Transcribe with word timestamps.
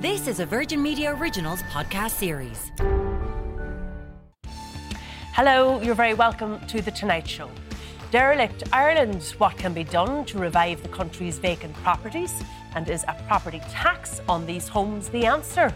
This 0.00 0.28
is 0.28 0.40
a 0.40 0.46
Virgin 0.46 0.82
Media 0.82 1.14
Originals 1.14 1.60
podcast 1.64 2.12
series. 2.12 2.72
Hello, 5.34 5.78
you're 5.82 5.94
very 5.94 6.14
welcome 6.14 6.58
to 6.68 6.80
The 6.80 6.90
Tonight 6.90 7.28
Show. 7.28 7.50
Derelict 8.10 8.62
Ireland, 8.72 9.22
what 9.36 9.58
can 9.58 9.74
be 9.74 9.84
done 9.84 10.24
to 10.24 10.38
revive 10.38 10.82
the 10.82 10.88
country's 10.88 11.36
vacant 11.36 11.74
properties? 11.82 12.42
And 12.74 12.88
is 12.88 13.04
a 13.08 13.14
property 13.28 13.60
tax 13.68 14.22
on 14.26 14.46
these 14.46 14.68
homes 14.68 15.10
the 15.10 15.26
answer? 15.26 15.70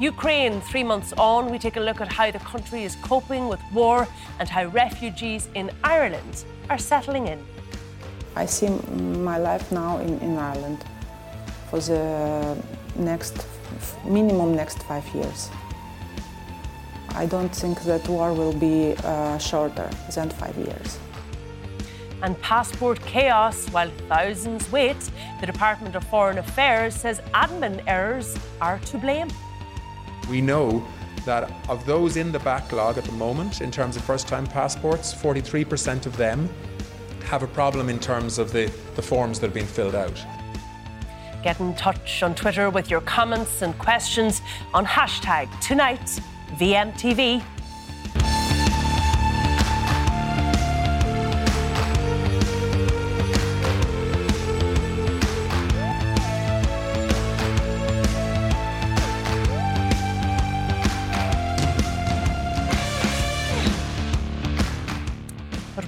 Ukraine, 0.00 0.60
three 0.62 0.82
months 0.82 1.12
on, 1.12 1.52
we 1.52 1.58
take 1.60 1.76
a 1.76 1.80
look 1.80 2.00
at 2.00 2.12
how 2.12 2.32
the 2.32 2.40
country 2.40 2.82
is 2.82 2.96
coping 2.96 3.46
with 3.46 3.60
war 3.72 4.08
and 4.40 4.48
how 4.48 4.64
refugees 4.64 5.48
in 5.54 5.70
Ireland 5.84 6.44
are 6.68 6.78
settling 6.78 7.28
in. 7.28 7.38
I 8.34 8.46
see 8.46 8.70
my 8.70 9.38
life 9.38 9.70
now 9.70 9.98
in, 9.98 10.18
in 10.18 10.36
Ireland 10.36 10.84
for 11.70 11.78
the 11.78 12.60
next 12.96 13.46
minimum 14.04 14.54
next 14.54 14.82
five 14.84 15.06
years. 15.14 15.50
I 17.10 17.26
don't 17.26 17.54
think 17.54 17.82
that 17.82 18.08
war 18.08 18.32
will 18.32 18.52
be 18.52 18.94
uh, 19.04 19.38
shorter 19.38 19.88
than 20.14 20.30
five 20.30 20.56
years. 20.56 20.98
And 22.22 22.40
passport 22.40 23.00
chaos 23.02 23.68
while 23.68 23.90
thousands 24.08 24.70
wait, 24.72 24.96
the 25.40 25.46
Department 25.46 25.94
of 25.94 26.04
Foreign 26.04 26.38
Affairs 26.38 26.94
says 26.94 27.20
admin 27.34 27.82
errors 27.86 28.36
are 28.60 28.78
to 28.80 28.98
blame. 28.98 29.28
We 30.28 30.40
know 30.40 30.84
that 31.24 31.52
of 31.68 31.84
those 31.86 32.16
in 32.16 32.32
the 32.32 32.38
backlog 32.40 32.98
at 32.98 33.04
the 33.04 33.12
moment, 33.12 33.60
in 33.60 33.70
terms 33.70 33.96
of 33.96 34.04
first 34.04 34.26
time 34.26 34.46
passports, 34.46 35.14
43% 35.14 36.06
of 36.06 36.16
them 36.16 36.48
have 37.24 37.42
a 37.42 37.46
problem 37.48 37.88
in 37.88 37.98
terms 37.98 38.38
of 38.38 38.52
the, 38.52 38.72
the 38.96 39.02
forms 39.02 39.38
that 39.40 39.46
have 39.46 39.54
been 39.54 39.66
filled 39.66 39.94
out. 39.94 40.18
Get 41.44 41.60
in 41.60 41.74
touch 41.74 42.22
on 42.22 42.34
Twitter 42.34 42.70
with 42.70 42.90
your 42.90 43.02
comments 43.02 43.60
and 43.60 43.78
questions 43.78 44.40
on 44.72 44.86
hashtag 44.86 45.46
tonight 45.60 46.18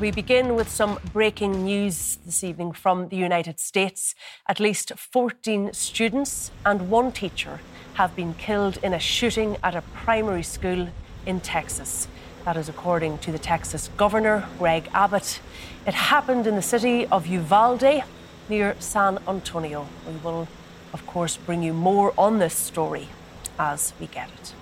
we 0.06 0.12
begin 0.12 0.54
with 0.54 0.68
some 0.68 1.00
breaking 1.12 1.64
news 1.64 2.18
this 2.24 2.44
evening 2.44 2.70
from 2.70 3.08
the 3.08 3.16
United 3.16 3.58
States. 3.58 4.14
At 4.48 4.60
least 4.60 4.92
14 4.94 5.72
students 5.72 6.52
and 6.64 6.88
one 6.88 7.10
teacher 7.10 7.58
have 7.94 8.14
been 8.14 8.34
killed 8.34 8.78
in 8.84 8.94
a 8.94 9.00
shooting 9.00 9.56
at 9.64 9.74
a 9.74 9.82
primary 10.04 10.44
school 10.44 10.90
in 11.26 11.40
Texas. 11.40 12.06
That 12.44 12.56
is 12.56 12.68
according 12.68 13.18
to 13.18 13.32
the 13.32 13.38
Texas 13.40 13.90
governor, 13.96 14.46
Greg 14.60 14.88
Abbott. 14.94 15.40
It 15.88 15.94
happened 15.94 16.46
in 16.46 16.54
the 16.54 16.62
city 16.62 17.06
of 17.06 17.26
Uvalde 17.26 18.04
near 18.48 18.76
San 18.78 19.18
Antonio. 19.26 19.88
We 20.06 20.18
will, 20.22 20.46
of 20.92 21.04
course, 21.08 21.36
bring 21.36 21.64
you 21.64 21.72
more 21.72 22.14
on 22.16 22.38
this 22.38 22.54
story 22.54 23.08
as 23.58 23.92
we 23.98 24.06
get 24.06 24.28
it. 24.28 24.54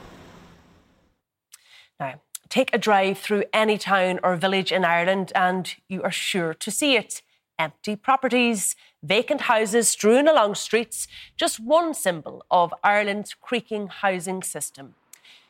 Take 2.55 2.73
a 2.73 2.79
drive 2.79 3.19
through 3.19 3.43
any 3.53 3.77
town 3.77 4.21
or 4.23 4.37
village 4.37 4.71
in 4.71 4.85
Ireland 4.85 5.33
and 5.35 5.75
you 5.89 6.05
are 6.05 6.13
sure 6.13 6.55
to 6.55 6.71
see 6.71 6.95
it. 6.95 7.21
Empty 7.59 7.97
properties, 7.97 8.77
vacant 9.03 9.41
houses 9.41 9.89
strewn 9.89 10.29
along 10.29 10.55
streets, 10.55 11.09
just 11.37 11.59
one 11.59 11.95
symbol 11.95 12.47
of 12.53 12.73
Ireland's 12.85 13.35
creaking 13.35 13.89
housing 13.89 14.45
system. 14.45 14.95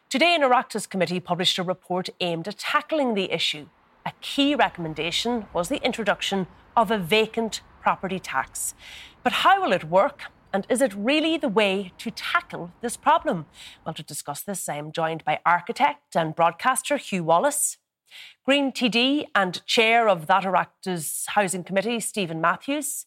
Today, 0.08 0.34
an 0.34 0.40
Oireachtas 0.40 0.88
committee 0.88 1.20
published 1.20 1.58
a 1.58 1.62
report 1.62 2.08
aimed 2.20 2.48
at 2.48 2.56
tackling 2.56 3.12
the 3.12 3.30
issue. 3.30 3.66
A 4.06 4.12
key 4.22 4.54
recommendation 4.54 5.44
was 5.52 5.68
the 5.68 5.84
introduction 5.84 6.46
of 6.74 6.90
a 6.90 6.96
vacant 6.96 7.60
property 7.82 8.18
tax. 8.18 8.72
But 9.22 9.34
how 9.44 9.60
will 9.60 9.74
it 9.74 9.84
work? 9.84 10.32
And 10.54 10.68
is 10.68 10.80
it 10.80 10.94
really 10.94 11.36
the 11.36 11.48
way 11.48 11.92
to 11.98 12.12
tackle 12.12 12.70
this 12.80 12.96
problem? 12.96 13.46
Well, 13.84 13.92
to 13.92 14.04
discuss 14.04 14.40
this, 14.40 14.68
I 14.68 14.76
am 14.76 14.92
joined 14.92 15.24
by 15.24 15.40
architect 15.44 16.14
and 16.14 16.32
broadcaster 16.32 16.96
Hugh 16.96 17.24
Wallace, 17.24 17.78
Green 18.46 18.70
TD 18.70 19.24
and 19.34 19.66
chair 19.66 20.08
of 20.08 20.28
that 20.28 20.44
Oireachtas 20.44 21.26
Housing 21.30 21.64
Committee, 21.64 21.98
Stephen 21.98 22.40
Matthews, 22.40 23.06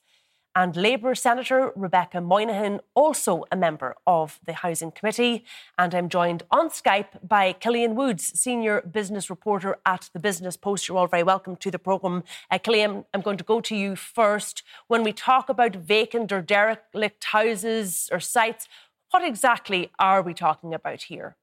and 0.57 0.75
Labour 0.75 1.13
Senator 1.13 1.71
Rebecca 1.75 2.19
Moynihan, 2.19 2.79
also 2.95 3.45
a 3.51 3.55
member 3.55 3.95
of 4.07 4.39
the 4.43 4.53
Housing 4.53 4.89
Committee. 4.89 5.45
And 5.77 5.93
I'm 5.93 6.09
joined 6.09 6.41
on 6.49 6.71
Skype 6.71 7.27
by 7.27 7.53
Killian 7.53 7.93
Woods, 7.93 8.39
senior 8.39 8.81
business 8.81 9.29
reporter 9.29 9.77
at 9.85 10.09
the 10.13 10.19
Business 10.19 10.57
Post. 10.57 10.87
You're 10.87 10.97
all 10.97 11.05
very 11.05 11.21
welcome 11.21 11.57
to 11.57 11.69
the 11.69 11.77
programme. 11.77 12.23
Uh, 12.49 12.57
Killian, 12.57 13.05
I'm 13.13 13.21
going 13.21 13.37
to 13.37 13.43
go 13.43 13.61
to 13.61 13.75
you 13.75 13.95
first. 13.95 14.63
When 14.87 15.03
we 15.03 15.13
talk 15.13 15.47
about 15.47 15.75
vacant 15.75 16.31
or 16.31 16.41
derelict 16.41 17.25
houses 17.25 18.09
or 18.11 18.19
sites, 18.19 18.67
what 19.11 19.23
exactly 19.23 19.91
are 19.99 20.23
we 20.23 20.33
talking 20.33 20.73
about 20.73 21.03
here? 21.03 21.35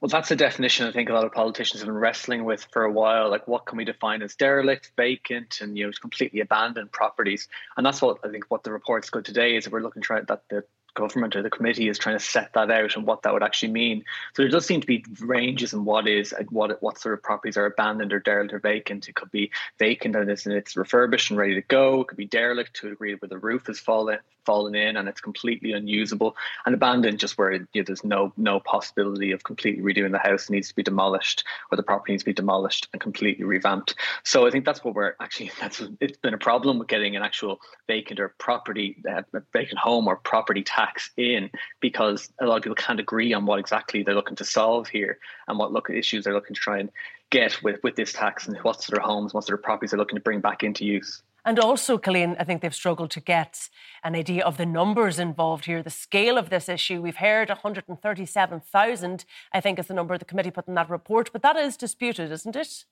Well, 0.00 0.10
that's 0.10 0.30
a 0.30 0.36
definition 0.36 0.86
I 0.86 0.92
think 0.92 1.08
a 1.08 1.14
lot 1.14 1.24
of 1.24 1.32
politicians 1.32 1.80
have 1.80 1.88
been 1.88 1.96
wrestling 1.96 2.44
with 2.44 2.66
for 2.70 2.84
a 2.84 2.92
while. 2.92 3.30
Like, 3.30 3.48
what 3.48 3.64
can 3.64 3.78
we 3.78 3.84
define 3.84 4.20
as 4.20 4.36
derelict, 4.36 4.92
vacant, 4.94 5.60
and 5.62 5.76
you 5.76 5.86
know, 5.86 5.92
completely 5.98 6.40
abandoned 6.40 6.92
properties? 6.92 7.48
And 7.76 7.86
that's 7.86 8.02
what 8.02 8.18
I 8.22 8.28
think 8.28 8.44
what 8.48 8.62
the 8.62 8.72
report's 8.72 9.08
good 9.08 9.24
today 9.24 9.56
is 9.56 9.64
that 9.64 9.72
we're 9.72 9.80
looking 9.80 10.02
to 10.02 10.24
that 10.28 10.42
the 10.50 10.64
government 10.96 11.36
or 11.36 11.42
the 11.42 11.50
committee 11.50 11.88
is 11.88 11.98
trying 11.98 12.18
to 12.18 12.24
set 12.24 12.52
that 12.54 12.70
out 12.70 12.96
and 12.96 13.06
what 13.06 13.22
that 13.22 13.32
would 13.32 13.42
actually 13.42 13.72
mean. 13.72 14.04
So 14.34 14.42
there 14.42 14.50
does 14.50 14.66
seem 14.66 14.82
to 14.82 14.86
be 14.86 15.04
ranges 15.20 15.72
in 15.72 15.84
what 15.84 16.06
is 16.08 16.34
what 16.50 16.82
what 16.82 16.98
sort 16.98 17.14
of 17.14 17.22
properties 17.22 17.56
are 17.56 17.66
abandoned 17.66 18.12
or 18.12 18.20
derelict 18.20 18.52
or 18.52 18.58
vacant. 18.58 19.08
It 19.08 19.14
could 19.14 19.30
be 19.30 19.50
vacant 19.78 20.16
and 20.16 20.30
it's, 20.30 20.44
and 20.44 20.54
it's 20.54 20.76
refurbished 20.76 21.30
and 21.30 21.38
ready 21.38 21.54
to 21.54 21.62
go. 21.62 22.02
It 22.02 22.08
could 22.08 22.18
be 22.18 22.26
derelict 22.26 22.74
to 22.76 22.88
a 22.88 22.90
degree 22.90 23.14
where 23.14 23.28
the 23.28 23.38
roof 23.38 23.68
has 23.68 23.78
fallen 23.78 24.18
fallen 24.46 24.74
in 24.74 24.96
and 24.96 25.08
it's 25.08 25.20
completely 25.20 25.72
unusable, 25.72 26.36
and 26.64 26.74
abandoned 26.74 27.18
just 27.18 27.36
where 27.36 27.52
you 27.52 27.66
know, 27.74 27.82
there's 27.82 28.04
no 28.04 28.32
no 28.36 28.60
possibility 28.60 29.32
of 29.32 29.44
completely 29.44 29.82
redoing 29.82 30.12
the 30.12 30.18
house. 30.18 30.48
It 30.48 30.52
needs 30.52 30.68
to 30.68 30.74
be 30.74 30.82
demolished 30.82 31.44
or 31.70 31.76
the 31.76 31.82
property 31.82 32.12
needs 32.12 32.22
to 32.22 32.30
be 32.30 32.32
demolished 32.32 32.88
and 32.92 33.00
completely 33.00 33.44
revamped. 33.44 33.96
So 34.24 34.46
I 34.46 34.50
think 34.50 34.64
that's 34.64 34.84
what 34.84 34.94
we're 34.94 35.14
actually 35.20 35.50
that's 35.60 35.82
it's 36.00 36.18
been 36.18 36.34
a 36.34 36.38
problem 36.38 36.78
with 36.78 36.88
getting 36.88 37.16
an 37.16 37.22
actual 37.22 37.60
vacant 37.86 38.20
or 38.20 38.34
property 38.38 38.96
uh, 39.10 39.22
vacant 39.52 39.78
home 39.78 40.06
or 40.06 40.16
property 40.16 40.62
tax 40.62 41.10
in 41.16 41.50
because 41.80 42.32
a 42.40 42.46
lot 42.46 42.56
of 42.56 42.62
people 42.62 42.76
can't 42.76 43.00
agree 43.00 43.32
on 43.32 43.46
what 43.46 43.58
exactly 43.58 44.02
they're 44.02 44.14
looking 44.14 44.36
to 44.36 44.44
solve 44.44 44.88
here 44.88 45.18
and 45.48 45.58
what 45.58 45.72
look 45.72 45.90
issues 45.90 46.24
they're 46.24 46.34
looking 46.34 46.54
to 46.54 46.60
try 46.60 46.78
and 46.78 46.90
get 47.30 47.62
with, 47.62 47.82
with 47.82 47.96
this 47.96 48.12
tax 48.12 48.46
and 48.46 48.56
what 48.58 48.82
sort 48.82 48.98
of 48.98 49.04
homes, 49.04 49.34
what 49.34 49.44
sort 49.44 49.58
of 49.58 49.64
properties 49.64 49.90
they're 49.90 49.98
looking 49.98 50.16
to 50.16 50.22
bring 50.22 50.40
back 50.40 50.62
into 50.62 50.84
use. 50.84 51.22
And 51.46 51.60
also, 51.60 51.96
Killian, 51.96 52.34
I 52.40 52.44
think 52.44 52.60
they've 52.60 52.74
struggled 52.74 53.12
to 53.12 53.20
get 53.20 53.70
an 54.02 54.16
idea 54.16 54.44
of 54.44 54.56
the 54.56 54.66
numbers 54.66 55.20
involved 55.20 55.66
here, 55.66 55.80
the 55.80 55.90
scale 55.90 56.38
of 56.38 56.50
this 56.50 56.68
issue. 56.68 57.00
We've 57.00 57.16
heard 57.16 57.48
137,000, 57.48 59.24
I 59.52 59.60
think 59.60 59.78
is 59.78 59.86
the 59.86 59.94
number 59.94 60.18
the 60.18 60.24
committee 60.24 60.50
put 60.50 60.66
in 60.66 60.74
that 60.74 60.90
report, 60.90 61.30
but 61.32 61.42
that 61.42 61.54
is 61.54 61.76
disputed, 61.76 62.32
isn't 62.32 62.56
it? 62.56 62.84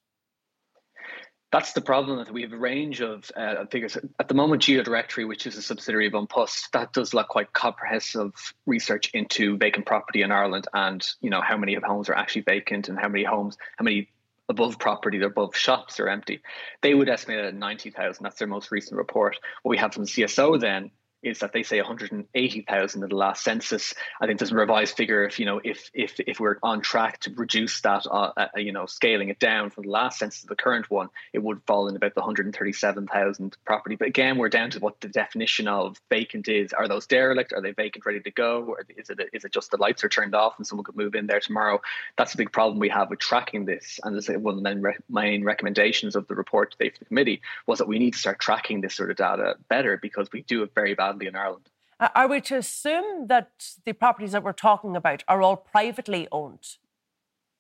that's 1.55 1.73
the 1.73 1.81
problem 1.81 2.19
that 2.19 2.33
we 2.33 2.43
have 2.43 2.53
a 2.53 2.59
range 2.59 3.01
of 3.01 3.31
uh, 3.37 3.65
figures 3.67 3.97
at 4.19 4.27
the 4.27 4.35
moment 4.35 4.61
geodirectory 4.61 5.27
which 5.29 5.47
is 5.47 5.57
a 5.57 5.63
subsidiary 5.63 6.09
of 6.09 6.15
An 6.15 6.27
Post 6.27 6.73
that 6.73 6.93
does 6.93 7.15
like 7.15 7.29
quite 7.29 7.53
comprehensive 7.53 8.33
research 8.67 9.11
into 9.15 9.57
vacant 9.57 9.87
property 9.87 10.23
in 10.23 10.33
ireland 10.33 10.67
and 10.75 11.07
you 11.21 11.31
know 11.31 11.41
how 11.41 11.57
many 11.57 11.75
homes 11.75 12.09
are 12.09 12.17
actually 12.17 12.43
vacant 12.43 12.89
and 12.89 12.99
how 12.99 13.09
many 13.09 13.23
homes 13.23 13.57
how 13.77 13.85
many 13.85 14.09
above 14.49 14.79
property 14.79 15.19
they're 15.19 15.29
above 15.29 15.57
shops 15.57 16.01
are 16.01 16.09
empty. 16.09 16.41
They 16.83 16.95
would 16.95 17.09
estimate 17.09 17.45
at 17.45 17.55
90000 17.55 18.23
that's 18.23 18.39
their 18.39 18.49
most 18.49 18.71
recent 18.71 18.97
report. 18.99 19.39
What 19.63 19.71
we 19.71 19.79
have 19.79 19.95
from 19.95 20.05
cso 20.05 20.61
then 20.61 20.91
is 21.25 21.39
that 21.41 21.53
they 21.53 21.63
say 21.63 21.79
180,000 21.79 23.03
in 23.03 23.09
the 23.09 23.15
last 23.17 23.43
census. 23.43 23.95
I 24.21 24.27
think 24.27 24.39
there's 24.39 24.53
a 24.53 24.57
revised 24.57 24.97
figure 24.97 25.25
if 25.25 25.39
you 25.39 25.47
know 25.47 25.61
if 25.65 25.91
if 25.95 26.21
if 26.21 26.39
we're 26.39 26.59
on 26.63 26.81
track 26.81 27.21
to 27.21 27.33
reduce 27.35 27.81
that, 27.81 28.07
uh, 28.07 28.33
uh, 28.37 28.49
you 28.57 28.73
know, 28.73 28.87
scaling 28.87 29.29
it 29.29 29.39
down 29.39 29.71
from 29.71 29.85
the 29.85 29.91
last 29.91 30.19
census 30.19 30.43
to 30.43 30.47
the 30.47 30.57
current 30.57 30.91
one, 30.91 31.09
it 31.33 31.43
would 31.43 31.63
fall 31.67 31.89
in 31.89 31.97
about 31.97 32.15
the 32.15 32.21
137,000 32.21 33.57
property. 33.65 33.97
But 33.97 34.09
again, 34.09 34.39
we're 34.39 34.49
down 34.49 34.71
to 34.71 34.81
what 34.81 35.01
the 35.01 35.09
definition 35.09 35.67
of 35.69 36.01
vacant 36.11 36.49
is. 36.49 36.73
Are 36.73 36.89
those 36.89 37.07
derelict? 37.07 37.53
Are 37.53 37.63
they 37.63 37.73
vacant, 37.73 38.05
ready 38.07 38.21
to 38.21 38.31
go, 38.31 38.65
or 38.65 38.85
is 38.97 39.11
it 39.11 39.21
is 39.33 39.45
it 39.45 39.53
just 39.53 39.71
the 39.71 39.79
lights 39.79 40.05
are 40.05 40.09
turned 40.09 40.35
off 40.35 40.55
and 40.59 40.67
someone 40.67 40.85
could 40.85 40.97
move 40.97 41.15
in 41.15 41.27
there 41.27 41.41
tomorrow? 41.41 41.81
That's 42.17 42.35
a 42.35 42.37
big 42.37 42.53
problem 42.53 42.79
we 42.79 42.89
have 42.91 43.11
with 43.11 43.19
tracking 43.19 43.65
this. 43.65 43.99
And 44.03 44.17
this 44.17 44.29
one 44.29 44.59
of 44.59 44.63
the 44.63 44.95
main 45.09 45.45
recommendations 45.45 46.17
of 46.17 46.27
the 46.29 46.35
report 46.35 46.73
today 46.73 46.91
for 46.91 46.99
the 46.99 47.05
committee 47.07 47.41
was 47.67 47.79
that 47.79 47.89
we 47.89 47.99
need 47.99 48.13
to 48.15 48.19
start 48.19 48.39
tracking 48.39 48.81
this 48.81 48.95
sort 48.95 49.11
of 49.11 49.17
data 49.17 49.57
better 49.69 49.97
because 49.97 50.29
we 50.33 50.43
do 50.43 50.63
it 50.63 50.75
very 50.75 50.95
in 51.23 51.37
Ireland. 51.37 51.71
Are 52.15 52.29
we 52.29 52.41
to 52.43 52.57
assume 52.57 53.29
that 53.29 53.51
the 53.85 53.93
properties 53.93 54.33
that 54.33 54.43
we're 54.43 54.53
talking 54.53 54.97
about 54.97 55.23
are 55.29 55.43
all 55.43 55.57
privately 55.57 56.27
owned? 56.33 56.67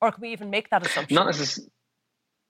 Or 0.00 0.12
can 0.12 0.22
we 0.22 0.32
even 0.32 0.50
make 0.50 0.70
that 0.70 0.84
assumption? 0.84 1.14
Not 1.14 1.26
necessarily. 1.26 1.70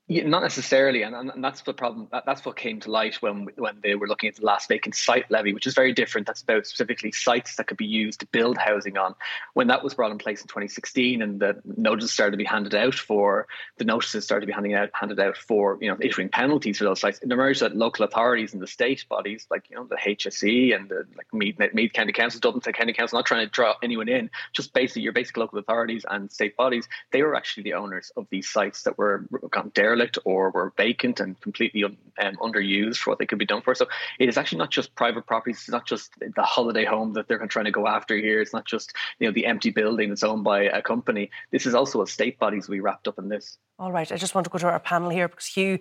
Yeah, 0.07 0.27
not 0.27 0.43
necessarily, 0.43 1.01
and, 1.01 1.15
and 1.15 1.43
that's 1.43 1.63
the 1.63 1.73
problem. 1.73 2.09
That, 2.13 2.25
that's 2.27 2.45
what 2.45 2.57
came 2.57 2.79
to 2.81 2.91
light 2.91 3.23
when 3.23 3.49
when 3.57 3.79
they 3.83 3.95
were 3.95 4.07
looking 4.07 4.29
at 4.29 4.37
the 4.37 4.45
last 4.45 4.69
vacant 4.69 4.95
site 4.95 5.31
levy, 5.31 5.55
which 5.55 5.67
is 5.67 5.73
very 5.73 5.95
different. 5.95 6.27
That's 6.27 6.43
about 6.43 6.67
specifically 6.67 7.11
sites 7.11 7.57
that 7.57 7.69
could 7.69 7.79
be 7.79 7.87
used 7.87 8.21
to 8.21 8.27
build 8.27 8.59
housing 8.59 8.99
on. 8.99 9.15
When 9.55 9.69
that 9.69 9.83
was 9.83 9.95
brought 9.95 10.13
in 10.13 10.19
place 10.19 10.43
in 10.43 10.49
2016, 10.49 11.23
and 11.23 11.41
the 11.41 11.59
notices 11.65 12.13
started 12.13 12.33
to 12.33 12.37
be 12.37 12.45
handed 12.45 12.75
out 12.75 12.95
for 12.95 13.47
the 13.79 13.87
notices 13.87 14.25
started 14.25 14.43
to 14.43 14.47
be 14.47 14.53
handing 14.53 14.75
out 14.75 14.91
handed 14.93 15.19
out 15.19 15.39
for 15.39 15.79
you 15.81 15.91
know 15.91 15.97
issuing 15.99 16.29
penalties 16.29 16.77
for 16.77 16.85
those 16.85 17.01
sites, 17.01 17.21
it 17.23 17.33
emerged 17.33 17.63
that 17.63 17.75
local 17.75 18.05
authorities 18.05 18.53
and 18.53 18.61
the 18.61 18.67
state 18.67 19.07
bodies, 19.09 19.47
like 19.51 19.71
you 19.71 19.77
know 19.77 19.87
the 19.87 19.97
HSE 19.97 20.77
and 20.77 20.91
the 20.91 21.07
like 21.17 21.33
Meath, 21.33 21.57
Meath 21.73 21.95
County 21.95 22.13
Council, 22.13 22.41
Dublin 22.41 22.61
County 22.61 22.93
Council, 22.93 23.17
not 23.17 23.25
trying 23.25 23.47
to 23.47 23.51
draw 23.51 23.73
anyone 23.83 24.11
in, 24.11 24.29
just 24.53 24.75
basically 24.75 25.01
your 25.01 25.15
basic 25.15 25.39
local 25.39 25.59
authorities 25.59 26.05
and 26.11 26.31
state 26.31 26.59
bodies, 26.59 26.87
they 27.11 27.23
were 27.23 27.35
actually 27.35 27.63
the 27.63 27.73
owners 27.73 28.13
of 28.19 28.27
these 28.29 28.51
sites 28.51 28.83
that 28.83 28.99
were 28.99 29.25
gone 29.51 29.73
derelict 29.75 29.94
derelict 29.95 30.19
or 30.25 30.51
were 30.51 30.73
vacant 30.77 31.21
and 31.21 31.41
completely 31.41 31.85
un, 31.85 31.97
um, 32.21 32.37
underused 32.37 32.97
for 32.97 33.11
what 33.11 33.19
they 33.19 33.27
could 33.27 33.39
be 33.39 33.47
done 33.47 33.63
for. 33.63 33.75
So 33.75 33.87
it 34.19 34.29
is 34.29 34.37
actually 34.37 34.59
not 34.59 34.71
just 34.71 34.95
private 34.95 35.27
properties. 35.27 35.59
It's 35.59 35.69
not 35.69 35.87
just 35.87 36.13
the 36.19 36.43
holiday 36.43 36.85
home 36.85 37.13
that 37.15 37.29
they're 37.29 37.45
trying 37.47 37.67
to 37.67 37.71
go 37.71 37.87
after 37.87 38.17
here. 38.17 38.41
It's 38.41 38.53
not 38.53 38.67
just 38.67 38.93
you 39.19 39.29
know 39.29 39.33
the 39.33 39.47
empty 39.47 39.71
building 39.71 40.09
that's 40.09 40.25
owned 40.25 40.45
by 40.45 40.63
a 40.63 40.83
company. 40.83 41.31
This 41.51 41.67
is 41.67 41.75
also 41.75 42.03
a 42.03 42.07
state 42.07 42.39
bodies 42.39 42.69
we 42.69 42.81
wrapped 42.81 43.09
up 43.09 43.19
in 43.19 43.29
this. 43.29 43.59
All 43.79 43.93
right. 43.93 44.11
I 44.11 44.17
just 44.17 44.35
want 44.35 44.45
to 44.45 44.51
go 44.51 44.59
to 44.59 44.69
our 44.69 44.81
panel 44.81 45.11
here 45.11 45.29
because 45.29 45.47
Hugh, 45.47 45.79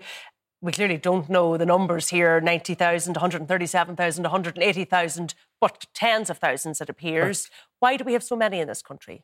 we 0.62 0.72
clearly 0.72 0.98
don't 0.98 1.30
know 1.30 1.58
the 1.58 1.66
numbers 1.66 2.10
here 2.10 2.40
90,000, 2.40 3.16
137,000, 3.16 4.24
180,000, 4.24 5.36
but 5.60 5.86
tens 5.94 6.30
of 6.30 6.38
thousands, 6.38 6.82
it 6.82 6.90
appears. 6.90 7.50
Right. 7.50 7.92
Why 7.92 7.98
do 7.98 8.04
we 8.04 8.14
have 8.14 8.24
so 8.24 8.36
many 8.36 8.60
in 8.60 8.68
this 8.68 8.82
country? 8.82 9.24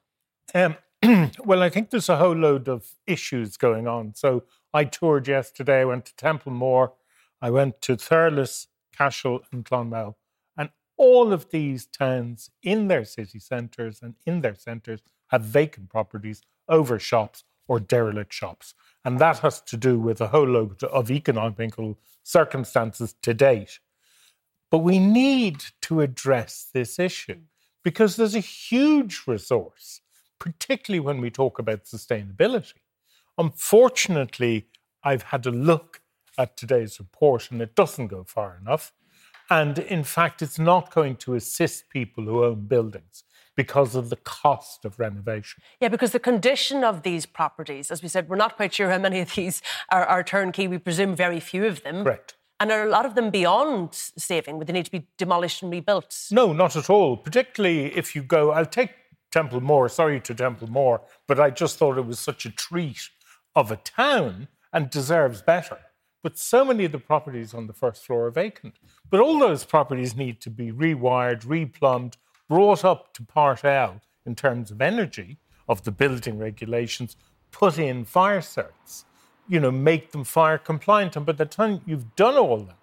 Um, 0.54 0.76
well, 1.46 1.64
I 1.64 1.70
think 1.70 1.90
there's 1.90 2.10
a 2.10 2.18
whole 2.18 2.36
load 2.36 2.68
of 2.68 2.86
issues 3.08 3.58
going 3.58 3.88
on. 3.88 4.14
So 4.16 4.44
I 4.74 4.86
toured 4.86 5.28
yesterday, 5.28 5.82
I 5.82 5.86
went 5.86 6.06
to 6.06 6.16
Templemore, 6.16 6.94
I 7.42 7.50
went 7.50 7.82
to 7.84 7.96
Thurles, 7.96 8.68
Cashel, 8.96 9.42
and 9.52 9.66
Clonmel. 9.66 10.16
And 10.58 10.70
all 10.98 11.34
of 11.34 11.50
these 11.50 11.86
towns 11.86 12.52
in 12.62 12.88
their 12.88 13.06
city 13.06 13.40
centres 13.40 14.00
and 14.02 14.16
in 14.26 14.42
their 14.42 14.56
centres 14.56 15.02
have 15.28 15.42
vacant 15.42 15.90
properties 15.90 16.42
over 16.68 17.00
shops 17.00 17.44
or 17.68 17.80
derelict 17.80 18.34
shops. 18.34 18.74
And 19.06 19.20
that 19.20 19.40
has 19.40 19.62
to 19.62 19.78
do 19.78 20.00
with 20.00 20.22
a 20.22 20.28
whole 20.28 20.48
load 20.48 20.84
of 20.84 21.10
economical 21.10 21.98
circumstances 22.24 23.16
to 23.22 23.34
date. 23.34 23.80
But 24.70 24.80
we 24.80 25.00
need 25.00 25.64
to 25.84 26.02
address 26.02 26.68
this 26.74 27.00
issue 27.00 27.42
because 27.84 28.16
there's 28.16 28.36
a 28.36 28.40
huge 28.40 29.24
resource 29.26 30.02
particularly 30.40 31.02
when 31.02 31.22
we 31.22 31.30
talk 31.30 31.60
about 31.60 31.84
sustainability. 31.84 32.79
Unfortunately, 33.40 34.68
I've 35.02 35.24
had 35.24 35.46
a 35.46 35.52
look 35.52 36.02
at 36.38 36.58
today's 36.58 37.00
report 37.00 37.50
and 37.50 37.62
it 37.62 37.74
doesn't 37.74 38.08
go 38.08 38.26
far 38.26 38.60
enough. 38.62 38.92
And 39.50 39.80
in 39.80 40.04
fact, 40.04 40.42
it's 40.42 40.60
not 40.60 40.94
going 40.94 41.16
to 41.18 41.36
assist 41.36 41.90
people 41.90 42.26
who 42.26 42.44
own 42.44 42.68
buildings 42.68 43.24
because 43.56 43.96
of 43.96 44.10
the 44.10 44.18
cost 44.18 44.84
of 44.84 45.00
renovation. 45.00 45.64
Yeah, 45.80 45.88
because 45.88 46.12
the 46.12 46.20
condition 46.20 46.84
of 46.84 47.04
these 47.04 47.26
properties, 47.26 47.92
as 47.92 48.04
we 48.04 48.10
said, 48.10 48.28
we're 48.28 48.36
not 48.36 48.58
quite 48.58 48.74
sure 48.74 48.90
how 48.90 49.00
many 49.00 49.22
of 49.22 49.34
these 49.34 49.62
are, 49.90 50.06
are 50.06 50.22
turnkey. 50.22 50.68
We 50.68 50.78
presume 50.78 51.16
very 51.16 51.40
few 51.40 51.66
of 51.66 51.82
them. 51.84 52.04
Correct. 52.04 52.36
And 52.60 52.72
are 52.72 52.86
a 52.86 52.90
lot 52.90 53.06
of 53.06 53.16
them 53.16 53.30
beyond 53.30 53.94
saving? 53.94 54.58
Would 54.58 54.68
they 54.68 54.74
need 54.74 54.86
to 54.86 54.92
be 54.92 55.08
demolished 55.18 55.64
and 55.64 55.72
rebuilt? 55.72 56.28
No, 56.30 56.52
not 56.52 56.76
at 56.76 56.90
all. 56.90 57.16
Particularly 57.16 57.96
if 57.98 58.16
you 58.16 58.22
go, 58.22 58.52
I'll 58.52 58.66
take 58.66 58.92
Templemore, 59.32 59.88
sorry 59.90 60.20
to 60.22 60.34
Templemore, 60.34 61.02
but 61.28 61.40
I 61.40 61.52
just 61.52 61.78
thought 61.78 61.98
it 61.98 62.06
was 62.06 62.20
such 62.20 62.46
a 62.46 62.52
treat 62.52 63.10
of 63.56 63.72
a 63.72 63.78
town 63.78 64.48
and 64.72 64.90
deserves 64.90 65.42
better. 65.42 65.78
But 66.22 66.38
so 66.38 66.66
many 66.66 66.86
of 66.86 66.92
the 66.92 67.00
properties 67.00 67.54
on 67.54 67.68
the 67.68 67.74
first 67.74 68.06
floor 68.06 68.28
are 68.28 68.32
vacant. 68.32 68.76
But 69.10 69.22
all 69.22 69.40
those 69.40 69.64
properties 69.64 70.16
need 70.16 70.42
to 70.42 70.50
be 70.50 70.72
rewired, 70.72 71.46
replumbed, 71.46 72.16
brought 72.48 72.84
up 72.84 73.14
to 73.14 73.24
Part 73.24 73.64
L 73.64 74.02
in 74.26 74.36
terms 74.36 74.70
of 74.70 74.82
energy 74.82 75.38
of 75.68 75.84
the 75.84 75.92
building 75.92 76.38
regulations, 76.38 77.16
put 77.52 77.78
in 77.78 78.04
fire 78.04 78.42
certs, 78.42 79.06
you 79.48 79.60
know, 79.60 79.72
make 79.72 80.12
them 80.12 80.24
fire 80.24 80.58
compliant. 80.58 81.16
And 81.16 81.26
by 81.26 81.34
the 81.34 81.46
time 81.46 81.82
you've 81.86 82.16
done 82.16 82.36
all 82.36 82.58
that, 82.58 82.76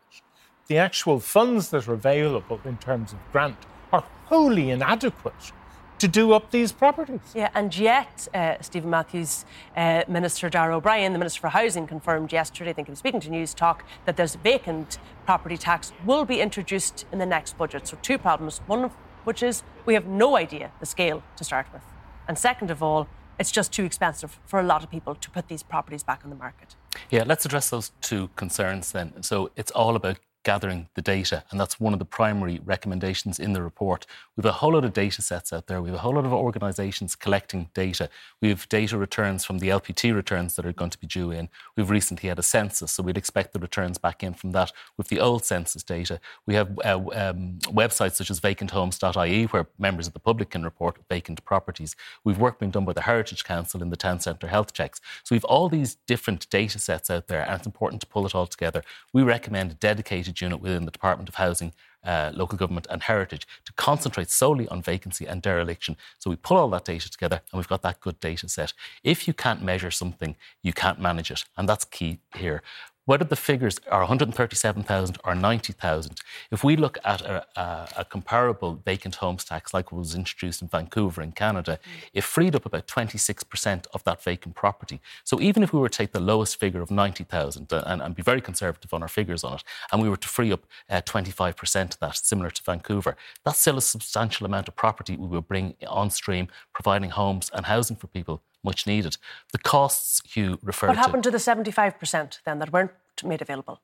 the 0.68 0.78
actual 0.78 1.20
funds 1.20 1.68
that 1.70 1.86
are 1.86 1.94
available 1.94 2.60
in 2.64 2.76
terms 2.78 3.12
of 3.12 3.18
grant 3.32 3.58
are 3.92 4.04
wholly 4.24 4.70
inadequate 4.70 5.52
to 5.98 6.08
do 6.08 6.32
up 6.32 6.50
these 6.50 6.72
properties. 6.72 7.20
Yeah, 7.34 7.50
and 7.54 7.76
yet, 7.76 8.28
uh, 8.34 8.56
Stephen 8.60 8.90
Matthews, 8.90 9.44
uh, 9.76 10.02
Minister 10.08 10.48
Darragh 10.48 10.76
O'Brien, 10.76 11.12
the 11.12 11.18
Minister 11.18 11.40
for 11.40 11.48
Housing, 11.48 11.86
confirmed 11.86 12.32
yesterday, 12.32 12.70
I 12.70 12.72
think 12.72 12.88
he 12.88 12.92
was 12.92 12.98
speaking 12.98 13.20
to 13.20 13.30
News 13.30 13.54
Talk, 13.54 13.84
that 14.04 14.16
this 14.16 14.34
vacant 14.36 14.98
property 15.24 15.56
tax 15.56 15.92
will 16.04 16.24
be 16.24 16.40
introduced 16.40 17.06
in 17.12 17.18
the 17.18 17.26
next 17.26 17.56
budget. 17.56 17.88
So, 17.88 17.98
two 18.02 18.18
problems. 18.18 18.60
One 18.66 18.84
of 18.84 18.92
which 19.24 19.42
is 19.42 19.62
we 19.84 19.94
have 19.94 20.06
no 20.06 20.36
idea 20.36 20.70
the 20.80 20.86
scale 20.86 21.22
to 21.36 21.44
start 21.44 21.66
with. 21.72 21.82
And 22.28 22.38
second 22.38 22.70
of 22.70 22.82
all, 22.82 23.08
it's 23.38 23.50
just 23.50 23.72
too 23.72 23.84
expensive 23.84 24.38
for 24.46 24.60
a 24.60 24.62
lot 24.62 24.82
of 24.82 24.90
people 24.90 25.14
to 25.14 25.30
put 25.30 25.48
these 25.48 25.62
properties 25.62 26.02
back 26.02 26.20
on 26.24 26.30
the 26.30 26.36
market. 26.36 26.74
Yeah, 27.10 27.24
let's 27.26 27.44
address 27.44 27.70
those 27.70 27.92
two 28.00 28.30
concerns 28.36 28.92
then. 28.92 29.22
So 29.22 29.50
it's 29.56 29.70
all 29.72 29.96
about 29.96 30.18
gathering 30.46 30.88
the 30.94 31.02
data. 31.02 31.42
And 31.50 31.58
that's 31.58 31.80
one 31.80 31.92
of 31.92 31.98
the 31.98 32.04
primary 32.04 32.60
recommendations 32.64 33.40
in 33.40 33.52
the 33.52 33.60
report. 33.60 34.06
We 34.36 34.42
have 34.42 34.54
a 34.54 34.58
whole 34.58 34.74
lot 34.74 34.84
of 34.84 34.92
data 34.92 35.20
sets 35.20 35.52
out 35.52 35.66
there. 35.66 35.82
We 35.82 35.88
have 35.88 35.98
a 35.98 36.02
whole 36.02 36.14
lot 36.14 36.24
of 36.24 36.32
organisations 36.32 37.16
collecting 37.16 37.68
data. 37.74 38.08
We 38.40 38.50
have 38.50 38.68
data 38.68 38.96
returns 38.96 39.44
from 39.44 39.58
the 39.58 39.70
LPT 39.70 40.14
returns 40.14 40.54
that 40.54 40.64
are 40.64 40.72
going 40.72 40.90
to 40.90 41.00
be 41.00 41.08
due 41.08 41.32
in. 41.32 41.48
We've 41.76 41.90
recently 41.90 42.28
had 42.28 42.38
a 42.38 42.44
census, 42.44 42.92
so 42.92 43.02
we'd 43.02 43.18
expect 43.18 43.54
the 43.54 43.58
returns 43.58 43.98
back 43.98 44.22
in 44.22 44.34
from 44.34 44.52
that. 44.52 44.70
With 44.96 45.08
the 45.08 45.18
old 45.18 45.44
census 45.44 45.82
data, 45.82 46.20
we 46.46 46.54
have 46.54 46.78
uh, 46.84 47.00
um, 47.12 47.58
websites 47.64 48.12
such 48.12 48.30
as 48.30 48.38
vacanthomes.ie 48.38 49.46
where 49.46 49.66
members 49.80 50.06
of 50.06 50.12
the 50.12 50.20
public 50.20 50.50
can 50.50 50.62
report 50.62 50.98
vacant 51.10 51.44
properties. 51.44 51.96
We've 52.22 52.38
work 52.38 52.60
being 52.60 52.70
done 52.70 52.84
by 52.84 52.92
the 52.92 53.02
Heritage 53.02 53.42
Council 53.42 53.82
in 53.82 53.90
the 53.90 53.96
town 53.96 54.20
centre 54.20 54.46
health 54.46 54.72
checks. 54.72 55.00
So 55.24 55.34
we've 55.34 55.44
all 55.46 55.68
these 55.68 55.96
different 56.06 56.48
data 56.50 56.78
sets 56.78 57.10
out 57.10 57.26
there, 57.26 57.42
and 57.42 57.56
it's 57.56 57.66
important 57.66 58.00
to 58.02 58.06
pull 58.06 58.26
it 58.26 58.34
all 58.36 58.46
together. 58.46 58.84
We 59.12 59.24
recommend 59.24 59.72
a 59.72 59.74
dedicated 59.74 60.35
unit 60.40 60.60
within 60.60 60.84
the 60.84 60.90
Department 60.90 61.28
of 61.28 61.36
Housing, 61.36 61.72
uh, 62.04 62.30
Local 62.34 62.56
Government 62.56 62.86
and 62.88 63.02
Heritage 63.02 63.46
to 63.64 63.72
concentrate 63.74 64.30
solely 64.30 64.68
on 64.68 64.80
vacancy 64.82 65.26
and 65.26 65.42
dereliction. 65.42 65.96
So 66.18 66.30
we 66.30 66.36
pull 66.36 66.56
all 66.56 66.70
that 66.70 66.84
data 66.84 67.10
together 67.10 67.40
and 67.50 67.58
we've 67.58 67.68
got 67.68 67.82
that 67.82 68.00
good 68.00 68.20
data 68.20 68.48
set. 68.48 68.72
If 69.02 69.26
you 69.26 69.34
can't 69.34 69.62
measure 69.62 69.90
something, 69.90 70.36
you 70.62 70.72
can't 70.72 71.00
manage 71.00 71.30
it. 71.30 71.44
And 71.56 71.68
that's 71.68 71.84
key 71.84 72.20
here 72.34 72.62
whether 73.06 73.24
the 73.24 73.36
figures 73.36 73.78
are 73.90 74.00
137,000 74.00 75.18
or 75.24 75.34
90,000, 75.34 76.20
if 76.50 76.62
we 76.62 76.76
look 76.76 76.98
at 77.04 77.22
a, 77.22 77.46
a, 77.56 77.88
a, 77.98 78.04
comparable 78.04 78.74
vacant 78.84 79.16
homes 79.16 79.44
tax 79.44 79.72
like 79.72 79.92
was 79.92 80.14
introduced 80.14 80.60
in 80.60 80.68
Vancouver 80.68 81.22
in 81.22 81.32
Canada, 81.32 81.78
mm. 81.84 82.08
it 82.12 82.24
freed 82.24 82.54
up 82.54 82.66
about 82.66 82.86
26% 82.86 83.86
of 83.94 84.02
that 84.04 84.22
vacant 84.22 84.54
property. 84.54 85.00
So 85.24 85.40
even 85.40 85.62
if 85.62 85.72
we 85.72 85.78
were 85.78 85.88
to 85.88 85.96
take 85.96 86.12
the 86.12 86.20
lowest 86.20 86.58
figure 86.58 86.82
of 86.82 86.90
90,000 86.90 87.72
uh, 87.72 87.82
and, 87.86 88.16
be 88.16 88.22
very 88.22 88.40
conservative 88.40 88.92
on 88.92 89.02
our 89.02 89.08
figures 89.08 89.44
on 89.44 89.54
it, 89.54 89.64
and 89.92 90.02
we 90.02 90.08
were 90.08 90.16
to 90.16 90.28
free 90.28 90.52
up 90.52 90.66
uh, 90.90 91.00
25% 91.02 91.94
of 91.94 91.98
that, 92.00 92.16
similar 92.16 92.50
to 92.50 92.62
Vancouver, 92.62 93.16
that's 93.44 93.60
still 93.60 93.78
a 93.78 93.82
substantial 93.82 94.46
amount 94.46 94.68
of 94.68 94.74
property 94.74 95.16
we 95.16 95.28
will 95.28 95.42
bring 95.42 95.74
on 95.86 96.10
stream, 96.10 96.48
providing 96.72 97.10
homes 97.10 97.50
and 97.54 97.66
housing 97.66 97.96
for 97.96 98.08
people 98.08 98.42
much 98.66 98.86
needed. 98.86 99.16
The 99.52 99.58
costs 99.58 100.20
you 100.36 100.58
referred 100.62 100.88
to. 100.88 100.90
What 100.92 100.98
happened 100.98 101.22
to 101.24 101.30
the 101.30 101.38
75% 101.38 102.40
then 102.44 102.58
that 102.58 102.72
weren't 102.72 102.90
made 103.24 103.40
available? 103.40 103.80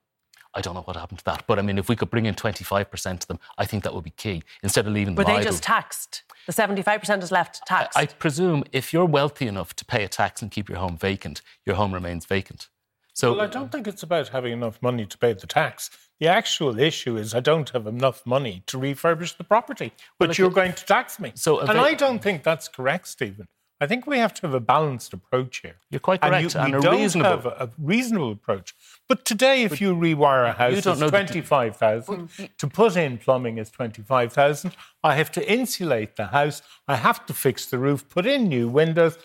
I 0.55 0.61
don't 0.61 0.75
know 0.75 0.81
what 0.83 0.95
happened 0.95 1.17
to 1.19 1.25
that. 1.25 1.45
But 1.47 1.57
I 1.57 1.63
mean, 1.63 1.79
if 1.79 1.89
we 1.89 1.95
could 1.95 2.11
bring 2.11 2.27
in 2.27 2.35
25% 2.35 3.13
of 3.23 3.27
them, 3.27 3.39
I 3.57 3.65
think 3.65 3.83
that 3.83 3.93
would 3.95 4.03
be 4.03 4.11
key. 4.11 4.43
Instead 4.61 4.85
of 4.85 4.93
leaving 4.93 5.15
them 5.15 5.23
Were 5.25 5.31
they 5.31 5.37
idle. 5.39 5.51
just 5.51 5.63
taxed? 5.63 6.21
The 6.45 6.53
75% 6.53 7.23
is 7.23 7.31
left 7.31 7.65
taxed? 7.65 7.97
I, 7.97 8.01
I 8.01 8.05
presume 8.05 8.63
if 8.71 8.93
you're 8.93 9.05
wealthy 9.05 9.47
enough 9.47 9.75
to 9.77 9.85
pay 9.85 10.03
a 10.03 10.07
tax 10.07 10.43
and 10.43 10.51
keep 10.51 10.69
your 10.69 10.77
home 10.77 10.95
vacant, 10.97 11.41
your 11.65 11.75
home 11.77 11.91
remains 11.93 12.25
vacant. 12.25 12.67
So 13.15 13.31
well, 13.31 13.41
I 13.41 13.47
don't 13.47 13.71
think 13.71 13.87
it's 13.87 14.03
about 14.03 14.27
having 14.29 14.53
enough 14.53 14.79
money 14.81 15.05
to 15.07 15.17
pay 15.17 15.33
the 15.33 15.47
tax. 15.47 15.89
The 16.19 16.27
actual 16.27 16.79
issue 16.79 17.15
is 17.17 17.33
I 17.33 17.39
don't 17.39 17.69
have 17.71 17.85
enough 17.87 18.23
money 18.25 18.63
to 18.67 18.77
refurbish 18.77 19.37
the 19.37 19.43
property, 19.43 19.91
but 20.19 20.29
Well, 20.29 20.35
you're 20.35 20.47
okay. 20.47 20.55
going 20.55 20.73
to 20.73 20.85
tax 20.85 21.19
me. 21.19 21.31
So 21.35 21.59
and 21.59 21.69
if 21.69 21.75
I 21.75 21.89
I- 21.89 21.93
don't 21.95 22.21
think 22.21 22.43
that's 22.43 22.67
correct, 22.67 23.07
Stephen. 23.07 23.47
I 23.83 23.87
think 23.87 24.07
we 24.07 24.17
have 24.17 24.33
to 24.35 24.41
have 24.43 24.53
a 24.53 24.59
balanced 24.75 25.11
approach 25.13 25.53
here. 25.65 25.75
You're 25.91 25.99
quite 26.09 26.19
And 26.23 26.31
correct, 26.31 26.53
you, 26.55 26.59
and 26.61 26.71
we 26.73 26.79
a 26.79 26.81
don't 26.81 27.01
reasonable- 27.01 27.29
have 27.29 27.45
a, 27.45 27.65
a 27.65 27.69
reasonable 27.77 28.31
approach. 28.31 28.73
But 29.09 29.25
today, 29.25 29.63
if 29.63 29.81
you 29.81 29.93
rewire 29.95 30.43
a 30.49 30.53
house, 30.53 30.77
it's 30.77 30.85
know 30.85 30.93
the- 30.95 31.09
twenty-five 31.09 31.75
thousand. 31.75 32.29
To 32.61 32.67
put 32.67 32.95
in 32.95 33.17
plumbing 33.17 33.57
is 33.57 33.69
twenty-five 33.69 34.31
thousand. 34.33 34.71
I 35.03 35.15
have 35.15 35.31
to 35.37 35.41
insulate 35.57 36.15
the 36.15 36.27
house. 36.27 36.61
I 36.87 36.95
have 36.95 37.25
to 37.27 37.33
fix 37.33 37.65
the 37.65 37.77
roof, 37.77 38.07
put 38.09 38.25
in 38.25 38.47
new 38.47 38.67
windows, 38.69 39.17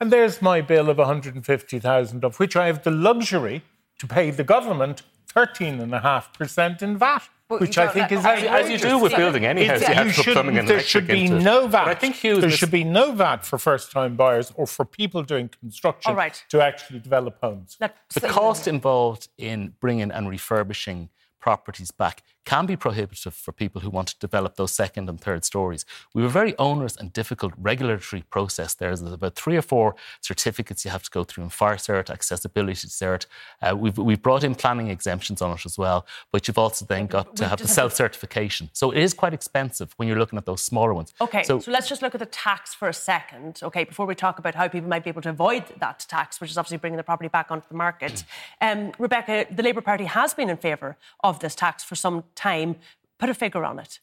and 0.00 0.10
there's 0.12 0.42
my 0.42 0.60
bill 0.60 0.90
of 0.90 0.98
one 0.98 1.06
hundred 1.06 1.34
and 1.36 1.46
fifty 1.46 1.78
thousand, 1.78 2.24
of 2.24 2.38
which 2.40 2.56
I 2.56 2.66
have 2.66 2.82
the 2.82 2.90
luxury 2.90 3.62
to 4.00 4.06
pay 4.06 4.30
the 4.30 4.44
government 4.44 5.02
thirteen 5.28 5.80
and 5.80 5.94
a 5.94 6.00
half 6.00 6.32
percent 6.38 6.82
in 6.82 6.98
VAT. 6.98 7.22
But 7.52 7.60
Which 7.60 7.78
I 7.78 7.88
think 7.88 8.10
is 8.12 8.24
as 8.24 8.42
you- 8.42 8.48
as 8.48 8.70
you 8.70 8.78
do 8.78 8.98
with 8.98 9.14
building 9.14 9.44
any 9.46 9.64
house, 9.66 9.80
you 9.80 9.86
have 9.94 10.08
to 10.08 10.12
put 10.12 10.14
shouldn't- 10.14 10.34
plumbing 10.34 10.58
and 10.58 10.68
there 10.68 10.76
electric 10.76 10.88
should 10.90 11.06
be 11.06 11.24
into 11.24 11.36
it. 11.36 11.42
no 11.42 11.66
VAT. 11.66 11.84
But 11.84 11.96
I 11.96 12.00
think 12.00 12.16
Hugh's 12.16 12.40
there 12.40 12.50
should 12.50 12.70
be 12.70 12.84
no 12.84 13.12
VAT 13.12 13.44
for 13.44 13.58
first-time 13.58 14.16
buyers 14.16 14.52
or 14.56 14.66
for 14.66 14.84
people 14.84 15.22
doing 15.22 15.48
construction 15.48 16.10
All 16.10 16.16
right. 16.16 16.42
to 16.50 16.60
actually 16.62 17.00
develop 17.00 17.38
homes. 17.42 17.76
Let- 17.80 17.96
The 18.14 18.28
cost 18.28 18.66
involved 18.66 19.28
in 19.38 19.74
bringing 19.80 20.10
and 20.10 20.28
refurbishing 20.28 21.10
properties 21.40 21.90
back 21.90 22.22
can 22.44 22.66
be 22.66 22.76
prohibitive 22.76 23.34
for 23.34 23.52
people 23.52 23.80
who 23.80 23.90
want 23.90 24.08
to 24.08 24.18
develop 24.18 24.56
those 24.56 24.72
second 24.72 25.08
and 25.08 25.20
third 25.20 25.44
stories. 25.44 25.84
We 26.14 26.22
have 26.22 26.30
a 26.30 26.32
very 26.32 26.56
onerous 26.58 26.96
and 26.96 27.12
difficult 27.12 27.52
regulatory 27.56 28.22
process 28.30 28.74
there. 28.74 28.94
There's 28.94 29.12
about 29.12 29.34
three 29.34 29.56
or 29.56 29.62
four 29.62 29.94
certificates 30.20 30.84
you 30.84 30.90
have 30.90 31.02
to 31.04 31.10
go 31.10 31.24
through 31.24 31.44
in 31.44 31.50
fire 31.50 31.76
cert, 31.76 32.10
accessibility 32.10 32.88
cert. 32.88 33.26
Uh, 33.60 33.76
we've, 33.76 33.96
we've 33.96 34.22
brought 34.22 34.44
in 34.44 34.54
planning 34.54 34.88
exemptions 34.88 35.40
on 35.40 35.52
it 35.52 35.64
as 35.64 35.78
well, 35.78 36.06
but 36.32 36.48
you've 36.48 36.58
also 36.58 36.84
then 36.84 37.06
got 37.06 37.36
to 37.36 37.48
have 37.48 37.58
the 37.58 37.66
to- 37.66 37.72
self-certification. 37.72 38.70
So 38.72 38.90
it 38.90 38.98
is 38.98 39.14
quite 39.14 39.34
expensive 39.34 39.92
when 39.96 40.08
you're 40.08 40.18
looking 40.18 40.36
at 40.38 40.46
those 40.46 40.62
smaller 40.62 40.94
ones. 40.94 41.14
Okay, 41.20 41.42
so, 41.44 41.60
So, 41.60 41.70
let's 41.70 41.88
just 41.88 42.02
look 42.02 42.14
at 42.14 42.18
the 42.18 42.26
tax 42.26 42.74
for 42.74 42.88
a 42.88 42.94
second, 42.94 43.60
okay, 43.62 43.84
before 43.84 44.06
we 44.06 44.14
talk 44.14 44.38
about 44.38 44.54
how 44.54 44.68
people 44.68 44.88
might 44.88 45.04
be 45.04 45.10
able 45.10 45.22
to 45.22 45.30
avoid 45.30 45.64
that 45.78 46.04
tax, 46.08 46.40
which 46.40 46.50
is 46.50 46.58
obviously 46.58 46.78
bringing 46.78 46.96
the 46.96 47.02
property 47.02 47.28
back 47.28 47.50
onto 47.50 47.68
the 47.68 47.76
market. 47.76 48.24
Um, 48.60 48.92
Rebecca, 48.98 49.46
the 49.50 49.62
Labour 49.62 49.80
Party 49.80 50.04
has 50.04 50.34
been 50.34 50.48
in 50.48 50.56
favour 50.56 50.96
of 51.24 51.40
this 51.40 51.54
tax 51.54 51.82
for 51.82 51.96
some 51.96 52.22
time. 52.34 52.76
Put 53.22 53.30
a 53.30 53.34
figure 53.34 53.64
on 53.64 53.78
it. 53.78 54.00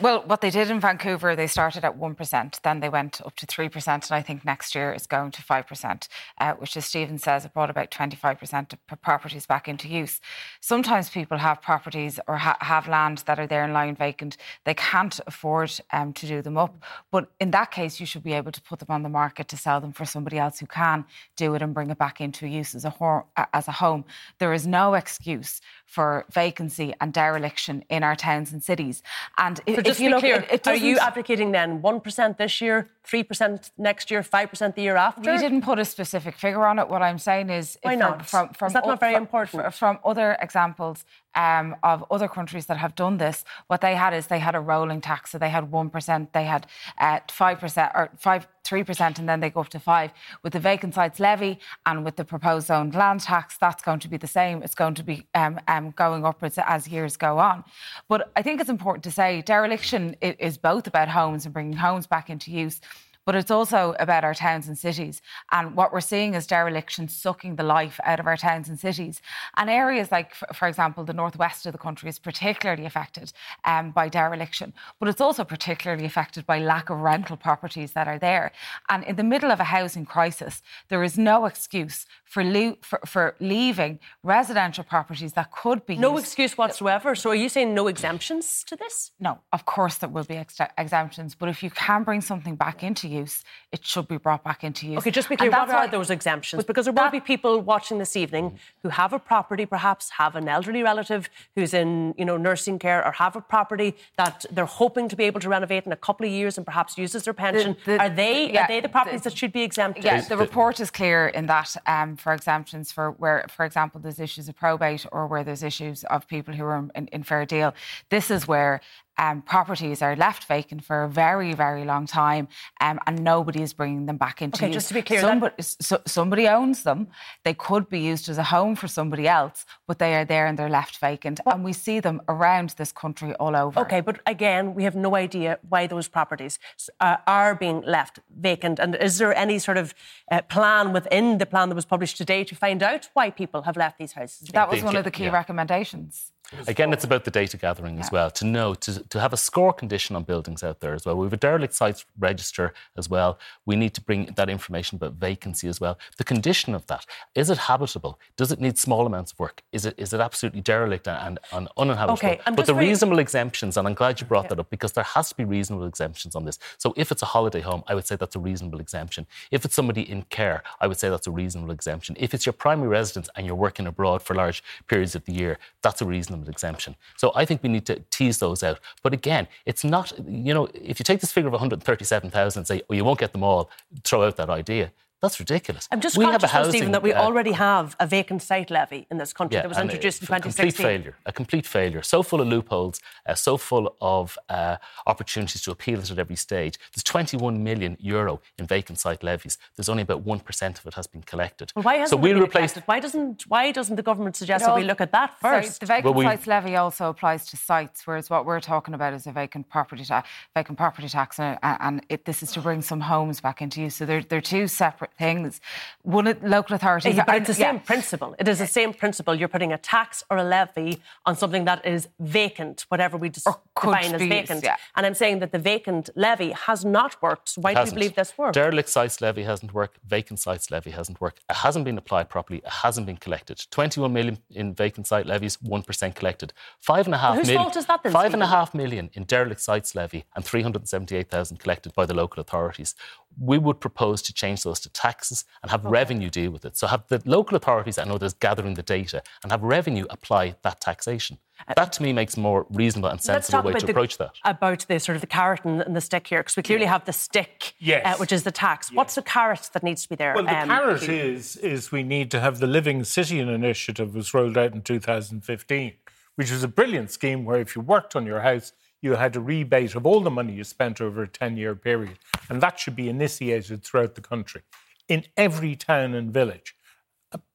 Well, 0.00 0.22
what 0.24 0.40
they 0.40 0.48
did 0.48 0.70
in 0.70 0.78
Vancouver, 0.78 1.34
they 1.34 1.48
started 1.48 1.84
at 1.84 1.98
1%, 1.98 2.62
then 2.62 2.78
they 2.78 2.88
went 2.88 3.20
up 3.22 3.34
to 3.34 3.44
3%, 3.44 3.88
and 3.88 4.12
I 4.12 4.22
think 4.22 4.44
next 4.44 4.76
year 4.76 4.92
it's 4.92 5.08
going 5.08 5.32
to 5.32 5.42
5%, 5.42 6.08
uh, 6.38 6.52
which, 6.52 6.76
as 6.76 6.86
Stephen 6.86 7.18
says, 7.18 7.44
it 7.44 7.52
brought 7.54 7.70
about 7.70 7.90
25% 7.90 8.72
of 8.72 9.02
properties 9.02 9.46
back 9.46 9.66
into 9.66 9.88
use. 9.88 10.20
Sometimes 10.60 11.10
people 11.10 11.38
have 11.38 11.60
properties 11.60 12.20
or 12.28 12.36
ha- 12.36 12.56
have 12.60 12.86
land 12.86 13.24
that 13.26 13.40
are 13.40 13.48
there 13.48 13.64
and 13.64 13.72
lying 13.72 13.96
vacant. 13.96 14.36
They 14.64 14.74
can't 14.74 15.18
afford 15.26 15.72
um, 15.92 16.12
to 16.12 16.28
do 16.28 16.40
them 16.40 16.56
up. 16.56 16.84
But 17.10 17.32
in 17.40 17.50
that 17.50 17.72
case, 17.72 17.98
you 17.98 18.06
should 18.06 18.22
be 18.22 18.32
able 18.32 18.52
to 18.52 18.62
put 18.62 18.78
them 18.78 18.90
on 18.90 19.02
the 19.02 19.08
market 19.08 19.48
to 19.48 19.56
sell 19.56 19.80
them 19.80 19.92
for 19.92 20.04
somebody 20.04 20.38
else 20.38 20.60
who 20.60 20.66
can 20.66 21.04
do 21.34 21.56
it 21.56 21.62
and 21.62 21.74
bring 21.74 21.90
it 21.90 21.98
back 21.98 22.20
into 22.20 22.46
use 22.46 22.76
as 22.76 22.84
a, 22.84 23.24
as 23.52 23.66
a 23.66 23.72
home. 23.72 24.04
There 24.38 24.52
is 24.52 24.68
no 24.68 24.94
excuse 24.94 25.60
for 25.84 26.26
vacancy 26.32 26.94
and 27.00 27.12
dereliction 27.12 27.84
in 27.90 28.04
our 28.04 28.14
towns 28.14 28.51
and 28.52 28.62
cities. 28.62 29.02
And 29.38 29.58
So 29.58 29.62
if 29.66 29.84
just 29.84 30.00
you 30.00 30.10
look, 30.10 30.20
clear, 30.20 30.40
it, 30.50 30.52
it 30.52 30.68
are 30.68 30.74
you 30.74 30.98
advocating 30.98 31.52
then 31.52 31.82
1% 31.82 32.36
this 32.38 32.60
year, 32.60 32.88
3% 33.06 33.70
next 33.78 34.10
year, 34.10 34.22
5% 34.22 34.74
the 34.74 34.82
year 34.82 34.96
after? 34.96 35.32
We 35.32 35.38
didn't 35.38 35.62
put 35.62 35.78
a 35.78 35.84
specific 35.84 36.36
figure 36.36 36.64
on 36.64 36.78
it. 36.78 36.88
What 36.88 37.02
I'm 37.02 37.18
saying 37.18 37.50
is, 37.50 37.78
Why 37.82 37.94
not? 37.94 38.26
From, 38.26 38.50
from, 38.50 38.68
Is 38.68 38.72
that 38.74 38.86
not 38.86 39.00
very 39.00 39.14
from- 39.14 39.22
important? 39.22 39.74
From 39.74 39.98
other 40.04 40.36
examples 40.40 41.04
um, 41.34 41.76
of 41.82 42.04
other 42.10 42.28
countries 42.28 42.66
that 42.66 42.76
have 42.76 42.94
done 42.94 43.18
this, 43.18 43.44
what 43.66 43.80
they 43.80 43.94
had 43.94 44.14
is 44.14 44.26
they 44.26 44.38
had 44.38 44.54
a 44.54 44.60
rolling 44.60 45.00
tax. 45.00 45.30
So 45.30 45.38
they 45.38 45.48
had 45.48 45.70
one 45.70 45.90
percent, 45.90 46.32
they 46.32 46.44
had 46.44 46.66
uh, 46.98 47.20
five 47.30 47.58
percent, 47.58 47.92
or 47.94 48.10
five 48.18 48.46
three 48.64 48.84
percent, 48.84 49.18
and 49.18 49.28
then 49.28 49.40
they 49.40 49.50
go 49.50 49.60
up 49.60 49.68
to 49.70 49.80
five. 49.80 50.12
With 50.42 50.52
the 50.52 50.60
vacant 50.60 50.94
sites 50.94 51.18
levy 51.18 51.58
and 51.86 52.04
with 52.04 52.16
the 52.16 52.24
proposed 52.24 52.70
owned 52.70 52.94
land 52.94 53.20
tax, 53.20 53.56
that's 53.58 53.82
going 53.82 54.00
to 54.00 54.08
be 54.08 54.16
the 54.16 54.26
same. 54.26 54.62
It's 54.62 54.74
going 54.74 54.94
to 54.94 55.02
be 55.02 55.26
um, 55.34 55.58
um, 55.68 55.90
going 55.92 56.24
upwards 56.24 56.58
as 56.58 56.86
years 56.86 57.16
go 57.16 57.38
on. 57.38 57.64
But 58.08 58.30
I 58.36 58.42
think 58.42 58.60
it's 58.60 58.70
important 58.70 59.04
to 59.04 59.10
say 59.10 59.42
dereliction 59.42 60.16
is 60.20 60.58
both 60.58 60.86
about 60.86 61.08
homes 61.08 61.44
and 61.44 61.52
bringing 61.54 61.72
homes 61.72 62.06
back 62.06 62.30
into 62.30 62.50
use 62.50 62.80
but 63.24 63.34
it's 63.34 63.50
also 63.50 63.94
about 63.98 64.24
our 64.24 64.34
towns 64.34 64.66
and 64.68 64.76
cities. 64.76 65.22
And 65.50 65.76
what 65.76 65.92
we're 65.92 66.00
seeing 66.00 66.34
is 66.34 66.46
dereliction 66.46 67.08
sucking 67.08 67.56
the 67.56 67.62
life 67.62 68.00
out 68.04 68.20
of 68.20 68.26
our 68.26 68.36
towns 68.36 68.68
and 68.68 68.78
cities. 68.78 69.20
And 69.56 69.70
areas 69.70 70.10
like, 70.10 70.34
for, 70.34 70.66
example, 70.68 71.04
the 71.04 71.12
northwest 71.12 71.66
of 71.66 71.72
the 71.72 71.78
country 71.78 72.08
is 72.08 72.18
particularly 72.18 72.84
affected 72.84 73.32
um, 73.64 73.90
by 73.90 74.08
dereliction, 74.08 74.72
but 74.98 75.08
it's 75.08 75.20
also 75.20 75.44
particularly 75.44 76.04
affected 76.04 76.46
by 76.46 76.58
lack 76.58 76.90
of 76.90 76.98
rental 76.98 77.36
properties 77.36 77.92
that 77.92 78.08
are 78.08 78.18
there. 78.18 78.52
And 78.88 79.04
in 79.04 79.16
the 79.16 79.24
middle 79.24 79.50
of 79.50 79.60
a 79.60 79.64
housing 79.64 80.04
crisis, 80.06 80.62
there 80.88 81.02
is 81.02 81.16
no 81.18 81.46
excuse 81.46 82.06
for, 82.24 82.42
lo- 82.42 82.78
for, 82.82 83.00
for 83.06 83.36
leaving 83.40 83.98
residential 84.22 84.84
properties 84.84 85.34
that 85.34 85.50
could 85.52 85.84
be 85.86 85.96
No 85.96 86.12
used- 86.12 86.24
excuse 86.24 86.58
whatsoever. 86.58 87.14
So 87.14 87.30
are 87.30 87.34
you 87.34 87.48
saying 87.48 87.74
no 87.74 87.86
exemptions 87.86 88.64
to 88.64 88.76
this? 88.76 89.12
no, 89.20 89.38
of 89.52 89.64
course 89.66 89.96
there 89.98 90.08
will 90.08 90.24
be 90.24 90.36
ex- 90.36 90.58
exemptions, 90.78 91.34
but 91.34 91.48
if 91.48 91.62
you 91.62 91.70
can 91.70 92.02
bring 92.04 92.20
something 92.20 92.54
back 92.56 92.82
into 92.82 93.08
use, 93.12 93.44
it 93.70 93.84
should 93.84 94.08
be 94.08 94.16
brought 94.16 94.42
back 94.48 94.64
into 94.64 94.86
use. 94.88 94.98
Okay, 94.98 95.10
just 95.10 95.28
be 95.28 95.36
clear, 95.36 95.50
what 95.50 95.56
that's 95.66 95.72
are 95.72 95.80
why- 95.86 95.86
those 95.96 96.10
exemptions? 96.10 96.58
but 96.60 96.66
Because 96.66 96.86
there 96.86 96.94
will 97.00 97.10
be 97.10 97.20
people 97.20 97.60
watching 97.60 97.98
this 97.98 98.16
evening 98.16 98.58
who 98.82 98.88
have 98.88 99.12
a 99.12 99.18
property, 99.18 99.64
perhaps 99.66 100.10
have 100.22 100.34
an 100.36 100.48
elderly 100.48 100.82
relative 100.82 101.28
who's 101.54 101.72
in, 101.74 102.14
you 102.18 102.24
know, 102.24 102.36
nursing 102.36 102.78
care, 102.78 103.00
or 103.06 103.12
have 103.12 103.36
a 103.36 103.40
property 103.40 103.94
that 104.16 104.44
they're 104.50 104.64
hoping 104.82 105.08
to 105.08 105.16
be 105.16 105.24
able 105.24 105.40
to 105.40 105.48
renovate 105.48 105.84
in 105.86 105.92
a 105.92 105.96
couple 105.96 106.24
of 106.26 106.32
years 106.32 106.56
and 106.58 106.64
perhaps 106.66 106.96
uses 106.98 107.24
their 107.24 107.34
pension. 107.34 107.76
the- 107.84 107.98
are 108.00 108.08
they 108.08 108.50
yeah, 108.52 108.64
are 108.64 108.68
they 108.68 108.80
the 108.80 108.88
properties 108.88 109.22
the- 109.22 109.30
that 109.30 109.36
should 109.38 109.52
be 109.52 109.62
exempted? 109.62 110.04
Yeah, 110.04 110.20
the 110.22 110.36
report 110.36 110.80
is 110.80 110.90
clear 110.90 111.28
in 111.28 111.46
that 111.46 111.76
um, 111.86 112.16
for 112.16 112.32
exemptions 112.32 112.90
for 112.92 113.10
where, 113.12 113.44
for 113.48 113.64
example, 113.64 114.00
there's 114.00 114.20
issues 114.20 114.48
of 114.48 114.56
probate 114.56 115.06
or 115.12 115.26
where 115.26 115.44
there's 115.44 115.62
issues 115.62 116.04
of 116.04 116.26
people 116.26 116.54
who 116.54 116.64
are 116.64 116.88
in, 116.94 117.06
in 117.08 117.22
fair 117.22 117.44
deal. 117.46 117.74
This 118.10 118.30
is 118.30 118.48
where 118.48 118.80
um, 119.18 119.42
properties 119.42 120.02
are 120.02 120.16
left 120.16 120.44
vacant 120.44 120.84
for 120.84 121.04
a 121.04 121.08
very, 121.08 121.52
very 121.52 121.84
long 121.84 122.06
time 122.06 122.48
um, 122.80 122.98
and 123.06 123.22
nobody 123.22 123.62
is 123.62 123.72
bringing 123.72 124.06
them 124.06 124.16
back 124.16 124.40
into 124.42 124.56
Okay, 124.58 124.66
use. 124.68 124.74
just 124.74 124.88
to 124.88 124.94
be 124.94 125.02
clear, 125.02 125.20
that- 125.20 125.28
somebody, 125.28 125.54
so, 125.60 126.00
somebody 126.06 126.48
owns 126.48 126.82
them. 126.82 127.08
They 127.44 127.54
could 127.54 127.88
be 127.88 128.00
used 128.00 128.28
as 128.28 128.38
a 128.38 128.42
home 128.44 128.74
for 128.74 128.88
somebody 128.88 129.28
else, 129.28 129.64
but 129.86 129.98
they 129.98 130.14
are 130.14 130.24
there 130.24 130.46
and 130.46 130.58
they're 130.58 130.68
left 130.70 130.98
vacant. 130.98 131.40
And 131.46 131.62
we 131.62 131.72
see 131.72 132.00
them 132.00 132.22
around 132.28 132.70
this 132.78 132.90
country 132.92 133.34
all 133.34 133.54
over. 133.54 133.80
Okay, 133.80 134.00
but 134.00 134.20
again, 134.26 134.74
we 134.74 134.84
have 134.84 134.96
no 134.96 135.14
idea 135.14 135.58
why 135.68 135.86
those 135.86 136.08
properties 136.08 136.58
uh, 137.00 137.18
are 137.26 137.54
being 137.54 137.82
left 137.82 138.18
vacant. 138.34 138.78
And 138.78 138.94
is 138.96 139.18
there 139.18 139.34
any 139.36 139.58
sort 139.58 139.76
of 139.76 139.94
uh, 140.30 140.42
plan 140.42 140.92
within 140.92 141.38
the 141.38 141.46
plan 141.46 141.68
that 141.68 141.74
was 141.74 141.84
published 141.84 142.16
today 142.16 142.44
to 142.44 142.54
find 142.54 142.82
out 142.82 143.08
why 143.12 143.30
people 143.30 143.62
have 143.62 143.76
left 143.76 143.98
these 143.98 144.12
houses 144.12 144.38
vacant? 144.40 144.54
That 144.54 144.70
was 144.70 144.82
one 144.82 144.96
of 144.96 145.04
the 145.04 145.10
key 145.10 145.24
Yeah. 145.24 145.32
recommendations. 145.32 146.31
Again, 146.66 146.92
it's 146.92 147.04
about 147.04 147.24
the 147.24 147.30
data 147.30 147.56
gathering 147.56 147.98
as 147.98 148.10
well, 148.10 148.30
to 148.32 148.44
know, 148.44 148.74
to, 148.74 149.02
to 149.08 149.20
have 149.20 149.32
a 149.32 149.36
score 149.36 149.72
condition 149.72 150.16
on 150.16 150.24
buildings 150.24 150.62
out 150.62 150.80
there 150.80 150.94
as 150.94 151.04
well. 151.04 151.16
We 151.16 151.26
have 151.26 151.32
a 151.32 151.36
derelict 151.38 151.74
sites 151.74 152.04
register 152.18 152.72
as 152.96 153.08
well. 153.08 153.38
We 153.66 153.76
need 153.76 153.94
to 153.94 154.00
bring 154.00 154.26
that 154.36 154.48
information 154.48 154.96
about 154.96 155.14
vacancy 155.14 155.68
as 155.68 155.80
well. 155.80 155.98
The 156.18 156.24
condition 156.24 156.74
of 156.74 156.86
that, 156.86 157.06
is 157.34 157.50
it 157.50 157.58
habitable? 157.58 158.18
Does 158.36 158.52
it 158.52 158.60
need 158.60 158.78
small 158.78 159.06
amounts 159.06 159.32
of 159.32 159.38
work? 159.38 159.62
Is 159.72 159.86
it, 159.86 159.94
is 159.96 160.12
it 160.12 160.20
absolutely 160.20 160.60
derelict 160.60 161.08
and, 161.08 161.38
and 161.52 161.68
uninhabitable? 161.76 162.14
Okay, 162.14 162.40
I'm 162.46 162.54
but 162.54 162.66
the 162.66 162.74
reasonable 162.74 163.18
exemptions, 163.18 163.76
and 163.76 163.86
I'm 163.88 163.94
glad 163.94 164.20
you 164.20 164.26
brought 164.26 164.48
that 164.48 164.58
up 164.58 164.70
because 164.70 164.92
there 164.92 165.04
has 165.04 165.28
to 165.30 165.34
be 165.34 165.44
reasonable 165.44 165.86
exemptions 165.86 166.34
on 166.34 166.44
this. 166.44 166.58
So 166.78 166.92
if 166.96 167.10
it's 167.10 167.22
a 167.22 167.26
holiday 167.26 167.60
home, 167.60 167.82
I 167.86 167.94
would 167.94 168.06
say 168.06 168.16
that's 168.16 168.36
a 168.36 168.40
reasonable 168.40 168.80
exemption. 168.80 169.26
If 169.50 169.64
it's 169.64 169.74
somebody 169.74 170.02
in 170.08 170.22
care, 170.24 170.62
I 170.80 170.86
would 170.86 170.98
say 170.98 171.08
that's 171.08 171.26
a 171.26 171.30
reasonable 171.30 171.72
exemption. 171.72 172.16
If 172.18 172.34
it's 172.34 172.46
your 172.46 172.52
primary 172.52 172.88
residence 172.88 173.28
and 173.36 173.46
you're 173.46 173.56
working 173.56 173.86
abroad 173.86 174.22
for 174.22 174.34
large 174.34 174.62
periods 174.86 175.14
of 175.14 175.24
the 175.24 175.32
year, 175.32 175.58
that's 175.82 176.02
a 176.02 176.04
reasonable 176.04 176.41
exemption. 176.48 176.96
So 177.16 177.32
I 177.34 177.44
think 177.44 177.62
we 177.62 177.68
need 177.68 177.86
to 177.86 178.02
tease 178.10 178.38
those 178.38 178.62
out. 178.62 178.80
But 179.02 179.12
again, 179.12 179.48
it's 179.66 179.84
not, 179.84 180.12
you 180.26 180.54
know, 180.54 180.68
if 180.74 180.98
you 180.98 181.04
take 181.04 181.20
this 181.20 181.32
figure 181.32 181.48
of 181.48 181.52
137,000 181.52 182.60
and 182.60 182.66
say, 182.66 182.82
oh, 182.88 182.94
you 182.94 183.04
won't 183.04 183.18
get 183.18 183.32
them 183.32 183.42
all, 183.42 183.70
throw 184.04 184.24
out 184.24 184.36
that 184.36 184.50
idea. 184.50 184.92
That's 185.22 185.38
ridiculous. 185.38 185.88
I'm 185.92 186.00
just 186.00 186.18
we 186.18 186.24
conscious, 186.24 186.42
have 186.42 186.50
a 186.50 186.52
though, 186.52 186.58
housing, 186.64 186.72
Stephen, 186.80 186.92
that 186.92 187.02
we 187.04 187.12
uh, 187.12 187.22
already 187.22 187.52
have 187.52 187.94
a 188.00 188.06
vacant 188.08 188.42
site 188.42 188.70
levy 188.72 189.06
in 189.08 189.18
this 189.18 189.32
country 189.32 189.54
that 189.60 189.68
was 189.68 189.78
and 189.78 189.88
introduced 189.88 190.20
in 190.20 190.24
a- 190.24 190.36
a 190.36 190.40
2016. 190.40 190.66
complete 190.72 190.84
failure. 190.88 191.16
A 191.26 191.32
complete 191.32 191.64
failure. 191.66 192.02
So 192.02 192.24
full 192.24 192.40
of 192.40 192.48
loopholes, 192.48 193.00
uh, 193.24 193.34
so 193.36 193.56
full 193.56 193.96
of 194.00 194.36
uh, 194.48 194.78
opportunities 195.06 195.62
to 195.62 195.70
appeal 195.70 196.00
it 196.00 196.10
at 196.10 196.18
every 196.18 196.34
stage. 196.34 196.76
There's 196.92 197.04
21 197.04 197.62
million 197.62 197.96
euro 198.00 198.40
in 198.58 198.66
vacant 198.66 198.98
site 198.98 199.22
levies. 199.22 199.58
There's 199.76 199.88
only 199.88 200.02
about 200.02 200.22
one 200.22 200.40
percent 200.40 200.80
of 200.80 200.86
it 200.86 200.94
has 200.94 201.06
been 201.06 201.22
collected. 201.22 201.72
Well, 201.76 201.84
why 201.84 201.94
hasn't 201.98 202.10
so 202.10 202.16
it 202.18 202.22
we'll 202.22 202.34
been 202.34 202.42
replace. 202.42 202.74
Why 202.86 202.98
doesn't 202.98 203.44
Why 203.46 203.70
doesn't 203.70 203.94
the 203.94 204.02
government 204.02 204.34
suggest 204.34 204.64
It 204.64 204.66
that 204.66 204.74
we 204.76 204.82
look 204.82 205.00
at 205.00 205.12
that 205.12 205.38
Sorry, 205.40 205.62
first? 205.62 205.78
the 205.80 205.86
vacant 205.86 206.04
Well, 206.06 206.14
we- 206.14 206.24
sites 206.24 206.48
levy 206.48 206.74
also 206.74 207.08
applies 207.10 207.46
to 207.46 207.56
sites, 207.56 208.06
whereas 208.08 208.28
what 208.28 208.44
we're 208.44 208.60
talking 208.60 208.92
about 208.94 209.12
is 209.12 209.28
a 209.28 209.32
vacant 209.32 209.68
property 209.68 210.04
tax. 210.04 210.28
Vacant 210.56 210.76
property 210.78 211.08
tax, 211.08 211.38
and, 211.38 211.58
and 211.62 212.04
it, 212.08 212.24
this 212.24 212.42
is 212.42 212.50
to 212.52 212.60
bring 212.60 212.82
some 212.82 213.00
homes 213.02 213.40
back 213.40 213.62
into 213.62 213.80
use. 213.82 213.94
So 213.94 214.04
they're, 214.04 214.22
they're 214.22 214.40
two 214.40 214.66
separate 214.66 215.11
things. 215.18 215.60
One 216.02 216.26
of 216.26 216.42
local 216.42 216.76
authorities. 216.76 217.16
Yeah, 217.16 217.24
but 217.24 217.36
it's 217.36 217.48
the 217.48 217.54
same 217.54 217.76
yeah. 217.76 217.80
principle. 217.82 218.34
It 218.38 218.48
is 218.48 218.58
the 218.58 218.66
same 218.66 218.92
principle. 218.92 219.34
You're 219.34 219.48
putting 219.48 219.72
a 219.72 219.78
tax 219.78 220.24
or 220.30 220.36
a 220.36 220.44
levy 220.44 221.00
on 221.26 221.36
something 221.36 221.64
that 221.64 221.84
is 221.86 222.08
vacant, 222.20 222.86
whatever 222.88 223.16
we 223.16 223.28
just 223.28 223.46
define 223.76 224.14
as 224.14 224.22
vacant. 224.22 224.64
Yeah. 224.64 224.76
And 224.96 225.06
I'm 225.06 225.14
saying 225.14 225.40
that 225.40 225.52
the 225.52 225.58
vacant 225.58 226.10
levy 226.16 226.50
has 226.52 226.84
not 226.84 227.20
worked. 227.22 227.54
Why 227.56 227.74
do 227.74 227.80
you 227.80 227.92
believe 227.92 228.14
this 228.14 228.36
works? 228.36 228.54
Derelict 228.54 228.88
sites 228.88 229.20
levy 229.20 229.42
hasn't 229.42 229.72
worked. 229.74 229.98
Vacant 230.06 230.38
sites 230.38 230.70
levy 230.70 230.90
hasn't 230.90 231.20
worked. 231.20 231.40
It 231.48 231.56
hasn't 231.56 231.84
been 231.84 231.98
applied 231.98 232.28
properly. 232.28 232.58
It 232.58 232.68
hasn't 232.68 233.06
been 233.06 233.16
collected. 233.16 233.66
21 233.70 234.12
million 234.12 234.38
in 234.50 234.74
vacant 234.74 235.06
site 235.06 235.26
levies, 235.26 235.56
1% 235.58 236.14
collected. 236.14 236.52
Five 236.78 237.06
and 237.06 237.14
a 237.14 237.18
half 237.18 237.36
well, 237.36 237.44
million. 237.44 237.62
Fault 237.62 237.76
is 237.76 237.86
that 237.86 238.02
then, 238.02 238.12
five 238.12 238.34
and 238.34 238.42
a 238.42 238.46
half 238.46 238.74
million 238.74 239.10
in 239.14 239.24
derelict 239.24 239.60
sites 239.60 239.94
levy 239.94 240.24
and 240.34 240.44
378,000 240.44 241.58
collected 241.58 241.94
by 241.94 242.06
the 242.06 242.14
local 242.14 242.40
authorities. 242.40 242.94
We 243.40 243.58
would 243.58 243.80
propose 243.80 244.22
to 244.22 244.32
change 244.32 244.62
those 244.62 244.80
to 244.80 244.90
taxes 244.90 245.44
and 245.62 245.70
have 245.70 245.80
okay. 245.80 245.90
revenue 245.90 246.30
deal 246.30 246.50
with 246.50 246.64
it. 246.64 246.76
So 246.76 246.86
have 246.86 247.06
the 247.08 247.22
local 247.24 247.56
authorities 247.56 247.98
and 247.98 248.10
others 248.10 248.34
gathering 248.34 248.74
the 248.74 248.82
data 248.82 249.22
and 249.42 249.52
have 249.52 249.62
revenue 249.62 250.06
apply 250.10 250.56
that 250.62 250.80
taxation. 250.80 251.38
Uh, 251.68 251.74
that 251.76 251.92
to 251.92 252.02
me 252.02 252.12
makes 252.12 252.36
more 252.36 252.66
reasonable 252.70 253.08
and 253.08 253.20
sensible 253.20 253.62
way 253.62 253.72
to 253.72 253.86
the, 253.86 253.92
approach 253.92 254.18
that. 254.18 254.32
About 254.44 254.84
the 254.88 254.98
sort 254.98 255.16
of 255.16 255.20
the 255.20 255.26
carrot 255.26 255.64
and, 255.64 255.82
and 255.82 255.94
the 255.94 256.00
stick 256.00 256.26
here, 256.26 256.40
because 256.40 256.56
we 256.56 256.62
clearly 256.62 256.86
have 256.86 257.04
the 257.04 257.12
stick, 257.12 257.74
yes. 257.78 258.02
uh, 258.04 258.18
which 258.18 258.32
is 258.32 258.42
the 258.42 258.50
tax. 258.50 258.90
Yes. 258.90 258.96
What's 258.96 259.14
the 259.14 259.22
carrot 259.22 259.70
that 259.72 259.82
needs 259.82 260.02
to 260.02 260.08
be 260.08 260.16
there? 260.16 260.34
Well, 260.34 260.44
the 260.44 260.58
um, 260.58 260.68
carrot 260.68 261.08
is 261.08 261.56
is 261.56 261.92
we 261.92 262.02
need 262.02 262.30
to 262.32 262.40
have 262.40 262.58
the 262.58 262.66
Living 262.66 263.04
City 263.04 263.38
initiative 263.38 264.14
was 264.14 264.34
rolled 264.34 264.58
out 264.58 264.74
in 264.74 264.82
2015, 264.82 265.92
which 266.36 266.50
was 266.50 266.64
a 266.64 266.68
brilliant 266.68 267.10
scheme 267.10 267.44
where 267.44 267.60
if 267.60 267.76
you 267.76 267.82
worked 267.82 268.16
on 268.16 268.26
your 268.26 268.40
house, 268.40 268.72
you 269.02 269.16
had 269.16 269.36
a 269.36 269.40
rebate 269.40 269.94
of 269.94 270.06
all 270.06 270.20
the 270.20 270.30
money 270.30 270.54
you 270.54 270.64
spent 270.64 271.00
over 271.00 271.22
a 271.22 271.28
10 271.28 271.56
year 271.56 271.74
period. 271.74 272.18
And 272.48 272.62
that 272.62 272.78
should 272.78 272.96
be 272.96 273.08
initiated 273.08 273.84
throughout 273.84 274.14
the 274.14 274.20
country 274.20 274.62
in 275.08 275.24
every 275.36 275.76
town 275.76 276.14
and 276.14 276.32
village. 276.32 276.76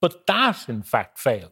But 0.02 0.28
that, 0.28 0.68
in 0.70 0.84
fact, 0.84 1.18
failed. 1.18 1.52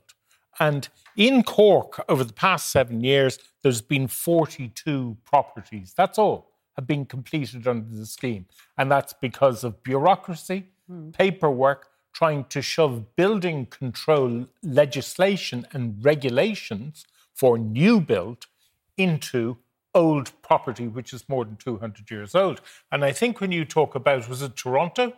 And 0.60 0.88
in 1.16 1.44
Cork, 1.44 2.04
over 2.08 2.24
the 2.24 2.34
past 2.34 2.72
seven 2.72 3.02
years, 3.02 3.40
there's 3.62 3.82
been 3.82 4.08
42 4.08 5.18
properties. 5.24 5.94
That's 5.96 6.18
all 6.18 6.52
have 6.76 6.88
been 6.88 7.06
completed 7.06 7.68
under 7.68 7.96
the 7.96 8.06
scheme. 8.06 8.46
And 8.78 8.92
that's 8.92 9.14
because 9.14 9.64
of 9.64 9.82
bureaucracy, 9.84 10.66
mm. 10.92 11.14
paperwork, 11.14 11.88
trying 12.14 12.46
to 12.46 12.62
shove 12.62 13.16
building 13.16 13.66
control 13.66 14.48
legislation 14.64 15.66
and 15.72 16.04
regulations 16.04 17.06
for 17.34 17.58
new 17.58 18.00
build 18.00 18.48
into 18.98 19.58
old 19.96 20.32
property, 20.42 20.88
which 20.88 21.14
is 21.14 21.28
more 21.28 21.46
than 21.46 21.56
200 21.56 22.12
years 22.12 22.36
old. 22.36 22.62
And 22.92 23.04
I 23.04 23.12
think 23.12 23.42
when 23.42 23.52
you 23.52 23.66
talk 23.66 23.96
about, 23.96 24.30
was 24.30 24.42
it 24.42 24.56
Toronto? 24.56 25.14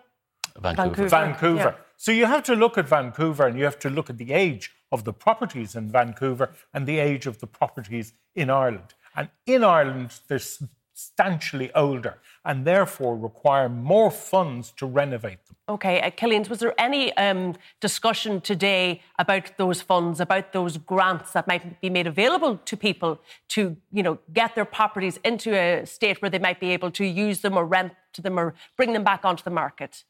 Vancouver. 0.57 1.10
Vancouver. 1.10 1.75
Yeah. 1.77 1.84
So 1.98 2.12
you 2.12 2.25
have 2.27 2.43
to 2.43 2.55
look 2.55 2.77
at 2.77 2.88
Vancouver 2.88 3.48
and 3.48 3.57
you 3.57 3.65
have 3.65 3.79
to 3.79 3.89
look 3.89 4.10
at 4.10 4.17
the 4.17 4.31
age 4.31 4.72
of 4.91 5.03
the 5.03 5.13
properties 5.13 5.75
in 5.75 5.91
Vancouver 5.91 6.53
and 6.74 6.88
the 6.88 7.00
age 7.00 7.25
of 7.25 7.39
the 7.39 7.48
properties 7.48 8.13
in 8.36 8.50
Ireland. 8.50 8.93
And 9.15 9.29
in 9.46 9.63
Ireland, 9.63 10.19
there's 10.27 10.62
substantially 10.98 11.72
older 11.75 12.18
and 12.44 12.66
therefore 12.66 13.16
require 13.16 13.70
more 13.70 14.10
funds 14.10 14.72
to 14.72 14.86
renovate 14.88 15.38
them. 15.46 15.56
Okay, 15.70 16.01
uh, 16.01 16.10
Killian, 16.10 16.44
was 16.50 16.60
there 16.60 16.74
any 16.80 17.16
um, 17.18 17.54
discussion 17.80 18.42
today 18.42 19.01
about 19.20 19.58
those 19.58 19.80
funds, 19.80 20.20
about 20.20 20.54
those 20.54 20.77
grants 20.77 21.34
that 21.34 21.48
might 21.48 21.80
be 21.82 21.89
made 21.92 22.08
available 22.08 22.58
to 22.66 22.75
people 22.75 23.20
to, 23.50 23.77
you 23.92 24.01
know, 24.01 24.18
get 24.34 24.56
their 24.56 24.66
properties 24.66 25.20
into 25.24 25.54
a 25.54 25.86
state 25.86 26.20
where 26.20 26.32
they 26.32 26.39
might 26.39 26.60
be 26.60 26.72
able 26.72 26.89
to 26.92 27.06
use 27.06 27.42
them 27.42 27.56
or 27.56 27.66
rent 27.66 27.94
to 28.13 28.22
them 28.24 28.39
or 28.39 28.56
bring 28.75 28.94
them 28.94 29.04
back 29.04 29.24
onto 29.24 29.44
the 29.44 29.51
market? 29.51 30.04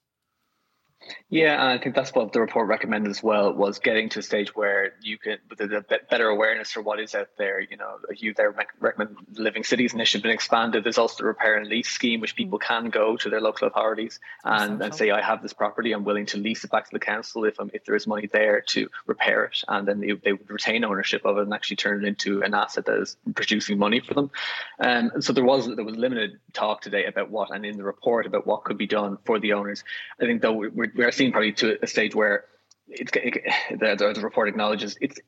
Yeah, 1.30 1.66
I 1.66 1.78
think 1.78 1.96
that's 1.96 2.14
what 2.14 2.34
the 2.34 2.42
report 2.42 2.68
recommended 2.68 3.10
as 3.10 3.22
well 3.22 3.54
was 3.54 3.80
getting 3.80 4.10
to 4.10 4.20
a 4.20 4.22
stage 4.22 4.56
where 4.56 4.94
you 5.02 5.18
can, 5.18 5.38
with 5.50 5.62
a 5.62 5.82
bit 5.82 6.10
better 6.10 6.28
awareness 6.28 6.72
for 6.72 6.82
what 6.82 7.00
is 7.00 7.16
out 7.16 7.30
there. 7.38 7.60
You 7.60 7.78
know, 7.78 8.00
you 8.16 8.34
there 8.34 8.54
recommend 8.80 9.16
Living 9.34 9.64
Cities 9.64 9.94
initiative 9.94 10.24
been 10.24 10.32
expanded. 10.32 10.84
There's 10.84 10.98
also 10.98 11.24
the 11.24 11.28
repair 11.28 11.58
and 11.58 11.68
lease 11.68 11.90
scheme, 11.90 12.20
which 12.20 12.36
people 12.36 12.60
can 12.60 12.90
go 12.90 13.16
to 13.18 13.30
their 13.30 13.42
local 13.42 13.68
authorities 13.68 14.20
and, 14.44 14.82
and 14.82 14.94
say, 14.94 15.12
I 15.12 15.22
have 15.22 15.42
this 15.42 15.54
property, 15.54 15.92
I'm 15.92 16.04
willing 16.04 16.26
to 16.28 16.38
lease 16.38 16.64
it 16.64 16.72
back 16.72 16.86
to 16.86 16.92
the 16.92 17.00
council 17.00 17.46
if 17.46 17.60
I'm, 17.60 17.70
if 17.74 17.86
there 17.86 17.96
is 17.96 18.08
money 18.08 18.28
there 18.32 18.62
to 18.62 18.90
repair 19.06 19.46
it, 19.46 19.64
and 19.68 19.88
then 19.88 20.00
they, 20.00 20.12
they 20.14 20.34
would 20.34 20.50
retain 20.50 20.84
ownership 20.84 21.26
of 21.26 21.38
it 21.38 21.42
and 21.42 21.54
actually 21.54 21.78
turn 21.78 22.04
it 22.04 22.08
into 22.08 22.42
an 22.42 22.54
asset 22.54 22.86
that 22.86 23.00
is 23.00 23.18
producing 23.36 23.78
money 23.78 24.00
for 24.00 24.14
them. 24.14 24.32
Um, 24.80 25.12
and 25.14 25.24
so 25.24 25.34
there 25.34 25.46
was 25.46 25.68
there 25.76 25.86
was 25.86 25.96
limited 25.96 26.40
talk 26.54 26.82
today 26.82 27.06
about 27.06 27.30
what, 27.30 27.52
and 27.52 27.66
in 27.66 27.78
the 27.78 27.84
report 27.84 28.26
about 28.26 28.48
what 28.48 28.64
could 28.64 28.78
be 28.78 28.88
done 28.88 29.18
for 29.26 29.40
the 29.40 29.54
owners. 29.54 29.84
I 30.22 30.26
think 30.26 30.42
though 30.42 30.54
we're 30.54 30.87
we 30.96 31.04
are 31.04 31.12
seeing 31.12 31.32
probably 31.32 31.54
to 31.54 31.78
a 31.82 31.88
stage 31.88 32.16
where 32.16 32.46
it's 32.88 33.12
it, 33.16 33.44
the, 33.72 34.14
the 34.14 34.22
report 34.22 34.48
acknowledges 34.48 34.98
it's 35.02 35.20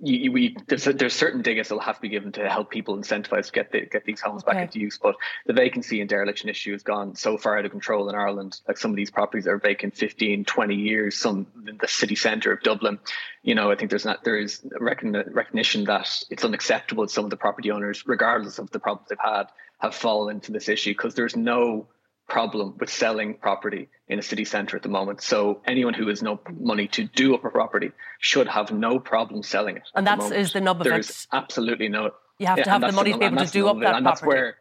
you, 0.00 0.30
we 0.30 0.56
there's, 0.68 0.84
there's 0.84 1.14
certain 1.14 1.42
diggers 1.42 1.68
that 1.68 1.74
will 1.74 1.82
have 1.82 1.96
to 1.96 2.02
be 2.02 2.08
given 2.08 2.30
to 2.32 2.48
help 2.48 2.70
people 2.70 2.96
incentivize 2.96 3.46
to 3.46 3.52
get 3.52 3.72
the, 3.72 3.80
get 3.80 4.04
these 4.04 4.20
homes 4.20 4.44
okay. 4.44 4.52
back 4.52 4.62
into 4.62 4.78
use. 4.78 4.98
But 4.98 5.16
the 5.46 5.52
vacancy 5.52 6.00
and 6.00 6.08
dereliction 6.08 6.48
issue 6.48 6.72
has 6.72 6.82
gone 6.82 7.16
so 7.16 7.36
far 7.36 7.58
out 7.58 7.64
of 7.64 7.72
control 7.72 8.08
in 8.08 8.14
Ireland. 8.14 8.60
Like 8.68 8.78
some 8.78 8.92
of 8.92 8.96
these 8.96 9.10
properties 9.10 9.48
are 9.48 9.58
vacant 9.58 9.96
15, 9.96 10.44
20 10.44 10.74
years. 10.74 11.16
Some 11.16 11.48
in 11.66 11.78
the 11.78 11.88
city 11.88 12.14
centre 12.14 12.52
of 12.52 12.62
Dublin. 12.62 13.00
You 13.42 13.56
know, 13.56 13.72
I 13.72 13.74
think 13.74 13.90
there's 13.90 14.04
not 14.04 14.22
there 14.22 14.38
is 14.38 14.64
recognition 14.78 15.84
that 15.84 16.22
it's 16.30 16.44
unacceptable 16.44 17.04
that 17.04 17.10
some 17.10 17.24
of 17.24 17.30
the 17.30 17.36
property 17.36 17.72
owners, 17.72 18.04
regardless 18.06 18.58
of 18.58 18.70
the 18.70 18.78
problems 18.78 19.08
they've 19.08 19.18
had, 19.20 19.46
have 19.78 19.94
fallen 19.94 20.36
into 20.36 20.52
this 20.52 20.68
issue 20.68 20.90
because 20.90 21.14
there's 21.14 21.36
no 21.36 21.88
problem 22.28 22.74
with 22.78 22.90
selling 22.90 23.34
property 23.34 23.88
in 24.06 24.18
a 24.18 24.22
city 24.22 24.44
centre 24.44 24.76
at 24.76 24.82
the 24.82 24.88
moment. 24.88 25.22
So 25.22 25.62
anyone 25.66 25.94
who 25.94 26.06
has 26.08 26.22
no 26.22 26.40
money 26.58 26.86
to 26.88 27.04
do 27.04 27.34
up 27.34 27.44
a 27.44 27.50
property 27.50 27.90
should 28.20 28.46
have 28.46 28.70
no 28.70 28.98
problem 28.98 29.42
selling 29.42 29.76
it. 29.76 29.88
And 29.94 30.06
that 30.06 30.20
is 30.32 30.52
the 30.52 30.60
nub 30.60 30.80
of 30.80 30.84
There's 30.84 31.10
it. 31.10 31.26
absolutely 31.32 31.88
no. 31.88 32.10
You 32.38 32.46
have 32.46 32.62
to 32.62 32.70
have 32.70 32.82
the 32.82 32.92
money 32.92 33.12
the, 33.12 33.18
to 33.18 33.18
be 33.18 33.26
able 33.26 33.44
to 33.44 33.50
do 33.50 33.68
up 33.68 33.80
that 33.80 33.96
and 33.96 34.04
property. 34.04 34.04
That's 34.04 34.22
where, 34.22 34.56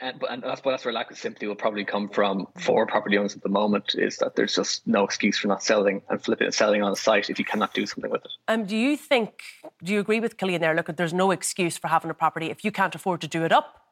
and, 0.00 0.22
and 0.28 0.42
that's, 0.42 0.60
that's 0.60 0.84
where 0.84 0.92
lack 0.92 1.10
of 1.10 1.18
sympathy 1.18 1.46
will 1.46 1.56
probably 1.56 1.84
come 1.84 2.08
from 2.08 2.46
for 2.58 2.86
property 2.86 3.16
owners 3.16 3.34
at 3.34 3.42
the 3.42 3.48
moment 3.48 3.94
is 3.96 4.18
that 4.18 4.36
there's 4.36 4.54
just 4.54 4.86
no 4.86 5.04
excuse 5.04 5.38
for 5.38 5.48
not 5.48 5.62
selling 5.62 6.02
and 6.10 6.22
flipping 6.22 6.46
and 6.46 6.54
selling 6.54 6.82
on 6.82 6.90
the 6.90 6.96
site 6.96 7.30
if 7.30 7.38
you 7.38 7.44
cannot 7.44 7.72
do 7.72 7.86
something 7.86 8.10
with 8.10 8.24
it. 8.24 8.30
Um, 8.48 8.64
do 8.64 8.76
you 8.76 8.96
think, 8.96 9.42
do 9.82 9.92
you 9.92 10.00
agree 10.00 10.20
with 10.20 10.36
Killian 10.36 10.60
there? 10.60 10.74
Look, 10.74 10.94
there's 10.96 11.14
no 11.14 11.30
excuse 11.30 11.78
for 11.78 11.88
having 11.88 12.10
a 12.10 12.14
property 12.14 12.46
if 12.46 12.64
you 12.64 12.70
can't 12.70 12.94
afford 12.94 13.20
to 13.22 13.28
do 13.28 13.44
it 13.44 13.52
up 13.52 13.87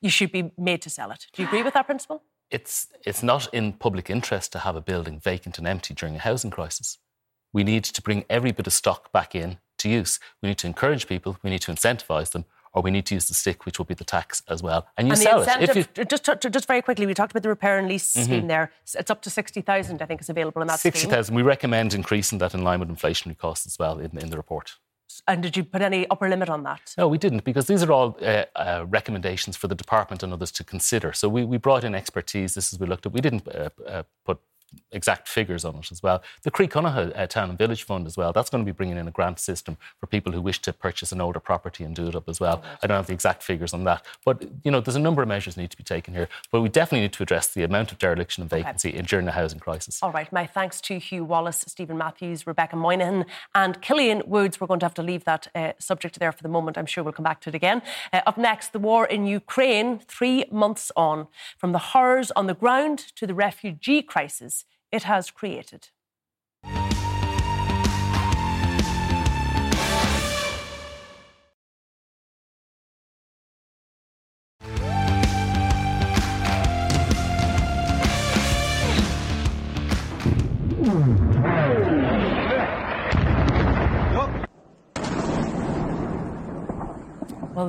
you 0.00 0.10
should 0.10 0.32
be 0.32 0.52
made 0.56 0.82
to 0.82 0.90
sell 0.90 1.10
it. 1.10 1.26
Do 1.32 1.42
you 1.42 1.48
agree 1.48 1.62
with 1.62 1.74
that 1.74 1.86
principle? 1.86 2.22
It's, 2.50 2.88
it's 3.06 3.22
not 3.22 3.52
in 3.54 3.74
public 3.74 4.10
interest 4.10 4.52
to 4.52 4.60
have 4.60 4.76
a 4.76 4.80
building 4.80 5.20
vacant 5.20 5.58
and 5.58 5.66
empty 5.66 5.94
during 5.94 6.16
a 6.16 6.18
housing 6.18 6.50
crisis. 6.50 6.98
We 7.52 7.64
need 7.64 7.84
to 7.84 8.02
bring 8.02 8.24
every 8.28 8.52
bit 8.52 8.66
of 8.66 8.72
stock 8.72 9.12
back 9.12 9.34
in 9.34 9.58
to 9.78 9.88
use. 9.88 10.18
We 10.42 10.48
need 10.48 10.58
to 10.58 10.66
encourage 10.66 11.06
people, 11.06 11.38
we 11.42 11.50
need 11.50 11.62
to 11.62 11.72
incentivise 11.72 12.32
them, 12.32 12.44
or 12.72 12.82
we 12.82 12.90
need 12.90 13.06
to 13.06 13.14
use 13.14 13.26
the 13.26 13.34
stick, 13.34 13.66
which 13.66 13.78
will 13.78 13.86
be 13.86 13.94
the 13.94 14.04
tax 14.04 14.42
as 14.48 14.62
well. 14.62 14.86
And 14.96 15.08
you 15.08 15.12
and 15.12 15.20
sell 15.20 15.42
it. 15.42 15.76
You... 15.96 16.04
Just, 16.04 16.24
just 16.24 16.66
very 16.66 16.82
quickly, 16.82 17.06
we 17.06 17.14
talked 17.14 17.32
about 17.32 17.42
the 17.42 17.48
repair 17.48 17.78
and 17.78 17.88
lease 17.88 18.12
mm-hmm. 18.12 18.24
scheme 18.24 18.46
there. 18.46 18.72
It's 18.94 19.10
up 19.10 19.22
to 19.22 19.30
60,000, 19.30 20.02
I 20.02 20.06
think, 20.06 20.20
is 20.20 20.28
available 20.28 20.62
in 20.62 20.68
that 20.68 20.80
60,000. 20.80 21.34
We 21.34 21.42
recommend 21.42 21.94
increasing 21.94 22.38
that 22.38 22.54
in 22.54 22.62
line 22.62 22.80
with 22.80 22.88
inflationary 22.88 23.36
costs 23.36 23.66
as 23.66 23.78
well 23.78 23.98
in, 23.98 24.16
in 24.18 24.30
the 24.30 24.36
report. 24.36 24.76
And 25.26 25.42
did 25.42 25.56
you 25.56 25.64
put 25.64 25.82
any 25.82 26.08
upper 26.08 26.28
limit 26.28 26.48
on 26.48 26.62
that? 26.64 26.94
No, 26.98 27.08
we 27.08 27.18
didn't, 27.18 27.44
because 27.44 27.66
these 27.66 27.82
are 27.82 27.92
all 27.92 28.16
uh, 28.22 28.44
uh, 28.56 28.84
recommendations 28.88 29.56
for 29.56 29.68
the 29.68 29.74
department 29.74 30.22
and 30.22 30.32
others 30.32 30.50
to 30.52 30.64
consider. 30.64 31.12
So 31.12 31.28
we, 31.28 31.44
we 31.44 31.56
brought 31.56 31.84
in 31.84 31.94
expertise. 31.94 32.54
This 32.54 32.72
is 32.72 32.78
we 32.78 32.86
looked 32.86 33.06
at. 33.06 33.12
We 33.12 33.20
didn't 33.20 33.46
uh, 33.48 33.70
uh 33.86 34.02
put 34.24 34.38
exact 34.92 35.28
figures 35.28 35.64
on 35.64 35.76
it 35.76 35.92
as 35.92 36.02
well. 36.02 36.22
The 36.42 36.50
Connogha 36.50 37.12
uh, 37.16 37.26
Town 37.26 37.48
and 37.48 37.58
Village 37.58 37.84
Fund 37.84 38.06
as 38.06 38.16
well, 38.16 38.32
that's 38.32 38.50
going 38.50 38.64
to 38.64 38.66
be 38.66 38.74
bringing 38.74 38.96
in 38.96 39.08
a 39.08 39.10
grant 39.10 39.38
system 39.38 39.76
for 39.98 40.06
people 40.06 40.32
who 40.32 40.40
wish 40.40 40.60
to 40.62 40.72
purchase 40.72 41.12
an 41.12 41.20
older 41.20 41.40
property 41.40 41.84
and 41.84 41.94
do 41.94 42.08
it 42.08 42.14
up 42.14 42.28
as 42.28 42.40
well. 42.40 42.62
I 42.82 42.86
don't 42.86 42.96
have 42.96 43.06
the 43.06 43.12
exact 43.12 43.42
figures 43.42 43.72
on 43.72 43.84
that. 43.84 44.04
But, 44.24 44.44
you 44.64 44.70
know, 44.70 44.80
there's 44.80 44.96
a 44.96 45.00
number 45.00 45.22
of 45.22 45.28
measures 45.28 45.56
need 45.56 45.70
to 45.70 45.76
be 45.76 45.84
taken 45.84 46.14
here. 46.14 46.28
But 46.50 46.60
we 46.60 46.68
definitely 46.68 47.02
need 47.02 47.12
to 47.14 47.22
address 47.22 47.48
the 47.48 47.62
amount 47.62 47.92
of 47.92 47.98
dereliction 47.98 48.42
and 48.42 48.50
vacancy 48.50 48.90
okay. 48.90 49.02
during 49.02 49.26
the 49.26 49.32
housing 49.32 49.58
crisis. 49.58 50.02
All 50.02 50.12
right. 50.12 50.32
My 50.32 50.46
thanks 50.46 50.80
to 50.82 50.98
Hugh 50.98 51.24
Wallace, 51.24 51.64
Stephen 51.66 51.98
Matthews, 51.98 52.46
Rebecca 52.46 52.76
Moynihan 52.76 53.26
and 53.54 53.80
Killian 53.80 54.22
Woods. 54.26 54.60
We're 54.60 54.66
going 54.66 54.80
to 54.80 54.86
have 54.86 54.94
to 54.94 55.02
leave 55.02 55.24
that 55.24 55.48
uh, 55.54 55.72
subject 55.78 56.18
there 56.18 56.32
for 56.32 56.42
the 56.42 56.48
moment. 56.48 56.76
I'm 56.76 56.86
sure 56.86 57.04
we'll 57.04 57.12
come 57.12 57.24
back 57.24 57.40
to 57.42 57.48
it 57.50 57.54
again. 57.54 57.82
Uh, 58.12 58.20
up 58.26 58.38
next, 58.38 58.72
the 58.72 58.78
war 58.78 59.06
in 59.06 59.26
Ukraine, 59.26 59.98
three 59.98 60.44
months 60.50 60.92
on. 60.96 61.28
From 61.58 61.72
the 61.72 61.78
horrors 61.78 62.30
on 62.32 62.46
the 62.46 62.54
ground 62.54 62.98
to 63.16 63.26
the 63.26 63.34
refugee 63.34 64.02
crisis 64.02 64.59
it 64.92 65.04
has 65.04 65.30
created. 65.30 65.90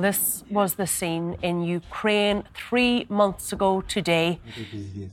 This 0.02 0.44
was 0.50 0.74
the 0.74 0.86
scene 0.86 1.36
in 1.42 1.62
Ukraine 1.62 2.44
three 2.54 3.06
months 3.08 3.52
ago 3.52 3.82
today 3.82 4.40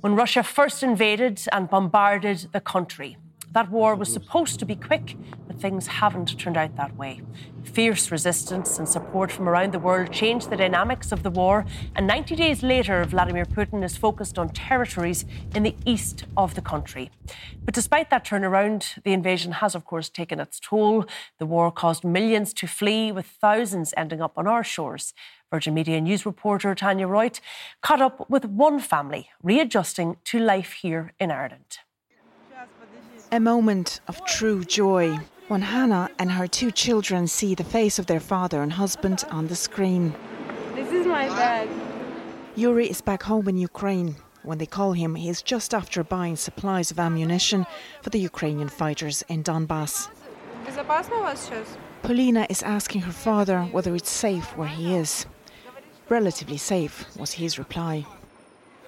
when 0.02 0.16
Russia 0.16 0.44
first 0.44 0.84
invaded 0.84 1.42
and 1.52 1.70
bombarded 1.70 2.48
the 2.52 2.62
country. 2.62 3.18
That 3.52 3.72
war 3.72 3.96
was 3.96 4.14
supposed 4.14 4.60
to 4.60 4.66
be 4.66 4.76
quick, 4.76 5.18
but 5.48 5.60
things 5.60 5.88
haven't 5.88 6.38
turned 6.38 6.56
out 6.56 6.76
that 6.76 6.96
way. 6.96 7.22
Fierce 7.64 8.12
resistance 8.12 8.78
and 8.78 8.88
support 8.88 9.32
from 9.32 9.50
around 9.50 9.72
the 9.72 9.80
world 9.80 10.12
changed 10.12 10.52
the 10.52 10.58
dynamics 10.58 11.12
of 11.12 11.24
the 11.24 11.32
war, 11.32 11.66
and 11.96 12.06
90 12.06 12.36
days 12.36 12.62
later, 12.62 13.04
Vladimir 13.06 13.46
Putin 13.46 13.84
is 13.84 13.98
focused 13.98 14.38
on 14.38 14.50
territories 14.50 15.26
in 15.56 15.64
the 15.64 15.76
east 15.84 16.26
of 16.38 16.54
the 16.54 16.62
country. 16.62 17.10
But 17.66 17.74
despite 17.74 18.12
that 18.12 18.24
turnaround, 18.24 19.02
the 19.04 19.14
invasion 19.14 19.54
has, 19.54 19.74
of 19.74 19.84
course, 19.84 20.10
taken 20.10 20.40
its 20.40 20.60
toll. 20.60 21.06
The 21.40 21.48
war 21.48 21.72
caused 21.72 22.04
millions 22.04 22.54
to 22.54 22.68
flee, 22.68 23.12
with 23.12 23.26
thousands 23.26 23.96
ending 23.98 24.22
up 24.22 24.38
on 24.38 24.46
our 24.46 24.64
shores. 24.64 25.16
Virgin 25.50 25.74
Media 25.74 26.00
News 26.00 26.24
reporter 26.24 26.76
Tanya 26.76 27.08
Reut 27.08 27.40
caught 27.82 28.02
up 28.02 28.30
with 28.30 28.46
one 28.46 28.80
family 28.80 29.30
readjusting 29.42 30.18
to 30.26 30.38
life 30.38 30.74
here 30.74 31.14
in 31.20 31.32
Ireland. 31.32 31.80
A 33.32 33.40
moment 33.40 34.02
of 34.08 34.26
true 34.26 34.64
joy 34.64 35.20
when 35.50 35.62
Hannah 35.62 36.10
and 36.18 36.32
her 36.32 36.48
two 36.48 36.72
children 36.72 37.28
see 37.28 37.54
the 37.54 37.64
face 37.64 38.00
of 38.00 38.08
their 38.08 38.20
father 38.20 38.64
and 38.64 38.74
husband 38.74 39.24
on 39.30 39.46
the 39.46 39.56
screen. 39.56 40.16
This 40.74 40.92
is 40.92 41.06
my 41.06 41.28
dad. 41.28 41.70
Yuri 42.56 42.90
is 42.90 43.02
back 43.02 43.22
home 43.22 43.48
in 43.48 43.56
Ukraine. 43.56 44.16
When 44.42 44.58
they 44.58 44.66
call 44.66 44.94
him, 44.94 45.14
he 45.14 45.30
is 45.30 45.44
just 45.44 45.76
after 45.76 46.04
buying 46.04 46.38
supplies 46.38 46.90
of 46.90 47.00
ammunition 47.00 47.68
for 48.02 48.10
the 48.10 48.20
Ukrainian 48.20 48.68
fighters 48.68 49.24
in 49.30 49.44
Donbass. 49.44 50.10
Polina 52.02 52.48
is 52.50 52.64
asking 52.64 53.02
her 53.02 53.12
father 53.12 53.62
whether 53.66 53.94
it's 53.94 54.10
safe 54.10 54.58
where 54.58 54.68
he 54.68 54.96
is. 54.96 55.28
Relatively 56.10 56.58
safe, 56.58 57.06
was 57.16 57.34
his 57.34 57.60
reply. 57.60 58.08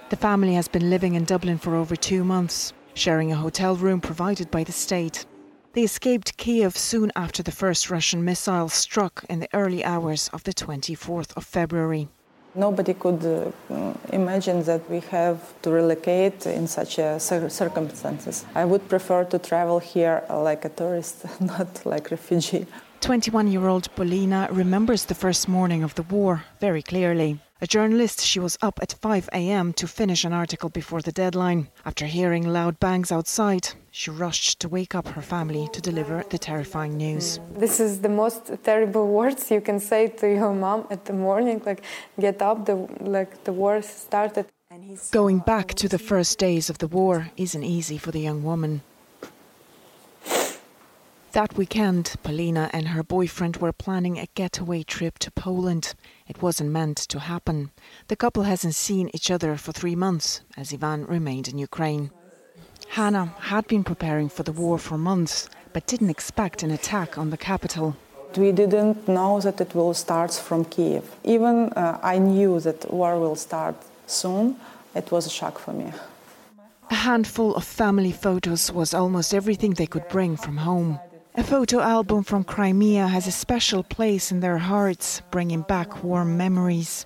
The 0.10 0.16
family 0.16 0.56
has 0.56 0.68
been 0.68 0.90
living 0.90 1.14
in 1.14 1.26
Dublin 1.26 1.60
for 1.60 1.76
over 1.76 1.96
two 1.96 2.24
months 2.24 2.74
sharing 2.94 3.32
a 3.32 3.36
hotel 3.36 3.76
room 3.76 4.02
provided 4.02 4.50
by 4.52 4.64
the 4.64 4.72
state. 4.72 5.26
They 5.74 5.84
escaped 5.84 6.38
Kiev 6.38 6.78
soon 6.78 7.12
after 7.16 7.42
the 7.42 7.52
first 7.52 7.90
Russian 7.90 8.26
missile 8.26 8.68
struck 8.70 9.24
in 9.30 9.40
the 9.40 9.50
early 9.54 9.86
hours 9.86 10.30
of 10.34 10.44
the 10.44 10.54
24th 10.54 11.36
of 11.38 11.46
February. 11.46 12.10
Nobody 12.54 12.94
could 12.94 13.24
uh, 13.26 13.94
imagine 14.12 14.64
that 14.64 14.90
we 14.90 15.00
have 15.12 15.40
to 15.62 15.72
relocate 15.72 16.46
in 16.46 16.68
such 16.68 17.00
uh, 17.00 17.18
circumstances. 17.18 18.46
I 18.54 18.66
would 18.66 18.90
prefer 18.90 19.24
to 19.24 19.40
travel 19.40 19.80
here 19.80 20.24
like 20.30 20.66
a 20.66 20.70
tourist, 20.70 21.26
not 21.40 21.86
like 21.86 22.12
refugee. 22.12 22.66
21 23.00 23.48
year 23.48 23.68
old 23.68 23.88
Polina 23.96 24.50
remembers 24.52 25.06
the 25.06 25.16
first 25.16 25.48
morning 25.48 25.84
of 25.84 25.96
the 25.96 26.04
war 26.04 26.44
very 26.60 26.82
clearly. 26.82 27.40
A 27.64 27.68
journalist, 27.68 28.22
she 28.22 28.40
was 28.40 28.58
up 28.64 28.80
at 28.82 28.94
5 28.94 29.30
a.m. 29.34 29.72
to 29.74 29.88
finish 29.88 30.24
an 30.26 30.34
article 30.34 30.70
before 30.70 31.04
the 31.04 31.12
deadline. 31.12 31.68
After 31.86 32.08
hearing 32.08 32.52
loud 32.52 32.80
bangs 32.80 33.12
outside, 33.12 33.68
she 33.92 34.10
rushed 34.10 34.60
to 34.62 34.68
wake 34.68 34.96
up 34.96 35.08
her 35.10 35.22
family 35.22 35.70
to 35.74 35.80
deliver 35.80 36.24
the 36.30 36.40
terrifying 36.40 36.98
news. 36.98 37.40
This 37.56 37.80
is 37.80 38.02
the 38.02 38.10
most 38.10 38.52
terrible 38.64 39.08
words 39.20 39.52
you 39.52 39.62
can 39.62 39.80
say 39.80 40.08
to 40.08 40.28
your 40.28 40.56
mom 40.56 40.88
at 40.90 41.06
the 41.06 41.14
morning 41.14 41.62
like 41.64 41.84
get 42.20 42.42
up 42.42 42.66
the 42.66 42.76
like 43.00 43.44
the 43.44 43.54
war 43.54 43.84
started. 43.84 44.48
Going 45.12 45.40
back 45.40 45.76
to 45.76 45.88
the 45.88 46.00
first 46.00 46.40
days 46.40 46.68
of 46.68 46.80
the 46.80 46.88
war 46.88 47.30
isn't 47.38 47.64
easy 47.64 48.00
for 48.00 48.10
the 48.12 48.22
young 48.22 48.42
woman. 48.44 48.82
That 51.34 51.56
weekend, 51.56 52.16
Polina 52.24 52.70
and 52.74 52.90
her 52.90 53.04
boyfriend 53.04 53.58
were 53.58 53.72
planning 53.72 54.20
a 54.20 54.28
getaway 54.36 54.84
trip 54.84 55.18
to 55.20 55.32
Poland. 55.32 55.94
It 56.28 56.42
wasn't 56.42 56.72
meant 56.72 56.98
to 56.98 57.20
happen. 57.20 57.72
The 58.10 58.18
couple 58.18 58.44
hasn't 58.44 58.76
seen 58.76 59.10
each 59.14 59.32
other 59.32 59.56
for 59.56 59.72
three 59.72 59.96
months, 59.96 60.42
as 60.58 60.74
Ivan 60.74 61.06
remained 61.06 61.48
in 61.48 61.58
Ukraine. 61.58 62.12
Hannah 62.90 63.34
had 63.40 63.66
been 63.68 63.86
preparing 63.86 64.28
for 64.28 64.44
the 64.44 64.52
war 64.52 64.78
for 64.78 64.98
months, 64.98 65.50
but 65.72 65.88
didn't 65.88 66.10
expect 66.10 66.64
an 66.64 66.72
attack 66.72 67.18
on 67.18 67.30
the 67.30 67.38
capital. 67.38 67.96
We 68.36 68.52
didn't 68.52 69.08
know 69.08 69.40
that 69.40 69.62
it 69.62 69.74
will 69.74 69.94
start 69.94 70.34
from 70.34 70.66
Kiev. 70.66 71.04
Even 71.24 71.70
uh, 71.70 71.98
I 72.04 72.18
knew 72.18 72.60
that 72.60 72.92
war 72.94 73.18
will 73.18 73.38
start 73.38 73.76
soon. 74.06 74.58
It 74.94 75.10
was 75.12 75.28
a 75.28 75.30
shock 75.30 75.60
for 75.60 75.72
me. 75.72 75.94
A 76.90 76.96
handful 76.96 77.56
of 77.56 77.64
family 77.64 78.12
photos 78.12 78.70
was 78.70 78.94
almost 78.94 79.34
everything 79.34 79.76
they 79.76 79.88
could 79.88 80.10
bring 80.10 80.36
from 80.36 80.58
home. 80.58 81.00
A 81.36 81.44
photo 81.46 81.80
album 81.80 82.24
from 82.26 82.44
Crimea 82.44 83.08
has 83.08 83.26
a 83.26 83.32
special 83.32 83.84
place 83.84 84.34
in 84.34 84.42
their 84.42 84.58
hearts, 84.58 85.22
bringing 85.32 85.62
back 85.62 86.04
warm 86.04 86.36
memories. 86.36 87.06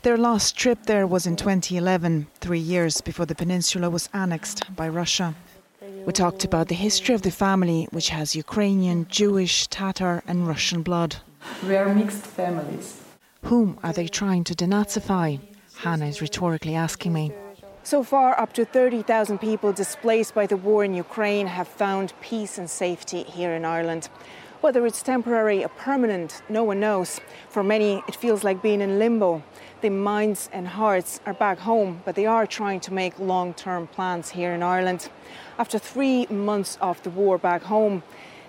Their 0.00 0.16
last 0.16 0.56
trip 0.56 0.86
there 0.86 1.06
was 1.06 1.26
in 1.26 1.36
2011, 1.36 2.26
three 2.40 2.58
years 2.58 3.02
before 3.02 3.26
the 3.26 3.34
peninsula 3.34 3.90
was 3.90 4.08
annexed 4.14 4.74
by 4.74 4.88
Russia. 4.88 5.34
We 6.06 6.12
talked 6.14 6.42
about 6.42 6.68
the 6.68 6.74
history 6.74 7.14
of 7.14 7.20
the 7.20 7.30
family, 7.30 7.86
which 7.90 8.08
has 8.08 8.34
Ukrainian, 8.34 9.06
Jewish, 9.10 9.66
Tatar, 9.66 10.22
and 10.26 10.48
Russian 10.48 10.80
blood. 10.80 11.16
We 11.66 11.76
are 11.76 11.94
mixed 11.94 12.24
families. 12.24 13.02
Whom 13.42 13.78
are 13.82 13.92
they 13.92 14.08
trying 14.08 14.44
to 14.44 14.54
denazify? 14.54 15.38
Hannah 15.76 16.06
is 16.06 16.22
rhetorically 16.22 16.74
asking 16.74 17.12
me. 17.12 17.32
So 17.86 18.02
far, 18.02 18.36
up 18.40 18.52
to 18.54 18.64
30,000 18.64 19.38
people 19.38 19.72
displaced 19.72 20.34
by 20.34 20.46
the 20.46 20.56
war 20.56 20.82
in 20.82 20.92
Ukraine 20.92 21.46
have 21.46 21.68
found 21.68 22.14
peace 22.20 22.58
and 22.58 22.68
safety 22.68 23.22
here 23.22 23.52
in 23.54 23.64
Ireland. 23.64 24.08
Whether 24.60 24.84
it's 24.86 25.04
temporary 25.04 25.62
or 25.62 25.68
permanent, 25.68 26.42
no 26.48 26.64
one 26.64 26.80
knows. 26.80 27.20
For 27.48 27.62
many, 27.62 28.02
it 28.08 28.16
feels 28.16 28.42
like 28.42 28.60
being 28.60 28.80
in 28.80 28.98
limbo. 28.98 29.44
Their 29.82 29.92
minds 29.92 30.50
and 30.52 30.66
hearts 30.66 31.20
are 31.26 31.32
back 31.32 31.60
home, 31.60 32.02
but 32.04 32.16
they 32.16 32.26
are 32.26 32.44
trying 32.44 32.80
to 32.80 32.92
make 32.92 33.20
long 33.20 33.54
term 33.54 33.86
plans 33.86 34.30
here 34.30 34.52
in 34.52 34.64
Ireland. 34.64 35.08
After 35.56 35.78
three 35.78 36.26
months 36.26 36.76
of 36.80 37.00
the 37.04 37.10
war 37.10 37.38
back 37.38 37.62
home, 37.62 38.02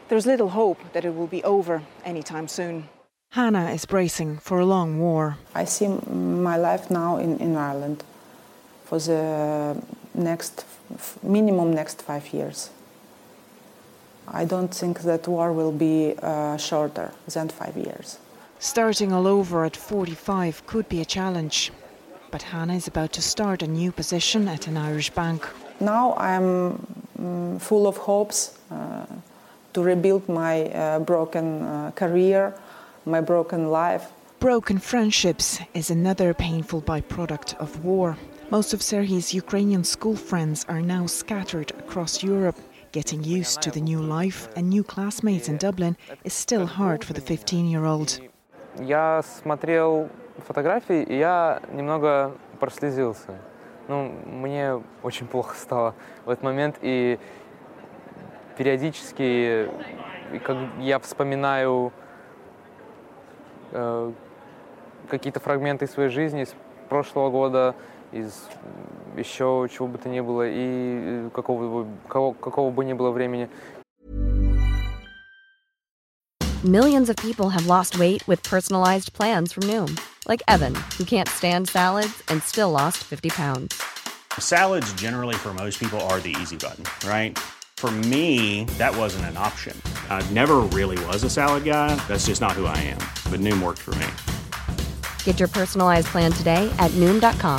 there's 0.07 0.25
little 0.25 0.49
hope 0.49 0.79
that 0.93 1.05
it 1.05 1.13
will 1.13 1.27
be 1.27 1.43
over 1.43 1.83
anytime 2.03 2.47
soon. 2.47 2.89
Hannah 3.33 3.69
is 3.69 3.85
bracing 3.85 4.39
for 4.39 4.57
a 4.57 4.65
long 4.65 4.99
war. 4.99 5.37
I 5.53 5.65
see 5.65 5.89
my 5.89 6.57
life 6.57 6.89
now 6.89 7.17
in, 7.17 7.37
in 7.37 7.55
Ireland 7.55 8.03
for 8.87 8.99
the 8.99 9.75
next 10.13 10.65
minimum 11.21 11.73
next 11.73 12.01
five 12.01 12.33
years. 12.33 12.69
I 14.27 14.45
don't 14.45 14.73
think 14.73 15.01
that 15.01 15.27
war 15.27 15.53
will 15.53 15.71
be 15.71 16.15
uh, 16.21 16.57
shorter 16.57 17.11
than 17.33 17.49
five 17.49 17.75
years. 17.77 18.17
Starting 18.59 19.13
all 19.13 19.27
over 19.27 19.65
at 19.65 19.75
45 19.75 20.65
could 20.65 20.89
be 20.89 21.01
a 21.01 21.05
challenge, 21.05 21.71
but 22.31 22.41
Hannah 22.41 22.75
is 22.75 22.87
about 22.87 23.11
to 23.13 23.21
start 23.21 23.61
a 23.61 23.67
new 23.67 23.91
position 23.91 24.47
at 24.47 24.67
an 24.67 24.77
Irish 24.77 25.09
bank. 25.11 25.47
Now 25.79 26.15
I'm 26.17 26.87
um, 27.19 27.59
full 27.59 27.87
of 27.87 27.97
hopes 27.97 28.57
uh, 28.71 29.05
to 29.73 29.81
rebuild 29.81 30.27
my 30.27 30.65
uh, 30.65 30.99
broken 30.99 31.61
uh, 31.61 31.91
career, 31.91 32.53
my 33.05 33.21
broken 33.21 33.69
life. 33.69 34.07
Broken 34.39 34.79
friendships 34.79 35.59
is 35.73 35.89
another 35.89 36.33
painful 36.33 36.81
byproduct 36.81 37.55
of 37.59 37.83
war. 37.85 38.17
Most 38.50 38.74
of 38.74 38.80
Serhi's 38.80 39.32
Ukrainian 39.32 39.84
school 39.84 40.16
friends 40.16 40.66
are 40.68 40.82
now 40.82 41.06
scattered 41.06 41.70
across 41.78 42.22
Europe. 42.22 42.56
Getting 42.92 43.24
used 43.24 43.62
to 43.62 43.70
the 43.70 43.80
new 43.80 44.00
life 44.00 44.48
and 44.56 44.68
new 44.68 44.84
classmates 44.84 45.48
in 45.48 45.56
Dublin 45.56 45.96
is 46.24 46.34
still 46.34 46.66
hard 46.66 47.02
for 47.02 47.14
the 47.14 47.22
15-year-old. 47.22 48.20
Я 48.78 49.22
смотрел 49.22 50.10
фотографии, 50.46 51.02
и 51.02 51.16
я 51.16 51.62
немного 51.72 52.36
прослезился. 52.60 53.38
Ну, 53.88 54.12
мне 54.26 54.82
очень 55.02 55.26
плохо 55.26 55.56
стало 55.56 55.94
в 56.24 56.30
этот 56.30 56.44
момент, 56.44 56.76
и 56.82 57.18
периодически, 58.56 59.68
как 60.44 60.56
я 60.78 60.98
вспоминаю 60.98 61.92
э, 63.72 64.12
какие-то 65.08 65.40
фрагменты 65.40 65.86
своей 65.86 66.10
жизни 66.10 66.44
с 66.44 66.54
прошлого 66.88 67.30
года, 67.30 67.74
из 68.12 68.44
еще 69.16 69.68
чего 69.72 69.88
бы 69.88 69.98
то 69.98 70.08
ни 70.08 70.20
было 70.20 70.44
и 70.46 71.28
какого, 71.34 71.86
какого, 72.08 72.34
какого 72.34 72.70
бы 72.70 72.84
ни 72.84 72.92
было 72.92 73.10
времени. 73.10 73.48
Millions 76.64 77.08
of 77.08 77.16
people 77.16 77.50
have 77.50 77.66
lost 77.66 77.98
weight 77.98 78.22
with 78.28 78.40
personalized 78.44 79.12
plans 79.14 79.52
from 79.52 79.64
Noom, 79.64 79.98
like 80.28 80.42
Evan, 80.46 80.76
who 80.96 81.04
can't 81.04 81.28
stand 81.28 81.68
salads 81.68 82.22
and 82.28 82.40
still 82.40 82.70
lost 82.70 82.98
50 82.98 83.30
pounds. 83.30 83.82
Salads 84.38 84.92
generally 84.92 85.34
for 85.34 85.52
most 85.52 85.80
people 85.80 86.00
are 86.02 86.20
the 86.20 86.36
easy 86.40 86.56
button, 86.56 86.84
right? 87.04 87.36
For 87.78 87.90
me, 87.90 88.62
that 88.78 88.96
wasn't 88.96 89.24
an 89.24 89.36
option. 89.36 89.76
I 90.08 90.24
never 90.30 90.58
really 90.60 91.04
was 91.06 91.24
a 91.24 91.30
salad 91.30 91.64
guy. 91.64 91.96
That's 92.06 92.26
just 92.26 92.40
not 92.40 92.52
who 92.52 92.66
I 92.66 92.78
am. 92.78 92.98
But 93.28 93.40
Noom 93.40 93.60
worked 93.60 93.80
for 93.80 93.96
me. 93.96 94.06
Get 95.24 95.40
your 95.40 95.48
personalized 95.48 96.06
plan 96.06 96.30
today 96.30 96.72
at 96.78 96.92
Noom.com. 96.92 97.58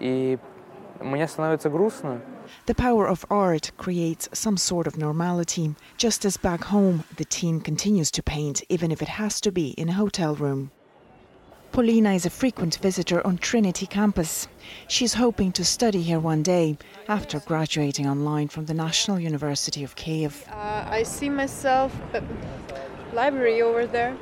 И 0.00 0.38
мне 1.00 1.28
становится 1.28 1.70
грустно. 1.70 2.20
The 2.66 2.74
power 2.74 3.06
of 3.06 3.24
art 3.30 3.70
creates 3.76 4.28
some 4.32 4.56
sort 4.56 4.86
of 4.86 4.96
normality. 4.96 5.74
Just 5.96 6.24
as 6.24 6.36
back 6.36 6.64
home, 6.64 7.04
the 7.16 7.24
team 7.24 7.60
continues 7.60 8.10
to 8.12 8.22
paint, 8.22 8.62
even 8.68 8.90
if 8.90 9.00
it 9.00 9.08
has 9.08 9.40
to 9.40 9.52
be 9.52 9.70
in 9.70 9.88
a 9.88 9.94
hotel 9.94 10.34
room. 10.34 10.70
Paulina 11.72 12.12
is 12.12 12.26
a 12.26 12.30
frequent 12.30 12.76
visitor 12.82 13.26
on 13.26 13.38
Trinity 13.38 13.86
campus. 13.86 14.46
She's 14.88 15.14
hoping 15.14 15.52
to 15.52 15.64
study 15.64 16.02
here 16.02 16.20
one 16.20 16.42
day 16.42 16.76
after 17.08 17.40
graduating 17.40 18.06
online 18.06 18.48
from 18.48 18.66
the 18.66 18.74
National 18.74 19.18
University 19.18 19.82
of 19.82 19.96
Kiev. 19.96 20.44
Uh, 20.50 20.84
I 20.86 21.02
see 21.02 21.30
myself 21.30 21.90
uh, 22.12 22.20
library 23.14 23.62
over 23.62 23.86
there. 23.86 24.14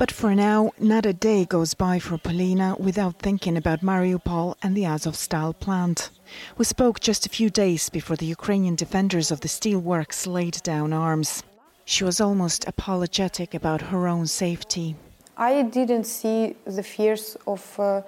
But 0.00 0.10
for 0.10 0.34
now, 0.34 0.72
not 0.78 1.04
a 1.04 1.12
day 1.12 1.44
goes 1.44 1.74
by 1.74 1.98
for 1.98 2.16
Polina 2.16 2.74
without 2.78 3.18
thinking 3.18 3.58
about 3.58 3.82
Mariupol 3.82 4.54
and 4.62 4.74
the 4.74 4.84
Azovstal 4.84 5.52
plant. 5.52 6.08
We 6.56 6.64
spoke 6.64 7.00
just 7.00 7.26
a 7.26 7.28
few 7.28 7.50
days 7.50 7.90
before 7.90 8.16
the 8.16 8.24
Ukrainian 8.38 8.76
defenders 8.76 9.30
of 9.30 9.40
the 9.40 9.48
steelworks 9.48 10.26
laid 10.26 10.62
down 10.62 10.94
arms. 10.94 11.42
She 11.84 12.02
was 12.02 12.18
almost 12.18 12.66
apologetic 12.66 13.52
about 13.52 13.82
her 13.92 14.08
own 14.08 14.26
safety. 14.26 14.96
I 15.36 15.60
didn't 15.64 16.04
see 16.04 16.56
the 16.64 16.82
fears 16.82 17.36
of 17.46 17.62
uh, 17.78 18.00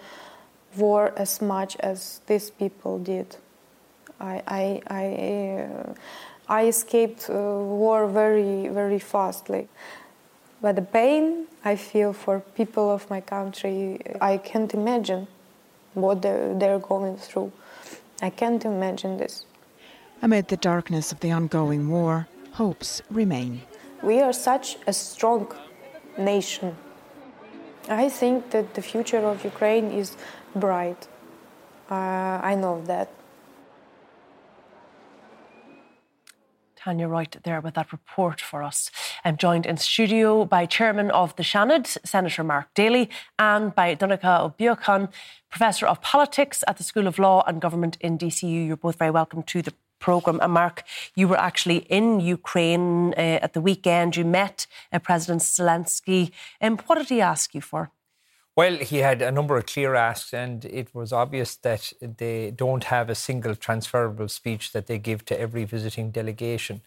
war 0.79 1.13
as 1.19 1.43
much 1.43 1.77
as 1.81 2.23
these 2.27 2.49
people 2.49 3.01
did. 3.01 3.37
I, 4.19 4.43
I, 4.47 4.65
I, 4.87 5.07
uh, 5.65 5.95
I 6.49 6.69
escaped 6.69 7.29
uh, 7.29 7.35
war 7.35 8.07
very, 8.09 8.69
very 8.69 8.99
fastly. 8.99 9.69
But 10.63 10.77
the 10.77 10.83
pain 10.83 11.49
I 11.65 11.75
feel 11.75 12.13
for 12.13 12.41
people 12.41 12.89
of 12.89 13.11
my 13.11 13.21
country, 13.21 14.01
I 14.21 14.39
can't 14.39 14.73
imagine 14.73 15.27
what 15.95 16.23
they're, 16.23 16.55
they're 16.55 16.79
going 16.79 17.17
through. 17.17 17.51
I 18.23 18.31
can't 18.31 18.65
imagine 18.65 19.17
this. 19.17 19.45
Amid 20.23 20.47
the 20.47 20.57
darkness 20.57 21.11
of 21.11 21.19
the 21.19 21.33
ongoing 21.33 21.89
war, 21.89 22.29
hopes 22.53 23.03
remain. 23.11 23.63
We 24.03 24.21
are 24.21 24.33
such 24.33 24.79
a 24.87 24.93
strong 24.93 25.53
nation. 26.17 26.77
I 27.89 28.09
think 28.09 28.51
that 28.51 28.75
the 28.75 28.83
future 28.83 29.19
of 29.19 29.45
Ukraine 29.45 29.91
is 29.91 30.17
bright. 30.55 31.09
Uh, 31.91 32.39
I 32.51 32.55
know 32.55 32.83
that. 32.87 33.09
Tanya 36.85 37.07
Wright 37.07 37.37
there 37.45 37.61
with 37.61 37.75
that 37.75 37.93
report 37.93 38.41
for 38.41 38.61
us. 38.61 38.91
I'm 39.25 39.37
joined 39.37 39.67
in 39.67 39.77
studio 39.77 40.45
by 40.45 40.67
Chairman 40.67 41.13
of 41.13 41.37
the 41.37 41.45
Seanad, 41.45 41.97
Senator 42.05 42.43
Mark 42.43 42.75
Daly, 42.75 43.09
and 43.39 43.73
by 43.73 43.95
Donncha 43.95 44.53
Ó 44.59 45.09
Professor 45.49 45.87
of 45.87 46.01
Politics 46.01 46.65
at 46.67 46.79
the 46.79 46.83
School 46.83 47.07
of 47.07 47.21
Law 47.21 47.45
and 47.47 47.61
Government 47.61 47.97
in 48.01 48.19
DCU. 48.19 48.67
You're 48.67 48.77
both 48.77 48.99
very 48.99 49.13
welcome 49.13 49.45
to 49.45 49.63
the 49.63 49.73
programme. 50.01 50.41
And 50.43 50.55
Mark, 50.55 50.83
you 51.15 51.29
were 51.29 51.39
actually 51.39 51.87
in 51.89 52.19
Ukraine 52.19 53.15
uh, 53.17 53.39
at 53.41 53.53
the 53.53 53.61
weekend. 53.61 54.17
You 54.17 54.25
met 54.25 54.67
uh, 54.93 54.99
President 54.99 55.43
Zelensky. 55.43 56.33
Um, 56.61 56.79
what 56.87 56.99
did 56.99 57.11
he 57.11 57.21
ask 57.21 57.55
you 57.55 57.61
for? 57.61 57.93
Well, 58.55 58.77
he 58.77 58.99
had 58.99 59.23
a 59.23 59.33
number 59.33 59.57
of 59.57 59.65
clear 59.65 59.95
asks, 59.95 60.35
and 60.35 60.67
it 60.67 60.95
was 60.95 61.11
obvious 61.11 61.57
that 61.57 61.91
they 62.03 62.51
don't 62.51 62.85
have 62.85 63.09
a 63.09 63.15
single 63.15 63.55
transferable 63.57 64.29
speech 64.29 64.73
that 64.73 64.89
they 64.89 64.99
give 64.99 65.25
to 65.27 65.41
every 65.41 65.65
visiting 65.65 66.11
delegation. 66.11 66.83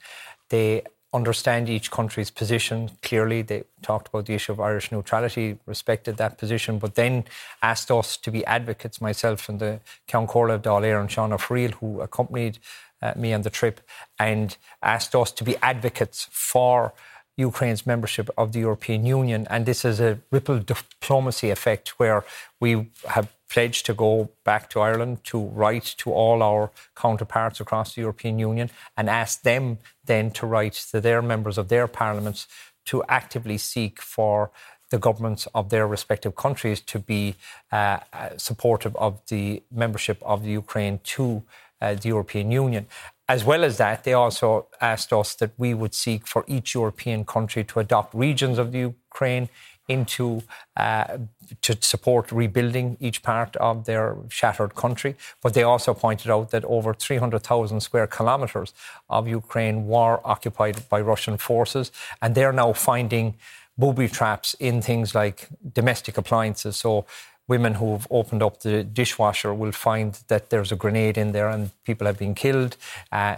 They 0.49 0.83
understand 1.11 1.67
each 1.67 1.89
country's 1.89 2.29
position 2.29 2.91
clearly. 3.01 3.41
They 3.41 3.63
talked 3.81 4.09
about 4.09 4.27
the 4.27 4.35
issue 4.35 4.51
of 4.51 4.59
Irish 4.59 4.91
neutrality, 4.91 5.57
respected 5.65 6.17
that 6.17 6.37
position, 6.37 6.77
but 6.77 6.93
then 6.93 7.23
asked 7.63 7.89
us 7.89 8.15
to 8.17 8.29
be 8.29 8.45
advocates, 8.45 9.01
myself 9.01 9.49
and 9.49 9.59
the 9.59 9.79
Ceann 10.07 10.27
Comhairle 10.27 10.59
Dáil 10.59 10.99
and 10.99 11.09
Sean 11.09 11.31
Friel, 11.31 11.73
who 11.75 11.99
accompanied 11.99 12.59
uh, 13.01 13.13
me 13.15 13.33
on 13.33 13.41
the 13.41 13.49
trip, 13.49 13.81
and 14.19 14.55
asked 14.83 15.15
us 15.15 15.31
to 15.31 15.43
be 15.43 15.55
advocates 15.63 16.27
for 16.31 16.93
Ukraine's 17.37 17.85
membership 17.85 18.29
of 18.37 18.53
the 18.53 18.59
European 18.59 19.05
Union. 19.05 19.47
And 19.49 19.65
this 19.65 19.83
is 19.85 19.99
a 19.99 20.19
ripple 20.31 20.59
diplomacy 20.59 21.49
effect 21.49 21.99
where 21.99 22.23
we 22.59 22.87
have 23.07 23.33
pledged 23.49 23.85
to 23.85 23.93
go 23.93 24.29
back 24.43 24.69
to 24.71 24.79
Ireland 24.79 25.23
to 25.25 25.39
write 25.39 25.95
to 25.99 26.11
all 26.11 26.41
our 26.41 26.71
counterparts 26.95 27.59
across 27.59 27.95
the 27.95 28.01
European 28.01 28.39
Union 28.39 28.69
and 28.97 29.09
ask 29.09 29.41
them 29.43 29.77
then 30.05 30.31
to 30.31 30.45
write 30.45 30.73
to 30.91 30.99
their 30.99 31.21
members 31.21 31.57
of 31.57 31.67
their 31.67 31.87
parliaments 31.87 32.47
to 32.85 33.03
actively 33.07 33.57
seek 33.57 34.01
for 34.01 34.51
the 34.91 34.99
governments 34.99 35.47
of 35.53 35.69
their 35.69 35.87
respective 35.87 36.35
countries 36.35 36.79
to 36.79 36.99
be 36.99 37.35
uh, 37.71 37.99
supportive 38.37 38.95
of 38.97 39.19
the 39.27 39.63
membership 39.71 40.21
of 40.21 40.43
the 40.43 40.51
Ukraine 40.51 40.99
to 41.03 41.43
uh, 41.81 41.95
the 41.95 42.09
European 42.09 42.51
Union. 42.51 42.87
As 43.27 43.43
well 43.43 43.63
as 43.63 43.77
that, 43.77 44.03
they 44.03 44.13
also 44.13 44.67
asked 44.79 45.11
us 45.11 45.33
that 45.35 45.51
we 45.57 45.73
would 45.73 45.95
seek 45.95 46.27
for 46.27 46.45
each 46.47 46.75
European 46.75 47.25
country 47.25 47.63
to 47.63 47.79
adopt 47.79 48.13
regions 48.13 48.59
of 48.59 48.71
the 48.71 48.79
Ukraine 48.79 49.49
into 49.87 50.41
uh, 50.77 51.17
to 51.61 51.77
support 51.81 52.31
rebuilding 52.31 52.97
each 52.99 53.21
part 53.21 53.55
of 53.57 53.85
their 53.85 54.15
shattered 54.29 54.73
country. 54.75 55.15
But 55.41 55.53
they 55.53 55.63
also 55.63 55.93
pointed 55.93 56.31
out 56.31 56.49
that 56.51 56.65
over 56.65 56.93
300,000 56.93 57.79
square 57.81 58.07
kilometres 58.07 58.73
of 59.09 59.27
Ukraine 59.27 59.87
were 59.87 60.19
occupied 60.25 60.87
by 60.89 61.01
Russian 61.01 61.37
forces, 61.37 61.91
and 62.21 62.33
they're 62.33 62.53
now 62.53 62.73
finding 62.73 63.35
booby 63.77 64.07
traps 64.07 64.55
in 64.59 64.81
things 64.81 65.13
like 65.13 65.49
domestic 65.73 66.17
appliances. 66.17 66.77
So 66.77 67.05
women 67.47 67.75
who've 67.75 68.07
opened 68.09 68.41
up 68.41 68.61
the 68.61 68.83
dishwasher 68.83 69.53
will 69.53 69.71
find 69.71 70.19
that 70.27 70.49
there's 70.49 70.71
a 70.71 70.75
grenade 70.75 71.17
in 71.17 71.31
there 71.31 71.49
and 71.49 71.71
people 71.83 72.07
have 72.07 72.17
been 72.17 72.35
killed. 72.35 72.75
Uh, 73.11 73.37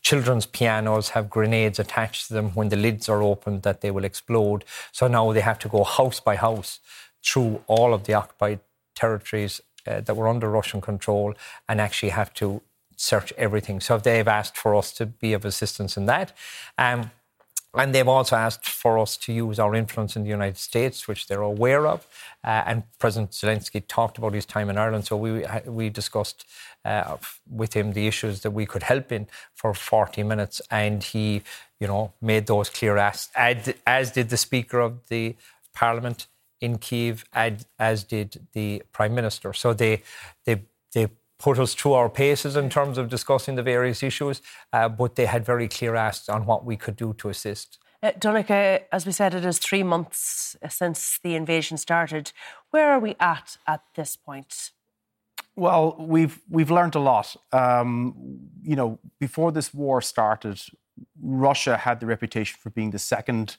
children's 0.00 0.46
pianos 0.46 1.10
have 1.10 1.30
grenades 1.30 1.78
attached 1.78 2.26
to 2.26 2.34
them 2.34 2.50
when 2.50 2.68
the 2.68 2.76
lids 2.76 3.08
are 3.08 3.22
opened 3.22 3.62
that 3.62 3.80
they 3.80 3.90
will 3.90 4.04
explode. 4.04 4.64
So 4.90 5.06
now 5.06 5.32
they 5.32 5.40
have 5.40 5.58
to 5.60 5.68
go 5.68 5.84
house 5.84 6.20
by 6.20 6.36
house 6.36 6.80
through 7.24 7.62
all 7.66 7.94
of 7.94 8.04
the 8.04 8.14
occupied 8.14 8.60
territories 8.94 9.60
uh, 9.86 10.00
that 10.00 10.16
were 10.16 10.28
under 10.28 10.50
Russian 10.50 10.80
control 10.80 11.34
and 11.68 11.80
actually 11.80 12.10
have 12.10 12.32
to 12.34 12.62
search 12.96 13.32
everything. 13.36 13.80
So 13.80 13.98
they've 13.98 14.28
asked 14.28 14.56
for 14.56 14.74
us 14.74 14.92
to 14.94 15.06
be 15.06 15.32
of 15.32 15.44
assistance 15.44 15.96
in 15.96 16.06
that. 16.06 16.32
Um, 16.78 17.10
and 17.74 17.94
they've 17.94 18.08
also 18.08 18.36
asked 18.36 18.68
for 18.68 18.98
us 18.98 19.16
to 19.16 19.32
use 19.32 19.58
our 19.58 19.74
influence 19.74 20.14
in 20.14 20.24
the 20.24 20.28
United 20.28 20.58
States, 20.58 21.08
which 21.08 21.26
they're 21.26 21.40
aware 21.40 21.86
of. 21.86 22.06
Uh, 22.44 22.62
and 22.66 22.82
President 22.98 23.30
Zelensky 23.30 23.82
talked 23.86 24.18
about 24.18 24.34
his 24.34 24.44
time 24.44 24.68
in 24.68 24.76
Ireland. 24.76 25.06
So 25.06 25.16
we, 25.16 25.46
we 25.64 25.88
discussed 25.88 26.44
uh, 26.84 27.16
with 27.50 27.72
him 27.72 27.92
the 27.92 28.06
issues 28.06 28.40
that 28.42 28.50
we 28.50 28.66
could 28.66 28.82
help 28.82 29.10
in 29.10 29.26
for 29.54 29.72
40 29.72 30.22
minutes. 30.22 30.60
And 30.70 31.02
he, 31.02 31.42
you 31.80 31.86
know, 31.86 32.12
made 32.20 32.46
those 32.46 32.68
clear 32.68 32.98
asks, 32.98 33.32
as 33.86 34.10
did 34.10 34.28
the 34.28 34.36
Speaker 34.36 34.80
of 34.80 35.08
the 35.08 35.34
Parliament 35.74 36.26
in 36.60 36.76
Kiev, 36.76 37.24
as 37.32 38.04
did 38.04 38.46
the 38.52 38.82
Prime 38.92 39.14
Minister. 39.14 39.54
So 39.54 39.72
they, 39.72 40.02
they, 40.44 40.62
they 40.92 41.08
put 41.42 41.58
us 41.58 41.74
through 41.74 41.94
our 41.94 42.08
paces 42.08 42.56
in 42.56 42.70
terms 42.70 42.96
of 42.96 43.08
discussing 43.08 43.56
the 43.56 43.62
various 43.62 44.02
issues, 44.02 44.40
uh, 44.72 44.88
but 44.88 45.16
they 45.16 45.26
had 45.26 45.44
very 45.44 45.68
clear 45.68 45.96
asks 45.96 46.28
on 46.28 46.46
what 46.46 46.64
we 46.64 46.76
could 46.76 46.96
do 46.96 47.12
to 47.14 47.28
assist. 47.28 47.78
Uh, 48.02 48.12
Donncha, 48.12 48.82
as 48.92 49.06
we 49.06 49.12
said, 49.12 49.34
it 49.34 49.44
is 49.44 49.58
three 49.58 49.82
months 49.82 50.56
since 50.68 51.18
the 51.22 51.34
invasion 51.34 51.76
started. 51.76 52.32
Where 52.70 52.90
are 52.92 53.00
we 53.00 53.16
at 53.18 53.58
at 53.66 53.82
this 53.94 54.16
point? 54.16 54.70
Well, 55.54 55.96
we've 55.98 56.40
we've 56.48 56.70
learned 56.70 56.94
a 56.94 57.00
lot. 57.00 57.36
Um, 57.52 58.14
you 58.62 58.74
know, 58.74 58.98
before 59.20 59.52
this 59.52 59.74
war 59.74 60.00
started, 60.00 60.60
Russia 61.20 61.76
had 61.76 62.00
the 62.00 62.06
reputation 62.06 62.56
for 62.60 62.70
being 62.70 62.90
the 62.90 62.98
second 62.98 63.56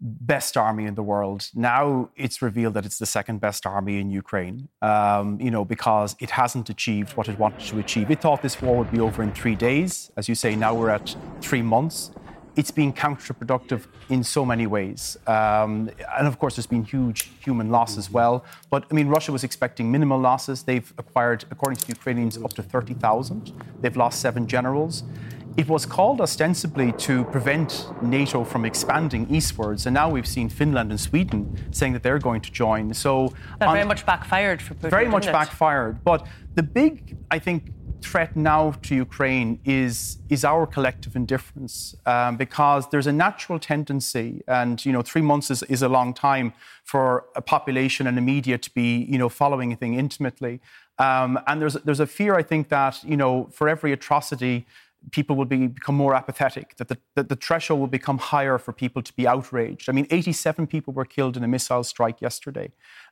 best 0.00 0.56
army 0.56 0.84
in 0.86 0.94
the 0.94 1.02
world. 1.02 1.48
Now 1.54 2.10
it's 2.16 2.40
revealed 2.42 2.74
that 2.74 2.86
it's 2.86 2.98
the 2.98 3.06
second 3.06 3.40
best 3.40 3.66
army 3.66 3.98
in 3.98 4.10
Ukraine, 4.10 4.68
um, 4.82 5.40
you 5.40 5.50
know, 5.50 5.64
because 5.64 6.16
it 6.20 6.30
hasn't 6.30 6.70
achieved 6.70 7.16
what 7.16 7.28
it 7.28 7.38
wanted 7.38 7.66
to 7.68 7.78
achieve. 7.78 8.10
It 8.10 8.20
thought 8.20 8.42
this 8.42 8.60
war 8.62 8.76
would 8.78 8.90
be 8.90 9.00
over 9.00 9.22
in 9.22 9.32
three 9.32 9.56
days. 9.56 10.10
As 10.16 10.28
you 10.28 10.34
say, 10.34 10.54
now 10.56 10.74
we're 10.74 10.90
at 10.90 11.14
three 11.40 11.62
months. 11.62 12.10
It's 12.56 12.70
been 12.70 12.92
counterproductive 12.92 13.86
in 14.08 14.24
so 14.24 14.44
many 14.44 14.66
ways. 14.66 15.16
Um, 15.26 15.90
and 16.16 16.26
of 16.26 16.38
course, 16.38 16.56
there's 16.56 16.66
been 16.66 16.84
huge 16.84 17.30
human 17.44 17.70
loss 17.70 17.96
as 17.96 18.10
well. 18.10 18.44
But 18.70 18.84
I 18.90 18.94
mean, 18.94 19.08
Russia 19.08 19.32
was 19.32 19.44
expecting 19.44 19.90
minimal 19.90 20.18
losses. 20.18 20.62
They've 20.64 20.92
acquired, 20.98 21.44
according 21.50 21.78
to 21.78 21.86
the 21.86 21.92
Ukrainians, 21.92 22.36
up 22.38 22.52
to 22.54 22.62
30,000. 22.62 23.52
They've 23.80 23.96
lost 23.96 24.20
seven 24.20 24.46
generals. 24.46 25.04
It 25.56 25.68
was 25.68 25.84
called 25.84 26.20
ostensibly 26.20 26.92
to 26.92 27.24
prevent 27.24 27.86
NATO 28.02 28.44
from 28.44 28.64
expanding 28.64 29.28
eastwards, 29.28 29.84
and 29.84 29.92
now 29.92 30.08
we've 30.08 30.26
seen 30.26 30.48
Finland 30.48 30.90
and 30.90 31.00
Sweden 31.00 31.68
saying 31.72 31.92
that 31.94 32.02
they're 32.04 32.20
going 32.20 32.40
to 32.42 32.52
join. 32.52 32.94
So 32.94 33.34
that 33.58 33.72
very 33.72 33.84
much 33.84 34.06
backfired 34.06 34.62
for 34.62 34.74
Putin. 34.74 34.90
Very 34.90 35.08
much 35.08 35.26
it? 35.26 35.32
backfired. 35.32 36.04
But 36.04 36.26
the 36.54 36.62
big, 36.62 37.16
I 37.30 37.40
think, 37.40 37.72
threat 38.02 38.36
now 38.36 38.72
to 38.82 38.94
Ukraine 38.94 39.60
is 39.64 40.18
is 40.28 40.44
our 40.44 40.66
collective 40.66 41.16
indifference, 41.16 41.94
um, 42.06 42.36
because 42.36 42.88
there's 42.90 43.06
a 43.06 43.12
natural 43.12 43.58
tendency, 43.58 44.42
and 44.46 44.84
you 44.84 44.92
know, 44.92 45.02
three 45.02 45.22
months 45.22 45.50
is, 45.50 45.62
is 45.64 45.82
a 45.82 45.88
long 45.88 46.14
time 46.14 46.52
for 46.84 47.24
a 47.36 47.42
population 47.42 48.06
and 48.06 48.18
a 48.18 48.20
media 48.20 48.58
to 48.58 48.70
be 48.74 49.04
you 49.08 49.18
know 49.18 49.28
following 49.28 49.72
a 49.72 49.76
thing 49.76 49.94
intimately, 49.94 50.60
um, 50.98 51.38
and 51.46 51.60
there's 51.60 51.74
there's 51.74 52.00
a 52.00 52.06
fear, 52.06 52.34
I 52.34 52.42
think, 52.42 52.68
that 52.68 53.02
you 53.04 53.16
know, 53.16 53.48
for 53.52 53.68
every 53.68 53.92
atrocity 53.92 54.66
people 55.12 55.34
will 55.34 55.46
be, 55.46 55.66
become 55.66 55.94
more 55.94 56.14
apathetic, 56.14 56.76
that 56.76 56.88
the, 56.88 56.98
that 57.14 57.28
the 57.28 57.36
threshold 57.36 57.80
will 57.80 57.86
become 57.86 58.18
higher 58.18 58.58
for 58.58 58.72
people 58.72 59.02
to 59.02 59.12
be 59.14 59.26
outraged. 59.26 59.88
I 59.88 59.92
mean, 59.92 60.06
87 60.10 60.66
people 60.66 60.92
were 60.92 61.04
killed 61.04 61.36
in 61.36 61.44
a 61.44 61.48
missile 61.48 61.84
strike 61.84 62.20
yesterday. 62.20 62.70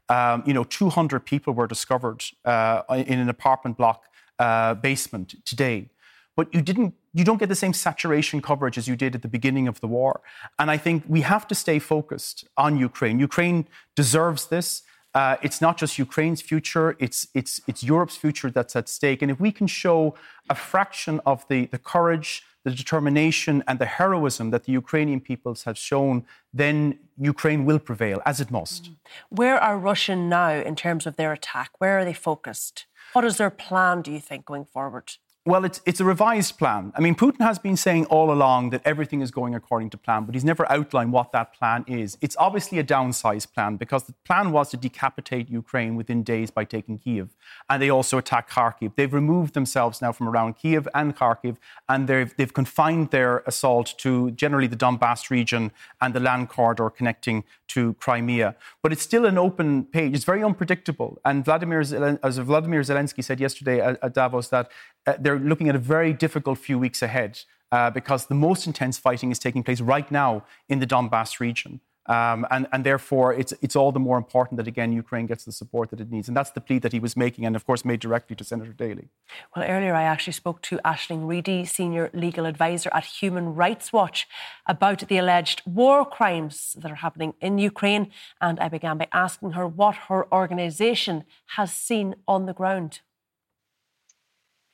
Um, 0.09 0.43
you 0.47 0.53
know, 0.53 0.65
200 0.65 1.21
people 1.21 1.55
were 1.55 1.67
discovered 1.67 2.23
uh, 2.45 2.83
in 2.91 3.19
an 3.19 3.29
apartment 3.29 3.77
block 3.77 4.05
uh, 4.39 4.75
basement 4.75 5.35
today. 5.45 5.91
But 6.37 6.55
you 6.55 6.63
didn't, 6.63 6.95
you 7.15 7.25
don't 7.25 7.39
get 7.39 7.49
the 7.49 7.57
same 7.57 7.73
saturation 7.73 8.41
coverage 8.41 8.79
as 8.79 8.87
you 8.87 8.95
did 8.95 9.15
at 9.17 9.23
the 9.23 9.29
beginning 9.29 9.67
of 9.67 9.81
the 9.81 9.89
war. 9.89 10.21
And 10.59 10.71
I 10.71 10.77
think 10.77 11.03
we 11.09 11.23
have 11.23 11.49
to 11.49 11.55
stay 11.55 11.81
focused 11.81 12.47
on 12.57 12.79
Ukraine. 12.79 13.19
Ukraine 13.19 13.67
deserves 13.97 14.47
this. 14.47 14.83
Uh, 15.15 15.37
it's 15.43 15.61
not 15.61 15.77
just 15.77 15.99
Ukraine's 15.99 16.41
future, 16.41 16.95
it's, 17.01 17.27
it's, 17.35 17.61
it's 17.67 17.83
Europe's 17.83 18.17
future 18.17 18.51
that's 18.51 18.77
at 18.77 18.89
stake. 18.89 19.21
And 19.23 19.31
if 19.33 19.41
we 19.41 19.51
can 19.51 19.67
show 19.67 20.15
a 20.49 20.55
fraction 20.55 21.21
of 21.27 21.45
the, 21.49 21.67
the 21.67 21.79
courage, 21.79 22.45
the 22.69 22.75
determination, 22.75 23.65
and 23.67 23.79
the 23.79 23.87
heroism 23.87 24.51
that 24.51 24.65
the 24.65 24.73
Ukrainian 24.73 25.21
peoples 25.21 25.65
have 25.65 25.79
shown, 25.79 26.25
then 26.53 26.99
Ukraine 27.19 27.65
will 27.65 27.79
prevail, 27.79 28.21
as 28.25 28.41
it 28.41 28.51
must. 28.51 28.85
Mm. 28.85 28.97
Where 29.31 29.59
are 29.59 29.79
Russia 29.79 30.15
now 30.17 30.53
in 30.71 30.77
terms 30.77 31.07
of 31.07 31.17
their 31.17 31.33
attack? 31.33 31.71
Where 31.79 31.99
are 31.99 32.05
they 32.05 32.15
focused? 32.15 32.87
What 33.13 33.25
is 33.25 33.37
their 33.39 33.51
plan, 33.51 34.03
do 34.03 34.11
you 34.13 34.21
think, 34.21 34.45
going 34.45 34.65
forward? 34.65 35.13
Well, 35.49 35.65
it's, 35.65 35.81
it's 35.87 35.99
a 35.99 36.05
revised 36.05 36.59
plan. 36.59 36.93
I 36.95 37.01
mean, 37.01 37.15
Putin 37.15 37.41
has 37.41 37.59
been 37.59 37.79
saying 37.79 38.05
all 38.11 38.31
along 38.31 38.69
that 38.69 38.83
everything 38.85 39.23
is 39.23 39.31
going 39.31 39.55
according 39.55 39.89
to 39.89 39.97
plan, 39.97 40.25
but 40.25 40.35
he's 40.35 40.45
never 40.45 40.71
outlined 40.71 41.11
what 41.11 41.33
that 41.33 41.55
plan 41.55 41.87
is. 41.89 42.19
It's 42.21 42.37
obviously 42.39 42.79
a 42.79 42.85
downsized 42.85 43.55
plan 43.55 43.77
because 43.77 44.05
the 44.05 44.13
plan 44.27 44.53
was 44.53 44.69
to 44.73 44.77
decapitate 44.77 45.49
Ukraine 45.49 45.97
within 45.97 46.23
days 46.23 46.51
by 46.51 46.65
taking 46.65 46.99
Kiev. 46.99 47.35
And 47.71 47.81
they 47.81 47.89
also 47.89 48.19
attacked 48.19 48.51
Kharkiv. 48.51 48.95
They've 48.97 49.15
removed 49.15 49.55
themselves 49.55 50.03
now 50.03 50.13
from 50.13 50.29
around 50.29 50.57
Kiev 50.57 50.87
and 50.95 51.17
Kharkiv, 51.17 51.57
and 51.89 52.09
they've, 52.09 52.37
they've 52.37 52.53
confined 52.53 53.11
their 53.11 53.39
assault 53.47 53.95
to 54.01 54.31
generally 54.33 54.67
the 54.67 54.77
Donbass 54.77 55.31
region 55.31 55.73
and 56.03 56.13
the 56.13 56.21
land 56.21 56.51
corridor 56.51 56.91
connecting 56.91 57.43
to 57.69 57.95
Crimea. 57.95 58.55
But 58.83 58.93
it's 58.93 59.03
still 59.03 59.25
an 59.25 59.39
open 59.39 59.85
page. 59.85 60.15
It's 60.15 60.25
very 60.25 60.43
unpredictable. 60.45 61.19
And 61.25 61.43
Vladimir, 61.43 61.81
as 61.81 62.37
Vladimir 62.39 62.83
Zelensky 62.83 63.25
said 63.25 63.41
yesterday 63.41 63.81
at, 63.81 63.99
at 64.03 64.13
Davos, 64.13 64.49
that 64.49 64.71
uh, 65.09 65.17
they're 65.19 65.39
looking 65.39 65.69
at 65.69 65.75
a 65.75 65.85
very 65.97 66.13
difficult 66.13 66.59
few 66.59 66.79
weeks 66.79 67.01
ahead 67.03 67.41
uh, 67.73 67.91
because 67.91 68.27
the 68.27 68.35
most 68.35 68.67
intense 68.67 68.99
fighting 68.99 69.31
is 69.31 69.39
taking 69.39 69.63
place 69.63 69.81
right 69.81 70.11
now 70.11 70.45
in 70.69 70.81
the 70.81 70.87
Donbass 70.87 71.41
region. 71.41 71.81
Um, 72.09 72.47
and, 72.51 72.67
and, 72.73 72.85
therefore, 72.85 73.35
it's, 73.35 73.53
it's 73.61 73.77
all 73.77 73.93
the 73.93 74.01
more 74.01 74.17
important 74.17 74.57
that, 74.57 74.67
again, 74.67 74.93
Ukraine 74.93 75.27
gets 75.27 75.45
the 75.45 75.53
support 75.53 75.91
that 75.91 76.01
it 76.01 76.11
needs. 76.11 76.27
And 76.27 76.35
that's 76.35 76.53
the 76.53 76.63
plea 76.63 76.79
that 76.79 76.93
he 76.95 77.01
was 77.01 77.19
making, 77.19 77.45
and 77.45 77.55
of 77.55 77.67
course, 77.67 77.85
made 77.85 78.01
directly 78.01 78.35
to 78.37 78.45
Senator 78.45 78.73
Daly. 78.73 79.09
Well, 79.55 79.67
earlier 79.69 79.95
I 79.95 80.05
actually 80.05 80.33
spoke 80.33 80.63
to 80.63 80.79
Aisling 80.87 81.29
Reidy, 81.29 81.67
Senior 81.67 82.09
Legal 82.15 82.47
Advisor 82.47 82.89
at 82.95 83.05
Human 83.05 83.55
Rights 83.55 83.93
Watch, 83.93 84.27
about 84.67 85.07
the 85.09 85.19
alleged 85.19 85.61
war 85.67 86.07
crimes 86.07 86.75
that 86.79 86.91
are 86.91 87.03
happening 87.07 87.35
in 87.43 87.59
Ukraine. 87.59 88.11
And 88.41 88.59
I 88.59 88.69
began 88.71 88.97
by 88.97 89.09
asking 89.13 89.51
her 89.51 89.67
what 89.67 89.97
her 90.09 90.33
organisation 90.33 91.25
has 91.57 91.71
seen 91.75 92.15
on 92.27 92.47
the 92.47 92.55
ground. 92.55 93.01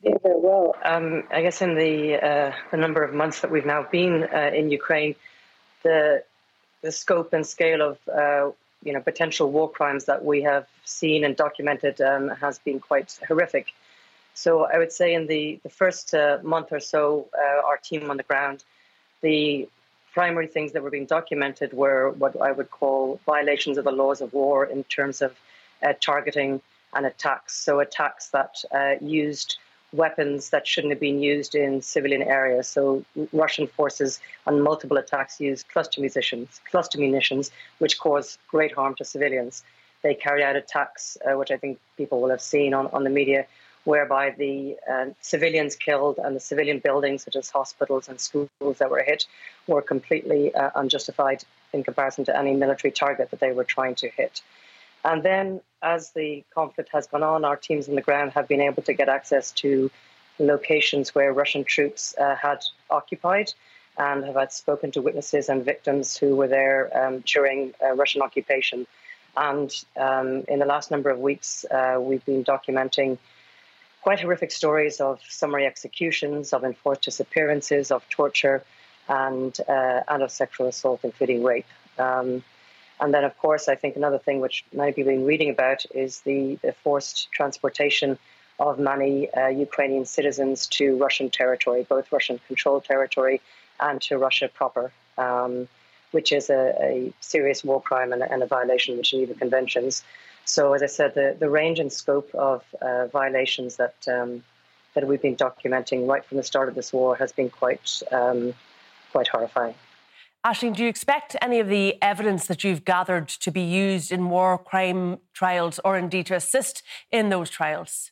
Yeah. 0.04 0.12
Um, 0.84 1.24
I 1.30 1.40
guess 1.40 1.62
in 1.62 1.76
the 1.76 2.16
uh, 2.22 2.52
the 2.70 2.76
number 2.76 3.02
of 3.02 3.14
months 3.14 3.40
that 3.40 3.50
we've 3.50 3.64
now 3.64 3.86
been 3.90 4.24
uh, 4.24 4.50
in 4.52 4.70
Ukraine, 4.70 5.14
the 5.82 6.22
the 6.82 6.92
scope 6.92 7.32
and 7.32 7.46
scale 7.46 7.80
of 7.80 7.98
uh, 8.08 8.50
you 8.82 8.92
know 8.92 9.00
potential 9.00 9.50
war 9.50 9.70
crimes 9.70 10.04
that 10.04 10.22
we 10.22 10.42
have 10.42 10.66
seen 10.84 11.24
and 11.24 11.34
documented 11.36 12.00
um, 12.02 12.28
has 12.28 12.58
been 12.58 12.80
quite 12.80 13.18
horrific. 13.26 13.68
So 14.34 14.64
I 14.64 14.76
would 14.78 14.92
say 14.92 15.14
in 15.14 15.26
the 15.26 15.58
the 15.62 15.70
first 15.70 16.14
uh, 16.14 16.38
month 16.42 16.72
or 16.72 16.80
so, 16.80 17.28
uh, 17.38 17.66
our 17.66 17.78
team 17.78 18.10
on 18.10 18.18
the 18.18 18.24
ground, 18.24 18.62
the 19.22 19.68
primary 20.12 20.48
things 20.48 20.72
that 20.72 20.82
were 20.82 20.90
being 20.90 21.06
documented 21.06 21.72
were 21.72 22.10
what 22.10 22.38
I 22.40 22.52
would 22.52 22.70
call 22.70 23.20
violations 23.24 23.78
of 23.78 23.84
the 23.84 23.92
laws 23.92 24.20
of 24.20 24.34
war 24.34 24.66
in 24.66 24.84
terms 24.84 25.22
of 25.22 25.34
uh, 25.82 25.94
targeting 26.00 26.60
and 26.92 27.06
attacks. 27.06 27.56
So 27.56 27.80
attacks 27.80 28.28
that 28.28 28.54
used 29.00 29.58
weapons 29.94 30.50
that 30.50 30.66
shouldn't 30.66 30.92
have 30.92 31.00
been 31.00 31.20
used 31.22 31.54
in 31.54 31.80
civilian 31.80 32.22
areas. 32.22 32.68
So 32.68 33.04
Russian 33.32 33.66
forces 33.66 34.20
on 34.46 34.60
multiple 34.60 34.96
attacks 34.96 35.40
used 35.40 35.68
cluster 35.68 36.00
munitions, 36.00 36.60
cluster 36.70 36.98
munitions, 36.98 37.50
which 37.78 37.98
cause 37.98 38.38
great 38.48 38.74
harm 38.74 38.94
to 38.96 39.04
civilians. 39.04 39.62
They 40.02 40.14
carried 40.14 40.42
out 40.42 40.56
attacks, 40.56 41.16
uh, 41.24 41.38
which 41.38 41.50
I 41.50 41.56
think 41.56 41.78
people 41.96 42.20
will 42.20 42.30
have 42.30 42.40
seen 42.40 42.74
on, 42.74 42.88
on 42.88 43.04
the 43.04 43.10
media, 43.10 43.46
whereby 43.84 44.30
the 44.30 44.76
uh, 44.90 45.06
civilians 45.20 45.76
killed 45.76 46.18
and 46.18 46.34
the 46.34 46.40
civilian 46.40 46.78
buildings, 46.78 47.24
such 47.24 47.36
as 47.36 47.48
hospitals 47.50 48.08
and 48.08 48.20
schools 48.20 48.78
that 48.78 48.90
were 48.90 49.02
hit, 49.02 49.26
were 49.66 49.82
completely 49.82 50.54
uh, 50.54 50.70
unjustified 50.74 51.44
in 51.72 51.84
comparison 51.84 52.24
to 52.24 52.36
any 52.36 52.54
military 52.54 52.92
target 52.92 53.30
that 53.30 53.40
they 53.40 53.52
were 53.52 53.64
trying 53.64 53.94
to 53.94 54.08
hit. 54.08 54.42
And 55.04 55.22
then, 55.22 55.60
as 55.82 56.12
the 56.12 56.44
conflict 56.54 56.90
has 56.92 57.06
gone 57.06 57.22
on, 57.22 57.44
our 57.44 57.56
teams 57.56 57.88
on 57.88 57.94
the 57.94 58.00
ground 58.00 58.32
have 58.32 58.48
been 58.48 58.62
able 58.62 58.82
to 58.84 58.94
get 58.94 59.08
access 59.08 59.52
to 59.52 59.90
locations 60.38 61.14
where 61.14 61.32
Russian 61.32 61.64
troops 61.64 62.14
uh, 62.18 62.34
had 62.34 62.64
occupied 62.90 63.52
and 63.98 64.24
have 64.24 64.34
had 64.34 64.52
spoken 64.52 64.90
to 64.92 65.02
witnesses 65.02 65.48
and 65.48 65.64
victims 65.64 66.16
who 66.16 66.34
were 66.36 66.48
there 66.48 66.90
um, 66.96 67.22
during 67.26 67.74
uh, 67.84 67.92
Russian 67.92 68.22
occupation. 68.22 68.86
And 69.36 69.70
um, 69.96 70.44
in 70.48 70.58
the 70.58 70.66
last 70.66 70.90
number 70.90 71.10
of 71.10 71.18
weeks, 71.18 71.64
uh, 71.70 71.98
we've 72.00 72.24
been 72.24 72.44
documenting 72.44 73.18
quite 74.00 74.20
horrific 74.20 74.50
stories 74.50 75.00
of 75.00 75.20
summary 75.28 75.66
executions, 75.66 76.52
of 76.52 76.64
enforced 76.64 77.02
disappearances, 77.02 77.90
of 77.90 78.08
torture, 78.08 78.64
and, 79.08 79.56
uh, 79.68 80.00
and 80.08 80.22
of 80.22 80.30
sexual 80.30 80.66
assault, 80.66 81.00
including 81.04 81.42
rape. 81.42 81.66
Um, 81.98 82.42
and 83.00 83.12
then, 83.12 83.24
of 83.24 83.36
course, 83.38 83.68
I 83.68 83.74
think 83.74 83.96
another 83.96 84.18
thing 84.18 84.40
which 84.40 84.64
many 84.72 84.92
people 84.92 85.10
have 85.10 85.18
been 85.18 85.26
reading 85.26 85.50
about 85.50 85.84
is 85.94 86.20
the, 86.20 86.56
the 86.62 86.72
forced 86.72 87.30
transportation 87.32 88.18
of 88.60 88.78
many 88.78 89.30
uh, 89.32 89.48
Ukrainian 89.48 90.04
citizens 90.04 90.66
to 90.68 90.96
Russian 90.96 91.28
territory, 91.28 91.84
both 91.88 92.12
Russian 92.12 92.40
controlled 92.46 92.84
territory 92.84 93.40
and 93.80 94.00
to 94.02 94.16
Russia 94.16 94.48
proper, 94.48 94.92
um, 95.18 95.66
which 96.12 96.30
is 96.30 96.50
a, 96.50 96.74
a, 96.80 97.12
serious 97.20 97.64
war 97.64 97.82
crime 97.82 98.12
and, 98.12 98.22
and, 98.22 98.42
a 98.44 98.46
violation 98.46 98.92
of 98.92 98.98
the 98.98 99.02
Geneva 99.02 99.34
Conventions. 99.34 100.04
So, 100.44 100.72
as 100.74 100.82
I 100.82 100.86
said, 100.86 101.14
the, 101.14 101.36
the 101.36 101.50
range 101.50 101.80
and 101.80 101.92
scope 101.92 102.32
of 102.34 102.62
uh, 102.80 103.06
violations 103.08 103.76
that 103.76 103.96
um, 104.06 104.44
that 104.94 105.08
we've 105.08 105.20
been 105.20 105.34
documenting 105.34 106.06
right 106.06 106.24
from 106.24 106.36
the 106.36 106.44
start 106.44 106.68
of 106.68 106.76
this 106.76 106.92
war 106.92 107.16
has 107.16 107.32
been 107.32 107.50
quite 107.50 108.02
um, 108.12 108.54
quite 109.10 109.26
horrifying. 109.26 109.74
Aisling, 110.44 110.76
do 110.76 110.82
you 110.82 110.90
expect 110.90 111.36
any 111.40 111.58
of 111.58 111.68
the 111.68 111.96
evidence 112.02 112.48
that 112.48 112.62
you've 112.62 112.84
gathered 112.84 113.28
to 113.28 113.50
be 113.50 113.62
used 113.62 114.12
in 114.12 114.28
war 114.28 114.58
crime 114.58 115.18
trials 115.32 115.80
or 115.86 115.96
indeed 115.96 116.26
to 116.26 116.34
assist 116.34 116.82
in 117.10 117.30
those 117.30 117.48
trials? 117.48 118.10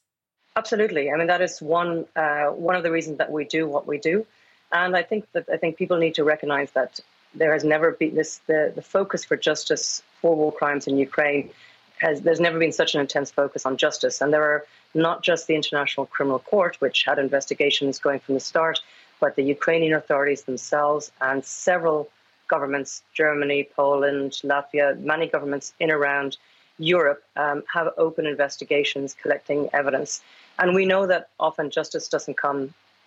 Absolutely. 0.56 1.10
I 1.10 1.16
mean, 1.18 1.26
that 1.26 1.42
is 1.42 1.60
one, 1.60 2.06
uh, 2.16 2.46
one 2.46 2.74
of 2.74 2.84
the 2.84 2.90
reasons 2.90 3.18
that 3.18 3.30
we 3.30 3.44
do 3.44 3.68
what 3.68 3.86
we 3.86 3.98
do. 3.98 4.26
And 4.72 4.96
I 4.96 5.02
think 5.02 5.30
that 5.32 5.44
I 5.52 5.58
think 5.58 5.76
people 5.76 5.98
need 5.98 6.14
to 6.14 6.24
recognize 6.24 6.70
that 6.70 7.00
there 7.34 7.52
has 7.52 7.64
never 7.64 7.92
been 7.92 8.14
this 8.14 8.40
the, 8.46 8.72
the 8.74 8.80
focus 8.80 9.26
for 9.26 9.36
justice 9.36 10.02
for 10.22 10.34
war 10.34 10.52
crimes 10.52 10.86
in 10.86 10.96
Ukraine 10.96 11.50
has 11.98 12.22
there's 12.22 12.40
never 12.40 12.58
been 12.58 12.72
such 12.72 12.94
an 12.94 13.02
intense 13.02 13.30
focus 13.30 13.66
on 13.66 13.76
justice. 13.76 14.22
And 14.22 14.32
there 14.32 14.42
are 14.42 14.64
not 14.94 15.22
just 15.22 15.48
the 15.48 15.54
International 15.54 16.06
Criminal 16.06 16.38
Court, 16.38 16.76
which 16.80 17.04
had 17.04 17.18
investigations 17.18 17.98
going 17.98 18.20
from 18.20 18.34
the 18.36 18.40
start, 18.40 18.80
but 19.20 19.36
the 19.36 19.44
Ukrainian 19.44 19.92
authorities 19.92 20.44
themselves 20.44 21.12
and 21.20 21.44
several 21.44 22.08
governments, 22.54 23.02
Germany, 23.22 23.60
Poland, 23.74 24.32
Latvia, 24.52 24.88
many 25.12 25.26
governments 25.34 25.66
in 25.80 25.90
around 25.90 26.30
Europe 26.78 27.22
um, 27.36 27.58
have 27.76 27.88
open 27.96 28.24
investigations 28.26 29.16
collecting 29.22 29.60
evidence. 29.72 30.10
And 30.58 30.74
we 30.74 30.84
know 30.92 31.06
that 31.12 31.22
often 31.40 31.70
justice 31.78 32.06
doesn't 32.14 32.36
come 32.36 32.60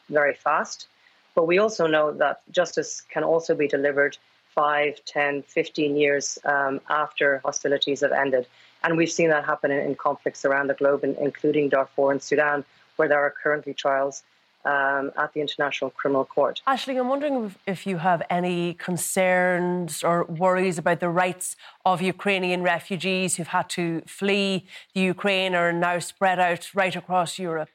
very 0.09 0.33
fast, 0.33 0.87
but 1.35 1.45
we 1.51 1.59
also 1.59 1.85
know 1.95 2.05
that 2.23 2.35
justice 2.59 2.91
can 3.13 3.23
also 3.23 3.53
be 3.63 3.67
delivered 3.67 4.17
5, 4.55 5.05
10, 5.05 5.43
15 5.43 5.97
years 6.03 6.39
um, 6.45 6.81
after 6.89 7.27
hostilities 7.45 8.01
have 8.01 8.13
ended. 8.25 8.47
And 8.83 8.97
we've 8.97 9.15
seen 9.19 9.29
that 9.29 9.45
happen 9.45 9.69
in, 9.69 9.79
in 9.87 9.95
conflicts 10.07 10.43
around 10.45 10.67
the 10.67 10.79
globe, 10.81 11.03
in, 11.03 11.15
including 11.27 11.69
Darfur 11.69 12.11
and 12.11 12.21
Sudan, 12.21 12.63
where 12.95 13.09
there 13.09 13.19
are 13.19 13.33
currently 13.43 13.73
trials 13.73 14.23
um, 14.65 15.11
at 15.17 15.33
the 15.33 15.41
International 15.41 15.91
Criminal 15.91 16.25
Court. 16.25 16.61
Aisling, 16.67 16.99
I'm 16.99 17.07
wondering 17.07 17.45
if, 17.45 17.57
if, 17.67 17.87
you 17.87 17.97
have 17.97 18.23
any 18.29 18.73
concerns 18.73 20.03
or 20.03 20.23
worries 20.25 20.77
about 20.77 20.99
the 20.99 21.09
rights 21.09 21.55
of 21.85 22.01
Ukrainian 22.01 22.63
refugees 22.63 23.35
who've 23.35 23.47
had 23.47 23.69
to 23.69 24.01
flee 24.07 24.65
the 24.93 25.01
Ukraine 25.01 25.53
or 25.53 25.69
are 25.69 25.73
now 25.73 25.99
spread 25.99 26.39
out 26.39 26.73
right 26.73 26.95
across 26.95 27.37
Europe. 27.37 27.69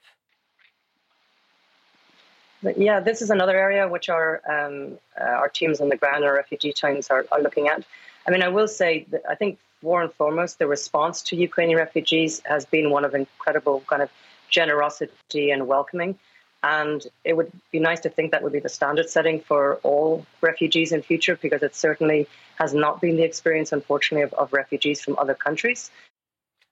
Yeah, 2.76 3.00
this 3.00 3.22
is 3.22 3.30
another 3.30 3.56
area 3.56 3.88
which 3.88 4.10
our 4.10 4.42
um, 4.46 4.98
uh, 5.18 5.24
our 5.24 5.48
teams 5.48 5.80
on 5.80 5.88
the 5.88 5.96
ground, 5.96 6.24
our 6.24 6.34
refugee 6.34 6.74
teams, 6.74 7.08
are, 7.08 7.24
are 7.32 7.40
looking 7.40 7.68
at. 7.68 7.84
I 8.26 8.30
mean, 8.30 8.42
I 8.42 8.48
will 8.48 8.68
say 8.68 9.06
that 9.12 9.22
I 9.26 9.34
think 9.34 9.58
more 9.82 10.02
and 10.02 10.12
foremost, 10.12 10.58
the 10.58 10.66
response 10.66 11.22
to 11.22 11.36
Ukrainian 11.36 11.78
refugees 11.78 12.42
has 12.44 12.66
been 12.66 12.90
one 12.90 13.04
of 13.06 13.14
incredible 13.14 13.82
kind 13.88 14.02
of 14.02 14.10
generosity 14.50 15.50
and 15.50 15.66
welcoming. 15.66 16.18
And 16.62 17.06
it 17.24 17.36
would 17.36 17.50
be 17.72 17.78
nice 17.78 18.00
to 18.00 18.10
think 18.10 18.32
that 18.32 18.42
would 18.42 18.52
be 18.52 18.60
the 18.60 18.68
standard 18.68 19.08
setting 19.08 19.40
for 19.40 19.76
all 19.76 20.26
refugees 20.42 20.92
in 20.92 21.02
future, 21.02 21.36
because 21.40 21.62
it 21.62 21.74
certainly 21.74 22.28
has 22.56 22.74
not 22.74 23.00
been 23.00 23.16
the 23.16 23.22
experience, 23.22 23.72
unfortunately, 23.72 24.24
of, 24.24 24.34
of 24.34 24.52
refugees 24.52 25.00
from 25.00 25.16
other 25.18 25.34
countries. 25.34 25.90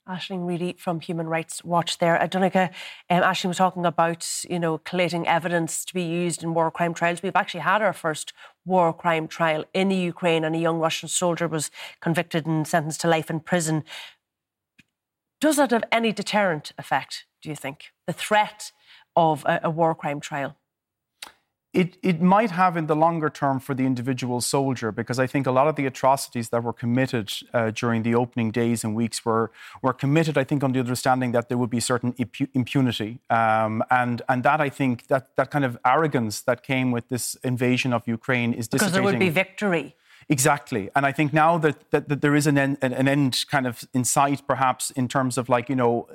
Aisling 0.09 0.47
Reidy 0.47 0.75
from 0.79 1.01
Human 1.01 1.27
Rights 1.27 1.63
Watch 1.63 1.99
there. 1.99 2.21
Uh, 2.21 2.27
Donncha, 2.27 2.71
um, 3.11 3.23
Aisling 3.23 3.49
was 3.49 3.59
talking 3.59 3.85
about, 3.85 4.27
you 4.49 4.59
know, 4.59 4.79
collating 4.79 5.27
evidence 5.29 5.85
to 5.85 5.93
be 5.93 6.03
used 6.03 6.43
in 6.43 6.55
war 6.55 6.71
crime 6.71 6.95
trials. 6.95 7.23
We've 7.23 7.37
actually 7.37 7.61
had 7.61 7.83
our 7.83 7.93
first 7.93 8.33
war 8.65 8.93
crime 8.95 9.29
trial 9.29 9.67
in 9.75 9.89
the 9.89 9.97
Ukraine 9.97 10.45
and 10.45 10.57
a 10.57 10.59
young 10.59 10.79
Russian 10.79 11.09
soldier 11.11 11.47
was 11.47 11.71
convicted 12.01 12.47
and 12.47 12.67
sentenced 12.67 13.03
to 13.03 13.09
life 13.09 13.29
in 13.29 13.41
prison. 13.41 13.85
Does 15.41 15.57
that 15.57 15.71
have 15.71 15.85
any 15.93 16.13
deterrent 16.13 16.73
effect, 16.79 17.27
do 17.43 17.51
you 17.51 17.57
think? 17.57 17.93
The 18.07 18.15
threat 18.15 18.73
of 19.27 19.45
a, 19.45 19.61
a 19.65 19.71
war 19.79 19.93
crime 20.03 20.21
trial? 20.21 20.53
It, 21.75 21.91
it 22.03 22.19
might 22.37 22.53
have 22.63 22.79
in 22.81 22.87
the 22.87 22.97
longer 22.97 23.31
term 23.41 23.61
for 23.61 23.75
the 23.75 23.85
individual 23.93 24.41
soldier, 24.41 24.91
because 25.01 25.19
I 25.25 25.27
think 25.33 25.47
a 25.47 25.55
lot 25.59 25.67
of 25.71 25.75
the 25.77 25.87
atrocities 25.93 26.49
that 26.49 26.63
were 26.67 26.73
committed 26.73 27.27
uh, 27.53 27.71
during 27.83 28.01
the 28.09 28.15
opening 28.15 28.51
days 28.51 28.85
and 28.85 28.91
weeks 29.03 29.19
were, 29.27 29.51
were 29.85 29.93
committed, 29.93 30.35
I 30.43 30.45
think, 30.45 30.65
on 30.65 30.73
the 30.73 30.81
understanding 30.81 31.31
that 31.33 31.45
there 31.49 31.59
would 31.59 31.75
be 31.79 31.83
certain 31.93 32.15
impunity. 32.55 33.11
Um, 33.29 33.73
and, 33.91 34.23
and 34.31 34.43
that, 34.49 34.61
I 34.69 34.71
think, 34.71 34.95
that, 35.13 35.37
that 35.37 35.51
kind 35.51 35.65
of 35.65 35.73
arrogance 35.85 36.37
that 36.49 36.59
came 36.63 36.89
with 36.91 37.09
this 37.09 37.37
invasion 37.45 37.93
of 37.93 38.01
Ukraine 38.19 38.51
is 38.55 38.67
Because 38.69 38.93
there 38.93 39.03
would 39.03 39.19
be 39.19 39.35
victory. 39.45 39.95
Exactly. 40.31 40.91
And 40.95 41.07
I 41.07 41.13
think 41.13 41.33
now 41.33 41.57
that, 41.59 41.91
that, 41.91 42.09
that, 42.11 42.21
there 42.21 42.35
is 42.35 42.47
an 42.47 42.59
end, 42.59 42.79
an 42.83 43.09
end 43.09 43.47
kind 43.51 43.67
of 43.67 43.89
in 43.95 44.05
sight, 44.05 44.43
perhaps, 44.47 44.91
in 44.91 45.09
terms 45.09 45.39
of 45.39 45.49
like, 45.49 45.71
you 45.71 45.77
know, 45.77 46.07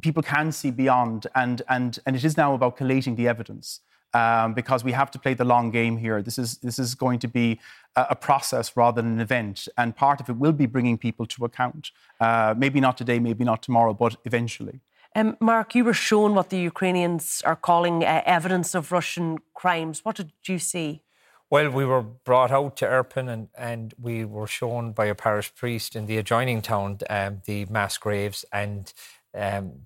people 0.00 0.22
can 0.22 0.50
see 0.50 0.72
beyond, 0.72 1.28
and, 1.36 1.62
and, 1.68 1.98
and 2.04 2.16
it 2.16 2.24
is 2.24 2.36
now 2.36 2.54
about 2.54 2.76
collating 2.76 3.14
the 3.14 3.28
evidence 3.28 3.80
um, 4.14 4.54
because 4.54 4.84
we 4.84 4.92
have 4.92 5.10
to 5.12 5.18
play 5.18 5.34
the 5.34 5.44
long 5.44 5.70
game 5.70 5.96
here. 5.96 6.22
This 6.22 6.38
is 6.38 6.58
this 6.58 6.78
is 6.78 6.94
going 6.94 7.18
to 7.20 7.28
be 7.28 7.60
a, 7.96 8.08
a 8.10 8.16
process 8.16 8.76
rather 8.76 9.00
than 9.00 9.12
an 9.12 9.20
event, 9.20 9.68
and 9.78 9.96
part 9.96 10.20
of 10.20 10.28
it 10.28 10.36
will 10.36 10.52
be 10.52 10.66
bringing 10.66 10.98
people 10.98 11.26
to 11.26 11.44
account. 11.44 11.90
Uh, 12.20 12.54
maybe 12.56 12.80
not 12.80 12.96
today, 12.98 13.18
maybe 13.18 13.44
not 13.44 13.62
tomorrow, 13.62 13.94
but 13.94 14.16
eventually. 14.24 14.80
Um, 15.14 15.36
Mark, 15.40 15.74
you 15.74 15.84
were 15.84 15.94
shown 15.94 16.34
what 16.34 16.48
the 16.48 16.58
Ukrainians 16.58 17.42
are 17.44 17.56
calling 17.56 18.02
uh, 18.02 18.22
evidence 18.24 18.74
of 18.74 18.92
Russian 18.92 19.38
crimes. 19.52 20.04
What 20.04 20.16
did 20.16 20.32
you 20.46 20.58
see? 20.58 21.02
Well, 21.52 21.68
we 21.68 21.84
were 21.84 22.00
brought 22.00 22.50
out 22.50 22.78
to 22.78 22.86
Irpin 22.86 23.28
and, 23.28 23.48
and 23.54 23.92
we 24.00 24.24
were 24.24 24.46
shown 24.46 24.92
by 24.92 25.04
a 25.04 25.14
parish 25.14 25.54
priest 25.54 25.94
in 25.94 26.06
the 26.06 26.16
adjoining 26.16 26.62
town 26.62 27.00
um, 27.10 27.42
the 27.44 27.66
mass 27.66 27.98
graves 27.98 28.46
and 28.54 28.90
um, 29.34 29.82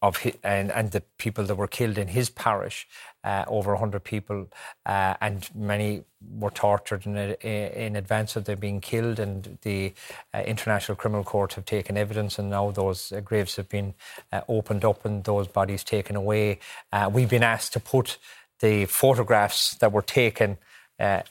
of 0.00 0.18
his, 0.18 0.34
and, 0.44 0.70
and 0.70 0.92
the 0.92 1.00
people 1.18 1.42
that 1.46 1.56
were 1.56 1.66
killed 1.66 1.98
in 1.98 2.06
his 2.06 2.30
parish, 2.30 2.86
uh, 3.24 3.44
over 3.48 3.72
100 3.72 4.04
people, 4.04 4.46
uh, 4.86 5.14
and 5.20 5.50
many 5.52 6.04
were 6.38 6.50
tortured 6.50 7.06
in, 7.06 7.16
in 7.16 7.96
advance 7.96 8.36
of 8.36 8.44
them 8.44 8.60
being 8.60 8.80
killed. 8.80 9.18
And 9.18 9.58
the 9.62 9.94
uh, 10.32 10.42
International 10.46 10.94
Criminal 10.94 11.24
Court 11.24 11.54
have 11.54 11.64
taken 11.64 11.96
evidence, 11.96 12.38
and 12.38 12.50
now 12.50 12.70
those 12.70 13.10
uh, 13.10 13.18
graves 13.18 13.56
have 13.56 13.68
been 13.68 13.94
uh, 14.30 14.42
opened 14.46 14.84
up 14.84 15.04
and 15.04 15.24
those 15.24 15.48
bodies 15.48 15.82
taken 15.82 16.14
away. 16.14 16.60
Uh, 16.92 17.10
we've 17.12 17.28
been 17.28 17.42
asked 17.42 17.72
to 17.72 17.80
put 17.80 18.16
the 18.60 18.84
photographs 18.84 19.74
that 19.78 19.90
were 19.90 20.00
taken 20.00 20.56
uh, 20.98 21.22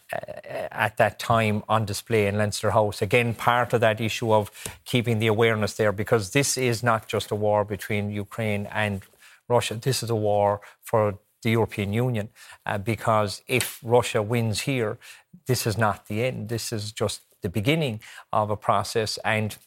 at 0.71 0.97
that 0.97 1.19
time 1.19 1.63
on 1.69 1.85
display 1.85 2.27
in 2.27 2.37
Leinster 2.37 2.71
House. 2.71 3.01
Again, 3.01 3.33
part 3.33 3.73
of 3.73 3.81
that 3.81 4.01
issue 4.01 4.33
of 4.33 4.51
keeping 4.85 5.19
the 5.19 5.27
awareness 5.27 5.75
there 5.75 5.91
because 5.91 6.31
this 6.31 6.57
is 6.57 6.83
not 6.83 7.07
just 7.07 7.31
a 7.31 7.35
war 7.35 7.63
between 7.63 8.09
Ukraine 8.09 8.67
and 8.67 9.03
Russia. 9.47 9.75
This 9.75 10.03
is 10.03 10.09
a 10.09 10.15
war 10.15 10.61
for 10.81 11.17
the 11.43 11.51
European 11.51 11.93
Union 11.93 12.29
uh, 12.65 12.77
because 12.77 13.41
if 13.47 13.79
Russia 13.83 14.21
wins 14.21 14.61
here, 14.61 14.97
this 15.45 15.67
is 15.67 15.77
not 15.77 16.07
the 16.07 16.23
end. 16.23 16.49
This 16.49 16.71
is 16.71 16.91
just 16.91 17.21
the 17.41 17.49
beginning 17.49 17.99
of 18.31 18.49
a 18.49 18.55
process 18.55 19.17
and 19.23 19.57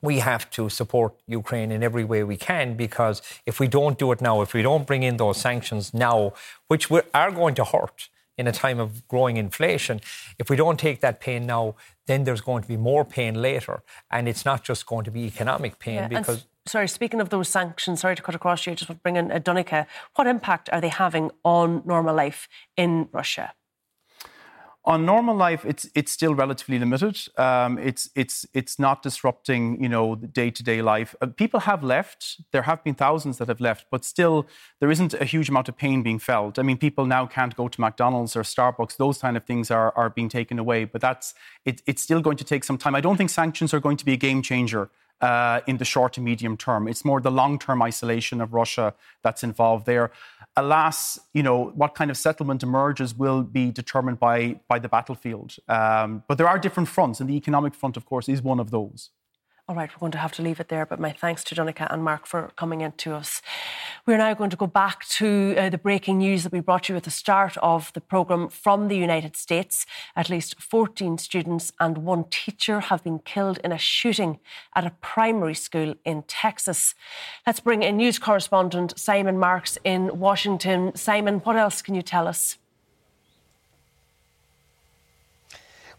we 0.00 0.20
have 0.20 0.48
to 0.50 0.68
support 0.68 1.14
Ukraine 1.26 1.72
in 1.72 1.82
every 1.82 2.04
way 2.04 2.22
we 2.22 2.36
can 2.36 2.76
because 2.76 3.20
if 3.46 3.58
we 3.58 3.66
don't 3.66 3.98
do 3.98 4.12
it 4.12 4.20
now, 4.20 4.42
if 4.42 4.54
we 4.54 4.62
don't 4.62 4.86
bring 4.86 5.02
in 5.02 5.16
those 5.16 5.38
sanctions 5.38 5.92
now, 5.92 6.34
which 6.68 6.88
are 6.90 7.32
going 7.32 7.56
to 7.56 7.64
hurt, 7.64 8.08
in 8.38 8.46
a 8.46 8.52
time 8.52 8.78
of 8.78 9.06
growing 9.08 9.36
inflation. 9.36 10.00
If 10.38 10.48
we 10.48 10.56
don't 10.56 10.78
take 10.78 11.00
that 11.00 11.20
pain 11.20 11.44
now, 11.46 11.74
then 12.06 12.24
there's 12.24 12.40
going 12.40 12.62
to 12.62 12.68
be 12.68 12.76
more 12.76 13.04
pain 13.04 13.42
later. 13.42 13.82
And 14.10 14.28
it's 14.28 14.44
not 14.44 14.64
just 14.64 14.86
going 14.86 15.04
to 15.04 15.10
be 15.10 15.24
economic 15.24 15.78
pain 15.78 15.96
yeah, 15.96 16.08
because. 16.08 16.46
Sorry, 16.66 16.88
speaking 16.88 17.20
of 17.20 17.30
those 17.30 17.48
sanctions, 17.48 18.00
sorry 18.00 18.16
to 18.16 18.22
cut 18.22 18.34
across 18.34 18.66
you, 18.66 18.74
just 18.74 18.88
want 18.88 19.00
to 19.00 19.02
bring 19.02 19.16
in 19.16 19.30
a 19.30 19.40
Donncha. 19.40 19.86
What 20.14 20.26
impact 20.26 20.68
are 20.72 20.80
they 20.80 20.88
having 20.88 21.30
on 21.42 21.82
normal 21.84 22.14
life 22.14 22.48
in 22.76 23.08
Russia? 23.12 23.54
On 24.88 25.04
normal 25.04 25.36
life, 25.36 25.66
it's 25.66 25.86
it's 25.94 26.10
still 26.10 26.34
relatively 26.34 26.78
limited. 26.78 27.18
Um, 27.36 27.78
it's 27.78 28.08
it's 28.16 28.46
it's 28.54 28.78
not 28.78 29.02
disrupting, 29.02 29.82
you 29.82 29.88
know, 29.88 30.14
day 30.14 30.50
to 30.50 30.62
day 30.62 30.80
life. 30.80 31.14
Uh, 31.20 31.26
people 31.26 31.60
have 31.60 31.84
left. 31.84 32.40
There 32.52 32.62
have 32.62 32.82
been 32.82 32.94
thousands 32.94 33.36
that 33.36 33.48
have 33.48 33.60
left, 33.60 33.84
but 33.90 34.02
still, 34.02 34.46
there 34.80 34.90
isn't 34.90 35.12
a 35.12 35.26
huge 35.26 35.50
amount 35.50 35.68
of 35.68 35.76
pain 35.76 36.02
being 36.02 36.18
felt. 36.18 36.58
I 36.58 36.62
mean, 36.62 36.78
people 36.78 37.04
now 37.04 37.26
can't 37.26 37.54
go 37.54 37.68
to 37.68 37.80
McDonald's 37.80 38.34
or 38.34 38.42
Starbucks. 38.42 38.96
Those 38.96 39.18
kind 39.18 39.36
of 39.36 39.44
things 39.44 39.70
are 39.70 39.92
are 39.94 40.08
being 40.08 40.30
taken 40.30 40.58
away. 40.58 40.86
But 40.86 41.02
that's 41.02 41.34
it, 41.66 41.82
it's 41.86 42.02
still 42.02 42.22
going 42.22 42.38
to 42.38 42.44
take 42.44 42.64
some 42.64 42.78
time. 42.78 42.94
I 42.94 43.02
don't 43.02 43.18
think 43.18 43.28
sanctions 43.28 43.74
are 43.74 43.80
going 43.80 43.98
to 43.98 44.06
be 44.06 44.14
a 44.14 44.22
game 44.28 44.40
changer 44.40 44.88
uh, 45.20 45.60
in 45.66 45.78
the 45.78 45.84
short 45.84 46.12
to 46.14 46.20
medium 46.20 46.56
term. 46.56 46.88
It's 46.88 47.04
more 47.04 47.20
the 47.20 47.30
long 47.30 47.58
term 47.58 47.82
isolation 47.82 48.40
of 48.40 48.54
Russia 48.54 48.94
that's 49.22 49.42
involved 49.42 49.86
there. 49.86 50.10
Alas, 50.56 51.18
you 51.32 51.42
know 51.42 51.72
what 51.74 51.94
kind 51.94 52.10
of 52.10 52.16
settlement 52.16 52.62
emerges 52.62 53.14
will 53.14 53.42
be 53.42 53.70
determined 53.70 54.18
by 54.18 54.60
by 54.68 54.78
the 54.78 54.88
battlefield. 54.88 55.56
Um, 55.68 56.24
but 56.28 56.38
there 56.38 56.48
are 56.48 56.58
different 56.58 56.88
fronts, 56.88 57.20
and 57.20 57.28
the 57.28 57.36
economic 57.36 57.74
front, 57.74 57.96
of 57.96 58.04
course, 58.06 58.28
is 58.28 58.42
one 58.42 58.60
of 58.60 58.70
those. 58.70 59.10
All 59.70 59.74
right, 59.74 59.90
we're 59.94 60.00
going 60.00 60.12
to 60.12 60.18
have 60.18 60.32
to 60.32 60.42
leave 60.42 60.60
it 60.60 60.68
there, 60.68 60.86
but 60.86 60.98
my 60.98 61.12
thanks 61.12 61.44
to 61.44 61.54
Donncha 61.54 61.92
and 61.92 62.02
Mark 62.02 62.24
for 62.24 62.52
coming 62.56 62.80
in 62.80 62.92
to 62.92 63.12
us. 63.12 63.42
We're 64.06 64.16
now 64.16 64.32
going 64.32 64.48
to 64.48 64.56
go 64.56 64.66
back 64.66 65.04
to 65.08 65.54
uh, 65.58 65.68
the 65.68 65.76
breaking 65.76 66.16
news 66.16 66.42
that 66.44 66.54
we 66.54 66.60
brought 66.60 66.88
you 66.88 66.96
at 66.96 67.02
the 67.02 67.10
start 67.10 67.58
of 67.58 67.92
the 67.92 68.00
programme 68.00 68.48
from 68.48 68.88
the 68.88 68.96
United 68.96 69.36
States. 69.36 69.84
At 70.16 70.30
least 70.30 70.58
14 70.58 71.18
students 71.18 71.70
and 71.78 71.98
one 71.98 72.24
teacher 72.30 72.80
have 72.80 73.04
been 73.04 73.18
killed 73.18 73.58
in 73.62 73.70
a 73.70 73.76
shooting 73.76 74.38
at 74.74 74.86
a 74.86 74.96
primary 75.02 75.54
school 75.54 75.96
in 76.02 76.22
Texas. 76.22 76.94
Let's 77.46 77.60
bring 77.60 77.82
in 77.82 77.98
news 77.98 78.18
correspondent 78.18 78.98
Simon 78.98 79.38
Marks 79.38 79.76
in 79.84 80.18
Washington. 80.18 80.96
Simon, 80.96 81.40
what 81.40 81.56
else 81.56 81.82
can 81.82 81.94
you 81.94 82.00
tell 82.00 82.26
us? 82.26 82.56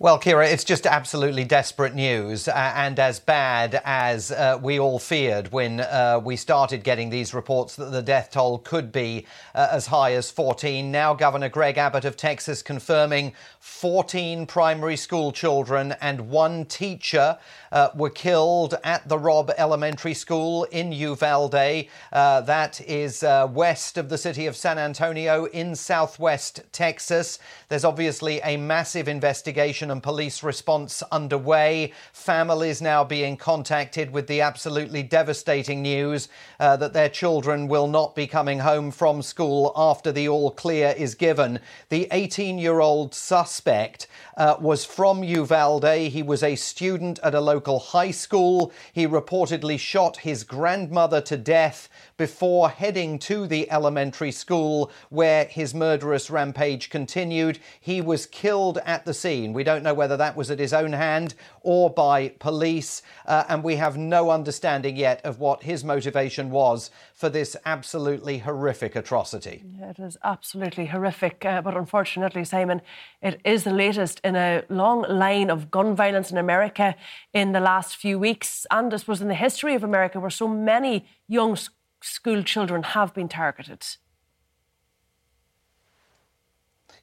Well, 0.02 0.18
Kira, 0.18 0.50
it's 0.50 0.64
just 0.64 0.88
absolutely 0.88 1.44
desperate 1.44 1.94
news, 1.94 2.48
uh, 2.48 2.54
and 2.54 2.98
as 2.98 3.20
bad 3.20 3.82
as 3.84 4.32
uh, 4.32 4.58
we 4.62 4.80
all 4.80 4.98
feared 4.98 5.52
when 5.52 5.82
uh, 5.82 6.22
we 6.24 6.38
started 6.38 6.86
getting 6.86 7.10
these 7.10 7.34
reports 7.34 7.76
that 7.76 7.92
the 7.92 8.02
death 8.02 8.32
toll 8.32 8.60
could 8.60 8.94
be 8.94 9.28
uh, 9.54 9.68
as 9.74 9.88
high 9.88 10.14
as 10.14 10.32
14. 10.32 10.90
Now, 10.90 11.14
Governor 11.14 11.50
Greg 11.50 11.78
Abbott 11.78 12.06
of 12.06 12.16
Texas 12.16 12.62
confirming 12.62 13.34
14 13.60 14.48
primary 14.48 14.96
school 14.96 15.34
children 15.34 15.94
and 16.00 16.30
one 16.30 16.64
teacher 16.64 17.38
uh, 17.74 17.90
were 17.94 18.10
killed 18.10 18.76
at 18.86 19.06
the 19.10 19.20
Robb 19.20 19.52
Elementary 19.58 20.14
School 20.14 20.64
in 20.72 20.94
Uvalde. 20.94 21.90
Uh, 22.14 22.40
that 22.40 22.80
is 22.88 23.22
west 23.52 23.98
of 23.98 24.08
the 24.08 24.18
city 24.18 24.48
of 24.48 24.56
San 24.56 24.78
Antonio 24.78 25.44
in 25.48 25.76
southwest 25.76 26.62
Texas. 26.72 27.38
There's 27.68 27.84
obviously 27.84 28.40
a 28.46 28.56
massive 28.56 29.10
investigation 29.10 29.89
and 29.92 30.04
police 30.04 30.44
response 30.44 31.02
underway. 31.12 31.94
Families 32.14 32.82
now 32.82 33.04
being 33.04 33.38
contacted 33.38 34.12
with 34.12 34.28
the 34.28 34.42
absolutely 34.42 35.04
devastating 35.04 35.82
news 35.82 36.30
uh, 36.60 36.76
that 36.78 36.94
their 36.94 37.10
children 37.10 37.68
will 37.68 37.88
not 37.88 38.16
be 38.16 38.28
coming 38.28 38.60
home 38.60 38.92
from 38.92 39.22
school 39.22 39.72
after 39.76 40.12
the 40.12 40.28
all 40.28 40.52
clear 40.52 40.94
is 40.98 41.16
given. 41.16 41.60
The 41.90 42.08
18 42.12 42.58
year 42.58 42.80
old 42.80 43.14
suspect 43.14 44.08
uh, 44.38 44.56
was 44.60 44.86
from 44.86 45.24
Uvalde. 45.24 46.10
He 46.10 46.24
was 46.24 46.44
a 46.44 46.56
student 46.56 47.20
at 47.24 47.36
a 47.36 47.42
local 47.42 47.80
high 47.80 48.12
school. 48.12 48.72
He 48.94 49.08
reportedly 49.08 49.80
shot 49.80 50.18
his 50.18 50.44
grandmother 50.44 51.22
to 51.22 51.38
death 51.38 51.90
before 52.18 52.70
heading 52.70 53.20
to 53.20 53.48
the 53.48 53.70
elementary 53.72 54.32
school 54.32 54.92
where 55.10 55.46
his 55.46 55.74
murderous 55.74 56.30
rampage 56.30 56.90
continued. 56.90 57.60
He 57.80 58.02
was 58.02 58.26
killed 58.26 58.78
at 58.86 59.06
the 59.06 59.14
scene. 59.14 59.54
We 59.54 59.64
don't 59.64 59.79
know 59.84 59.94
whether 59.94 60.18
that 60.18 60.36
was 60.36 60.52
at 60.52 60.60
his 60.60 60.74
own 60.74 60.94
hand 60.94 61.36
or 61.62 61.90
by 61.90 62.30
police, 62.40 63.02
uh, 63.26 63.44
and 63.50 63.64
we 63.64 63.76
have 63.76 63.98
no 63.98 64.30
understanding 64.30 64.96
yet 64.96 65.22
of 65.26 65.40
what 65.40 65.64
his 65.64 65.84
motivation 65.84 66.50
was 66.52 66.92
for 67.14 67.30
this 67.30 67.56
absolutely 67.66 68.40
horrific 68.40 68.96
atrocity. 68.96 69.64
Yeah, 69.80 69.90
it 69.90 70.00
is 70.00 70.18
absolutely 70.24 70.88
horrific, 70.88 71.46
uh, 71.46 71.62
but 71.62 71.76
unfortunately, 71.76 72.44
Simon, 72.44 72.82
it 73.22 73.40
is 73.44 73.64
the 73.64 73.74
latest 73.74 74.20
in 74.24 74.36
a 74.36 74.64
long 74.70 75.04
line 75.10 75.50
of 75.50 75.72
gun 75.72 75.96
violence 75.96 76.32
in 76.32 76.38
America 76.38 76.96
in 77.34 77.52
the 77.52 77.60
last 77.60 77.96
few 77.96 78.18
weeks, 78.18 78.66
and 78.72 78.92
this 78.92 79.08
was 79.08 79.22
in 79.22 79.28
the 79.28 79.36
history 79.36 79.76
of 79.76 79.84
America, 79.84 80.20
where 80.20 80.30
so 80.30 80.48
many 80.48 81.06
young 81.28 81.58
school 82.02 82.44
children 82.44 82.84
have 82.84 83.14
been 83.14 83.28
targeted. 83.28 83.86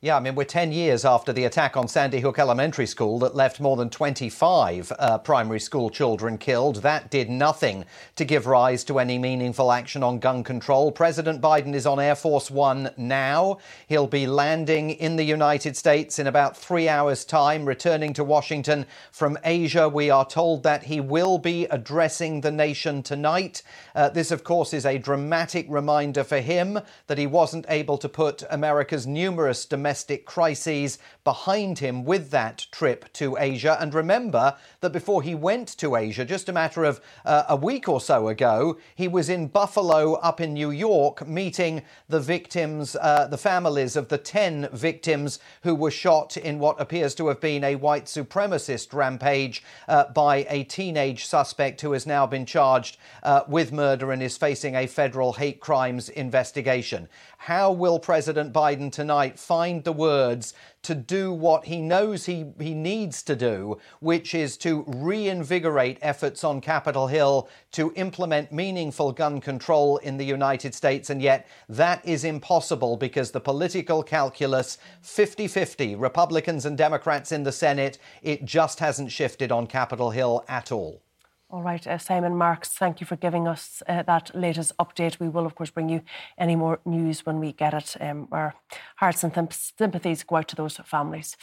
Yeah, 0.07 0.19
I 0.19 0.21
mean, 0.21 0.37
we're 0.37 0.45
10 0.45 0.71
years 0.71 1.05
after 1.05 1.33
the 1.33 1.47
attack 1.47 1.77
on 1.77 1.89
Sandy 1.89 2.21
Hook 2.21 2.39
Elementary 2.39 2.87
School 2.87 3.19
that 3.19 3.35
left 3.35 3.59
more 3.59 3.77
than 3.77 3.91
25 3.91 4.93
uh, 4.97 5.19
primary 5.19 5.59
school 5.59 5.91
children 5.91 6.39
killed. 6.39 6.77
That 6.77 7.11
did 7.11 7.29
nothing 7.29 7.85
to 8.15 8.25
give 8.25 8.47
rise 8.47 8.85
to 8.85 9.01
any 9.01 9.19
meaningful 9.19 9.73
action 9.73 10.05
on 10.05 10.21
gun 10.21 10.45
control. 10.45 10.93
President 10.93 11.41
Biden 11.41 11.75
is 11.75 11.87
on 11.87 11.99
Air 11.99 12.15
Force 12.15 12.53
One 12.53 12.91
now. 12.97 13.59
He'll 13.89 14.07
be 14.07 14.29
landing 14.29 14.91
in 14.91 15.17
the 15.17 15.25
United 15.25 15.77
States 15.77 16.21
in 16.21 16.29
about 16.29 16.57
three 16.57 16.89
hours' 16.89 17.25
time, 17.25 17.67
returning 17.67 18.13
to 18.13 18.23
Washington 18.23 18.87
from 19.11 19.37
Asia. 19.43 19.89
We 19.89 20.09
are 20.09 20.25
told 20.25 20.63
that 20.63 20.85
he 20.85 21.01
will 21.01 21.39
be 21.39 21.65
addressing 21.65 22.43
the 22.43 22.53
nation 22.53 23.03
tonight. 23.03 23.65
Uh, 23.93 24.09
this, 24.11 24.31
of 24.31 24.45
course, 24.45 24.73
is 24.73 24.87
a 24.87 24.99
dramatic 24.99 25.67
reminder 25.69 26.23
for 26.23 26.39
him 26.39 26.79
that 27.09 27.19
he 27.19 27.27
wasn't 27.27 27.67
able 27.69 27.99
to 27.99 28.09
put 28.09 28.45
America's 28.51 29.05
numerous 29.05 29.67
domestic 29.67 29.96
domestic 29.97 30.27
crises 30.27 30.99
behind 31.25 31.79
him 31.79 32.05
with 32.05 32.31
that 32.31 32.67
trip 32.71 33.11
to 33.15 33.35
Asia. 33.39 33.79
And 33.81 33.95
remember 33.95 34.55
that 34.83 34.93
before 34.93 35.23
he 35.23 35.35
went 35.35 35.69
to 35.79 35.97
Asia, 35.97 36.27
just 36.27 36.51
a 36.51 36.53
matter 36.53 36.85
of 36.85 37.01
uh, 37.25 37.45
a 37.49 37.57
week 37.57 37.89
or 37.89 37.99
so 37.99 38.29
ago, 38.29 38.77
he 38.95 39.09
was 39.09 39.31
in 39.31 39.47
Buffalo 39.47 40.15
up 40.17 40.39
in 40.39 40.53
New 40.53 40.71
York 40.71 41.27
meeting 41.27 41.81
the 42.11 42.21
victims, 42.21 42.95
uh, 43.01 43.27
the 43.27 43.39
families 43.39 43.97
of 43.97 44.09
the 44.09 44.19
10 44.19 44.69
victims 44.71 45.39
who 45.63 45.75
were 45.75 45.91
shot 45.91 46.37
in 46.37 46.59
what 46.59 46.79
appears 46.79 47.15
to 47.15 47.29
have 47.29 47.41
been 47.41 47.65
a 47.65 47.77
white 47.77 48.05
supremacist 48.05 48.93
rampage 48.93 49.65
uh, 49.89 50.05
by 50.13 50.47
a 50.51 50.65
teenage 50.65 51.25
suspect 51.25 51.81
who 51.81 51.93
has 51.93 52.07
now 52.07 52.27
been 52.27 52.45
charged 52.45 52.99
uh, 53.23 53.41
with 53.49 53.73
murder 53.73 54.13
and 54.13 54.23
is 54.23 54.37
facing 54.37 54.75
a 54.75 54.87
federal 54.87 55.33
hate 55.33 55.59
crimes 55.59 56.11
investigation. 56.11 57.09
How 57.39 57.71
will 57.71 57.99
President 57.99 58.53
Biden 58.53 58.91
tonight 58.91 59.39
find 59.39 59.76
the 59.85 59.93
words 59.93 60.55
to 60.83 60.95
do 60.95 61.33
what 61.33 61.65
he 61.65 61.81
knows 61.81 62.27
he, 62.27 62.47
he 62.61 62.75
needs 62.75 63.23
to 63.25 63.35
do, 63.35 63.79
which 64.01 64.35
is 64.35 64.57
to 64.59 64.85
reinvigorate 64.87 65.99
efforts 66.01 66.45
on 66.45 66.61
Capitol 66.61 67.09
Hill 67.09 67.49
to 67.73 67.93
implement 67.97 68.53
meaningful 68.53 69.13
gun 69.13 69.41
control 69.41 69.97
in 69.99 70.17
the 70.17 70.25
United 70.25 70.75
States. 70.75 71.11
And 71.11 71.21
yet 71.21 71.49
that 71.69 72.07
is 72.07 72.25
impossible 72.25 72.97
because 72.97 73.33
the 73.33 73.41
political 73.41 74.03
calculus 74.03 74.79
50 75.03 75.49
50, 75.49 75.95
Republicans 75.97 76.67
and 76.67 76.79
Democrats 76.79 77.33
in 77.33 77.43
the 77.43 77.53
Senate, 77.53 77.99
it 78.23 78.45
just 78.45 78.79
hasn't 78.79 79.11
shifted 79.11 79.51
on 79.51 79.67
Capitol 79.67 80.11
Hill 80.11 80.45
at 80.49 80.71
all. 80.71 81.03
All 81.49 81.63
right, 81.63 81.87
uh, 81.87 81.97
Simon 81.97 82.35
Marks, 82.35 82.71
thank 82.71 83.01
you 83.01 83.07
for 83.07 83.15
giving 83.15 83.47
us 83.47 83.81
uh, 83.89 84.03
that 84.03 84.35
latest 84.35 84.77
update. 84.79 85.21
We 85.21 85.29
will, 85.29 85.47
of 85.47 85.55
course, 85.55 85.71
bring 85.71 85.89
you 85.89 86.03
any 86.37 86.57
more 86.57 86.81
news 86.85 87.25
when 87.25 87.39
we 87.39 87.53
get 87.53 87.73
it. 87.73 87.97
Um, 88.01 88.27
our 88.33 88.57
hearts 88.97 89.23
and 89.23 89.33
th- 89.33 89.53
sympathies 89.79 90.25
go 90.25 90.37
out 90.37 90.49
to 90.49 90.57
those 90.57 90.79
families. 90.79 91.37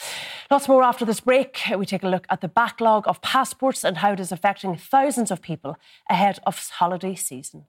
Lots 0.52 0.68
more 0.68 0.84
after 0.84 1.06
this 1.06 1.22
break. 1.22 1.62
We 1.78 1.86
take 1.86 2.04
a 2.04 2.10
look 2.10 2.28
at 2.30 2.42
the 2.42 2.50
backlog 2.50 3.08
of 3.08 3.22
passports 3.22 3.86
and 3.86 3.98
how 3.98 4.12
it 4.12 4.20
is 4.20 4.34
affecting 4.34 4.76
thousands 4.76 5.32
of 5.32 5.42
people 5.42 5.78
ahead 6.10 6.40
of 6.46 6.60
holiday 6.68 7.16
season. 7.16 7.68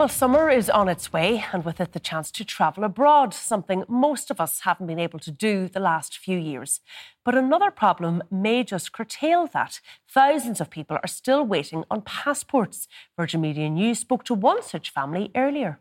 Well, 0.00 0.08
summer 0.08 0.48
is 0.48 0.70
on 0.70 0.88
its 0.88 1.12
way, 1.12 1.44
and 1.52 1.62
with 1.62 1.78
it, 1.78 1.92
the 1.92 2.00
chance 2.00 2.30
to 2.30 2.42
travel 2.42 2.84
abroad, 2.84 3.34
something 3.34 3.84
most 3.86 4.30
of 4.30 4.40
us 4.40 4.60
haven't 4.60 4.86
been 4.86 4.98
able 4.98 5.18
to 5.18 5.30
do 5.30 5.68
the 5.68 5.78
last 5.78 6.16
few 6.16 6.38
years. 6.38 6.80
But 7.22 7.34
another 7.34 7.70
problem 7.70 8.22
may 8.30 8.64
just 8.64 8.92
curtail 8.92 9.46
that. 9.48 9.82
Thousands 10.08 10.58
of 10.58 10.70
people 10.70 10.96
are 11.02 11.06
still 11.06 11.44
waiting 11.44 11.84
on 11.90 12.00
passports. 12.00 12.88
Virgin 13.18 13.42
Media 13.42 13.68
News 13.68 13.98
spoke 13.98 14.24
to 14.24 14.32
one 14.32 14.62
such 14.62 14.88
family 14.88 15.30
earlier. 15.36 15.80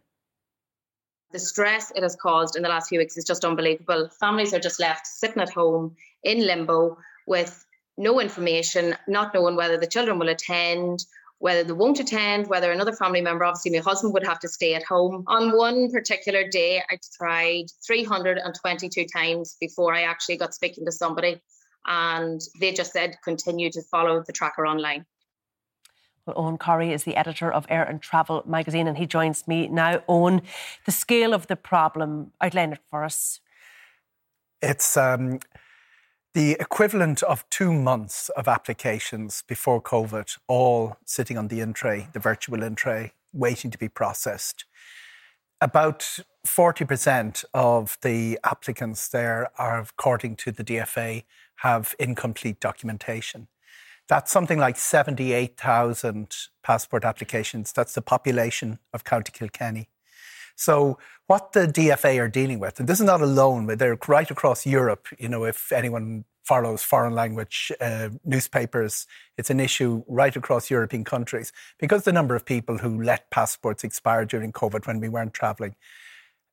The 1.31 1.39
stress 1.39 1.89
it 1.95 2.03
has 2.03 2.17
caused 2.17 2.57
in 2.57 2.61
the 2.61 2.67
last 2.67 2.89
few 2.89 2.99
weeks 2.99 3.15
is 3.15 3.23
just 3.23 3.45
unbelievable. 3.45 4.09
Families 4.19 4.53
are 4.53 4.59
just 4.59 4.81
left 4.81 5.07
sitting 5.07 5.41
at 5.41 5.53
home 5.53 5.95
in 6.23 6.45
limbo 6.45 6.97
with 7.25 7.65
no 7.97 8.19
information, 8.19 8.97
not 9.07 9.33
knowing 9.33 9.55
whether 9.55 9.77
the 9.77 9.87
children 9.87 10.19
will 10.19 10.27
attend 10.27 11.05
whether 11.39 11.63
they 11.63 11.73
won't 11.73 11.99
attend, 11.99 12.47
whether 12.47 12.71
another 12.71 12.91
family 12.91 13.21
member, 13.21 13.45
obviously 13.45 13.71
my 13.71 13.77
husband 13.77 14.13
would 14.13 14.25
have 14.25 14.39
to 14.39 14.47
stay 14.49 14.75
at 14.75 14.83
home. 14.83 15.23
On 15.27 15.57
one 15.57 15.89
particular 15.89 16.47
day, 16.47 16.83
I 16.89 16.99
tried 17.17 17.65
322 17.87 19.05
times 19.05 19.55
before 19.59 19.95
I 19.95 20.03
actually 20.03 20.37
got 20.37 20.53
speaking 20.53 20.85
to 20.85 20.91
somebody. 20.91 21.41
And 21.87 22.41
they 22.59 22.73
just 22.73 22.91
said, 22.91 23.15
continue 23.23 23.71
to 23.71 23.81
follow 23.83 24.21
the 24.21 24.33
tracker 24.33 24.67
online. 24.67 25.05
Well, 26.25 26.45
Owen 26.45 26.57
Corry 26.57 26.91
is 26.91 27.05
the 27.05 27.15
editor 27.15 27.51
of 27.51 27.65
Air 27.69 27.83
and 27.83 28.01
Travel 28.01 28.43
magazine, 28.45 28.87
and 28.87 28.97
he 28.97 29.07
joins 29.07 29.47
me 29.47 29.67
now. 29.67 30.03
Owen, 30.09 30.41
the 30.85 30.91
scale 30.91 31.33
of 31.33 31.47
the 31.47 31.55
problem, 31.55 32.33
outline 32.41 32.73
it 32.73 32.79
for 32.91 33.05
us. 33.05 33.39
It's 34.61 34.97
um, 34.97 35.39
the 36.39 36.55
equivalent 36.57 37.21
of 37.23 37.43
two 37.49 37.73
months 37.73 38.29
of 38.29 38.47
applications 38.47 39.43
before 39.45 39.81
COVID, 39.81 40.37
all 40.47 40.95
sitting 41.03 41.37
on 41.37 41.49
the 41.49 41.59
in 41.59 41.73
tray, 41.73 42.07
the 42.13 42.19
virtual 42.19 42.63
in 42.63 42.75
tray, 42.75 43.11
waiting 43.33 43.69
to 43.69 43.77
be 43.77 43.89
processed. 43.89 44.63
About 45.59 46.19
40% 46.47 47.43
of 47.53 47.97
the 48.03 48.39
applicants 48.45 49.09
there 49.09 49.49
are, 49.57 49.81
according 49.81 50.37
to 50.37 50.53
the 50.53 50.63
DFA, 50.63 51.25
have 51.57 51.93
incomplete 51.99 52.61
documentation. 52.61 53.49
That's 54.07 54.31
something 54.31 54.59
like 54.59 54.77
78,000 54.77 56.33
passport 56.63 57.03
applications. 57.03 57.73
That's 57.73 57.93
the 57.93 58.01
population 58.01 58.79
of 58.93 59.03
County 59.03 59.33
Kilkenny. 59.33 59.89
So 60.59 60.97
what 61.27 61.53
the 61.53 61.67
DFA 61.67 62.19
are 62.19 62.27
dealing 62.27 62.59
with, 62.59 62.79
and 62.79 62.89
this 62.89 62.99
is 62.99 63.05
not 63.05 63.21
alone, 63.21 63.65
but 63.65 63.79
they're 63.79 63.97
right 64.07 64.29
across 64.29 64.65
Europe. 64.65 65.07
You 65.17 65.29
know, 65.29 65.45
if 65.45 65.71
anyone 65.71 66.25
follows 66.43 66.83
foreign 66.83 67.13
language 67.13 67.71
uh, 67.79 68.09
newspapers, 68.25 69.07
it's 69.37 69.49
an 69.49 69.61
issue 69.61 70.03
right 70.07 70.35
across 70.35 70.69
European 70.69 71.05
countries 71.05 71.53
because 71.79 72.03
the 72.03 72.11
number 72.11 72.35
of 72.35 72.43
people 72.43 72.79
who 72.79 73.01
let 73.01 73.29
passports 73.29 73.85
expire 73.85 74.25
during 74.25 74.51
COVID 74.51 74.85
when 74.85 74.99
we 74.99 75.07
weren't 75.07 75.33
travelling, 75.33 75.75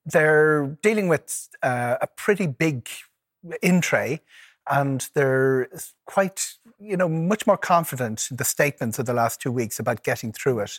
they're 0.04 0.78
dealing 0.82 1.08
with 1.08 1.48
uh, 1.64 1.96
a 2.00 2.06
pretty 2.06 2.46
big 2.46 2.88
in 3.60 3.80
tray 3.80 4.20
and 4.70 5.08
they're 5.14 5.68
quite, 6.06 6.54
you 6.78 6.96
know, 6.96 7.08
much 7.08 7.44
more 7.44 7.56
confident 7.56 8.28
in 8.30 8.36
the 8.36 8.44
statements 8.44 9.00
of 9.00 9.06
the 9.06 9.14
last 9.14 9.40
two 9.40 9.50
weeks 9.50 9.80
about 9.80 10.04
getting 10.04 10.32
through 10.32 10.60
it. 10.60 10.78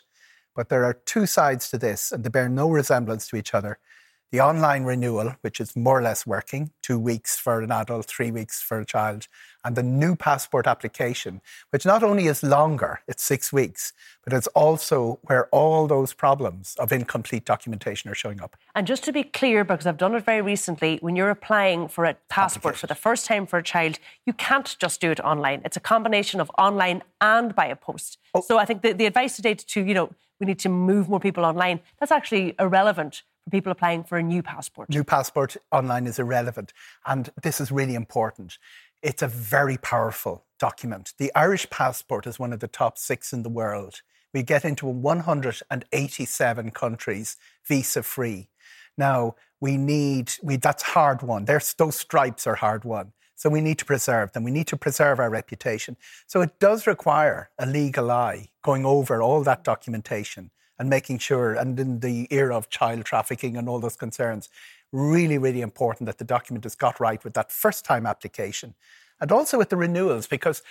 But 0.58 0.70
there 0.70 0.84
are 0.84 0.96
two 1.06 1.28
sides 1.28 1.70
to 1.70 1.78
this, 1.78 2.12
and 2.12 2.24
they 2.24 2.30
bear 2.30 2.50
no 2.50 2.68
resemblance 2.68 3.28
to 3.28 3.36
each 3.36 3.54
other 3.54 3.78
the 4.32 4.42
online 4.42 4.84
renewal, 4.84 5.36
which 5.42 5.60
is 5.60 5.76
more 5.76 6.00
or 6.00 6.02
less 6.02 6.28
working, 6.28 6.72
two 6.82 7.00
weeks 7.00 7.38
for 7.38 7.62
an 7.62 7.72
adult, 7.72 8.08
three 8.08 8.32
weeks 8.32 8.62
for 8.62 8.80
a 8.80 8.86
child, 8.86 9.28
and 9.64 9.76
the 9.76 9.84
new 9.84 10.16
passport 10.16 10.68
application, 10.68 11.42
which 11.70 11.86
not 11.86 12.04
only 12.04 12.28
is 12.28 12.44
longer, 12.44 13.02
it's 13.08 13.24
six 13.24 13.54
weeks, 13.54 13.94
but 14.24 14.34
it's 14.34 14.48
also 14.48 15.20
where 15.24 15.48
all 15.48 15.88
those 15.88 16.14
problems 16.14 16.76
of 16.80 16.92
incomplete 16.92 17.46
documentation 17.46 18.10
are 18.10 18.16
showing 18.16 18.42
up. 18.42 18.58
And 18.76 18.86
just 18.86 19.04
to 19.06 19.14
be 19.14 19.24
clear, 19.24 19.64
because 19.64 19.86
I've 19.86 19.98
done 19.98 20.16
it 20.16 20.24
very 20.24 20.42
recently, 20.42 20.98
when 21.02 21.16
you're 21.16 21.30
applying 21.30 21.88
for 21.88 22.06
a 22.06 22.16
passport 22.30 22.76
for 22.76 22.88
the 22.88 22.96
first 22.96 23.26
time 23.26 23.46
for 23.46 23.60
a 23.60 23.64
child, 23.64 24.00
you 24.26 24.34
can't 24.34 24.76
just 24.80 25.00
do 25.00 25.12
it 25.12 25.20
online. 25.22 25.62
It's 25.64 25.78
a 25.78 25.82
combination 25.82 26.42
of 26.42 26.52
online 26.58 27.04
and 27.22 27.56
by 27.56 27.68
a 27.68 27.76
post. 27.76 28.18
Oh. 28.34 28.42
So 28.42 28.58
I 28.58 28.66
think 28.66 28.82
the, 28.82 28.92
the 28.92 29.06
advice 29.06 29.36
today 29.38 29.54
to, 29.54 29.82
you 29.82 29.94
know, 29.94 30.12
we 30.40 30.46
need 30.46 30.60
to 30.60 30.70
move 30.70 31.10
more 31.10 31.20
people 31.20 31.46
online, 31.46 31.80
that's 32.00 32.12
actually 32.12 32.56
irrelevant 32.60 33.24
for 33.48 33.52
people 33.52 33.72
applying 33.72 34.04
for 34.04 34.18
a 34.18 34.24
new 34.24 34.44
passport? 34.44 34.90
New 34.90 35.06
passport 35.06 35.56
online 35.72 36.06
is 36.06 36.20
irrelevant. 36.20 36.74
And 37.06 37.30
this 37.42 37.62
is 37.62 37.72
really 37.72 37.96
important. 37.96 38.58
It's 39.02 39.22
a 39.22 39.28
very 39.28 39.78
powerful 39.78 40.44
document. 40.60 41.14
The 41.18 41.32
Irish 41.34 41.70
passport 41.70 42.28
is 42.28 42.38
one 42.38 42.52
of 42.52 42.60
the 42.60 42.68
top 42.68 42.98
six 42.98 43.32
in 43.32 43.44
the 43.44 43.50
world. 43.50 44.02
We 44.34 44.44
get 44.44 44.66
into 44.66 44.86
187 44.86 46.72
countries 46.72 47.38
visa 47.66 48.04
free. 48.04 48.50
Now, 48.98 49.36
we 49.62 49.78
need, 49.78 50.34
we, 50.44 50.58
that's 50.58 50.84
hard 50.84 51.22
won. 51.22 51.46
Those 51.46 51.74
stripes 51.96 52.46
are 52.48 52.56
hard 52.56 52.84
won. 52.84 53.14
So 53.36 53.50
we 53.50 53.62
need 53.62 53.78
to 53.78 53.86
preserve 53.86 54.34
them. 54.34 54.44
We 54.44 54.52
need 54.52 54.68
to 54.68 54.76
preserve 54.78 55.20
our 55.20 55.30
reputation. 55.30 55.96
So 56.26 56.42
it 56.42 56.60
does 56.60 56.86
require 56.86 57.50
a 57.58 57.66
legal 57.66 58.12
eye 58.12 58.50
going 58.64 58.86
over 58.86 59.22
all 59.22 59.44
that 59.44 59.64
documentation 59.64 60.52
and 60.80 60.90
making 60.90 61.20
sure, 61.20 61.54
and 61.54 61.80
in 61.80 62.00
the 62.00 62.28
era 62.32 62.56
of 62.56 62.70
child 62.70 63.06
trafficking 63.06 63.58
and 63.58 63.68
all 63.68 63.80
those 63.80 63.96
concerns, 63.96 64.50
really, 64.92 65.38
really 65.38 65.62
important 65.62 66.08
that 66.08 66.18
the 66.18 66.24
document 66.24 66.66
is 66.66 66.76
got 66.76 67.00
right 67.00 67.24
with 67.24 67.34
that 67.34 67.52
first 67.52 67.84
time 67.84 68.06
application 68.06 68.74
and 69.20 69.32
also 69.32 69.58
with 69.58 69.70
the 69.70 69.78
renewals 69.78 70.28
because 70.28 70.62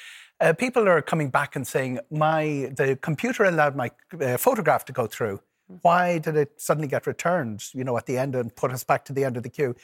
uh, 0.40 0.52
people 0.52 0.88
are 0.88 1.02
coming 1.02 1.30
back 1.30 1.56
and 1.56 1.66
saying, 1.66 1.98
my, 2.10 2.70
the 2.76 2.98
computer 3.00 3.44
allowed 3.44 3.74
my 3.74 3.90
uh, 4.20 4.36
photograph 4.36 4.84
to 4.84 4.92
go 4.92 5.06
through. 5.06 5.40
Why 5.82 6.18
did 6.18 6.36
it 6.36 6.60
suddenly 6.60 6.88
get 6.88 7.06
returned, 7.06 7.64
you 7.72 7.82
know, 7.82 7.96
at 7.96 8.06
the 8.06 8.18
end 8.18 8.34
and 8.34 8.54
put 8.54 8.70
us 8.70 8.84
back 8.84 9.04
to 9.06 9.12
the 9.12 9.24
end 9.24 9.36
of 9.36 9.42
the 9.42 9.48
queue? 9.48 9.74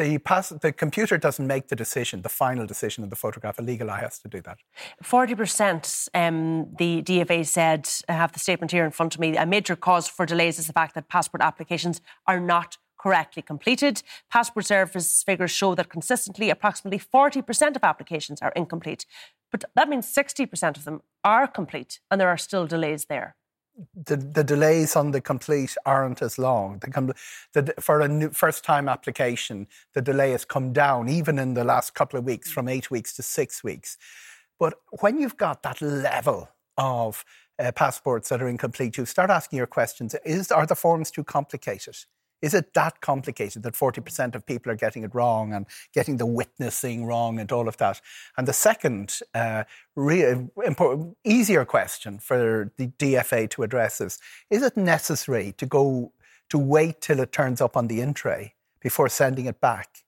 The, 0.00 0.18
pass, 0.18 0.48
the 0.48 0.72
computer 0.72 1.18
doesn't 1.18 1.46
make 1.46 1.68
the 1.68 1.76
decision, 1.76 2.22
the 2.22 2.30
final 2.30 2.66
decision 2.66 3.04
in 3.04 3.10
the 3.10 3.16
photograph. 3.16 3.58
A 3.58 3.62
legal 3.62 3.90
eye 3.90 4.00
has 4.00 4.18
to 4.20 4.28
do 4.28 4.40
that. 4.42 4.58
40%, 5.04 6.08
um, 6.14 6.68
the 6.78 7.02
DFA 7.02 7.46
said, 7.46 7.88
I 8.08 8.14
have 8.14 8.32
the 8.32 8.38
statement 8.38 8.72
here 8.72 8.84
in 8.84 8.92
front 8.92 9.14
of 9.14 9.20
me, 9.20 9.36
a 9.36 9.44
major 9.44 9.76
cause 9.76 10.08
for 10.08 10.24
delays 10.24 10.58
is 10.58 10.66
the 10.66 10.72
fact 10.72 10.94
that 10.94 11.08
passport 11.08 11.42
applications 11.42 12.00
are 12.26 12.40
not 12.40 12.78
correctly 12.98 13.42
completed. 13.42 14.02
Passport 14.30 14.66
Service 14.66 15.22
figures 15.22 15.50
show 15.50 15.74
that 15.74 15.90
consistently 15.90 16.48
approximately 16.48 16.98
40% 16.98 17.76
of 17.76 17.84
applications 17.84 18.40
are 18.40 18.52
incomplete. 18.56 19.04
But 19.50 19.64
that 19.74 19.88
means 19.88 20.06
60% 20.06 20.76
of 20.76 20.84
them 20.84 21.02
are 21.24 21.46
complete 21.46 22.00
and 22.10 22.20
there 22.20 22.28
are 22.28 22.38
still 22.38 22.66
delays 22.66 23.06
there 23.06 23.36
the, 23.94 24.16
the 24.16 24.44
delays 24.44 24.96
on 24.96 25.10
the 25.10 25.20
complete 25.20 25.76
aren't 25.86 26.22
as 26.22 26.38
long. 26.38 26.80
The, 26.80 27.14
the, 27.52 27.74
for 27.80 28.00
a 28.00 28.30
first 28.30 28.64
time 28.64 28.88
application, 28.88 29.66
the 29.94 30.02
delay 30.02 30.32
has 30.32 30.44
come 30.44 30.72
down, 30.72 31.08
even 31.08 31.38
in 31.38 31.54
the 31.54 31.64
last 31.64 31.94
couple 31.94 32.18
of 32.18 32.24
weeks, 32.24 32.50
from 32.50 32.68
eight 32.68 32.90
weeks 32.90 33.14
to 33.16 33.22
six 33.22 33.64
weeks. 33.64 33.96
But 34.58 34.74
when 35.00 35.18
you've 35.18 35.36
got 35.36 35.62
that 35.62 35.80
level 35.80 36.48
of 36.76 37.24
uh, 37.58 37.72
passports 37.72 38.28
that 38.28 38.42
are 38.42 38.48
incomplete, 38.48 38.96
you 38.96 39.06
start 39.06 39.30
asking 39.30 39.56
your 39.56 39.66
questions 39.66 40.14
is, 40.24 40.50
Are 40.52 40.66
the 40.66 40.76
forms 40.76 41.10
too 41.10 41.24
complicated? 41.24 41.96
Is 42.42 42.54
it 42.54 42.72
that 42.74 43.00
complicated 43.00 43.62
that 43.62 43.74
40% 43.74 44.34
of 44.34 44.46
people 44.46 44.72
are 44.72 44.76
getting 44.76 45.02
it 45.02 45.14
wrong 45.14 45.52
and 45.52 45.66
getting 45.92 46.16
the 46.16 46.26
witnessing 46.26 47.04
wrong 47.04 47.38
and 47.38 47.50
all 47.52 47.68
of 47.68 47.76
that? 47.78 48.00
And 48.36 48.48
the 48.48 48.52
second, 48.52 49.20
uh, 49.34 49.64
re- 49.94 50.48
important, 50.64 51.16
easier 51.24 51.64
question 51.64 52.18
for 52.18 52.72
the 52.76 52.88
DFA 52.88 53.50
to 53.50 53.62
address 53.62 54.00
is 54.00 54.18
Is 54.48 54.62
it 54.62 54.76
necessary 54.76 55.52
to 55.58 55.66
go 55.66 56.12
to 56.48 56.58
wait 56.58 57.00
till 57.00 57.20
it 57.20 57.32
turns 57.32 57.60
up 57.60 57.76
on 57.76 57.88
the 57.88 58.00
in 58.00 58.14
tray 58.14 58.54
before 58.80 59.08
sending 59.08 59.46
it 59.46 59.60
back? 59.60 60.04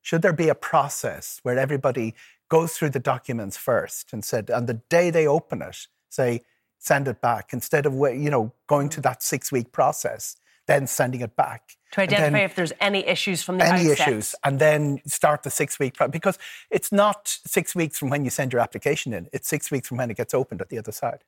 Should 0.00 0.22
there 0.22 0.32
be 0.32 0.48
a 0.48 0.54
process 0.54 1.40
where 1.42 1.58
everybody 1.58 2.14
goes 2.48 2.76
through 2.76 2.90
the 2.90 2.98
documents 2.98 3.56
first 3.56 4.12
and 4.12 4.24
said, 4.24 4.50
on 4.50 4.66
the 4.66 4.74
day 4.74 5.10
they 5.10 5.26
open 5.26 5.62
it, 5.62 5.86
say, 6.10 6.42
send 6.78 7.08
it 7.08 7.20
back 7.20 7.52
instead 7.52 7.86
of 7.86 7.94
you 7.94 8.30
know 8.30 8.52
going 8.66 8.88
to 8.90 9.00
that 9.00 9.22
six 9.22 9.50
week 9.50 9.72
process 9.72 10.36
then 10.66 10.86
sending 10.86 11.20
it 11.20 11.36
back. 11.36 11.76
To 11.92 12.00
identify 12.00 12.40
if 12.40 12.54
there's 12.56 12.72
any 12.80 13.06
issues 13.06 13.42
from 13.42 13.58
the 13.58 13.66
any 13.66 13.90
outset. 13.90 14.08
issues, 14.08 14.34
and 14.42 14.58
then 14.58 15.00
start 15.06 15.44
the 15.44 15.50
six 15.50 15.78
week 15.78 15.96
because 16.10 16.38
it's 16.70 16.90
not 16.90 17.28
six 17.46 17.74
weeks 17.74 17.98
from 17.98 18.10
when 18.10 18.24
you 18.24 18.30
send 18.30 18.52
your 18.52 18.60
application 18.60 19.12
in; 19.12 19.28
it's 19.32 19.48
six 19.48 19.70
weeks 19.70 19.88
from 19.88 19.98
when 19.98 20.10
it 20.10 20.16
gets 20.16 20.34
opened 20.34 20.60
at 20.60 20.70
the 20.70 20.78
other 20.78 20.92
side. 20.92 21.22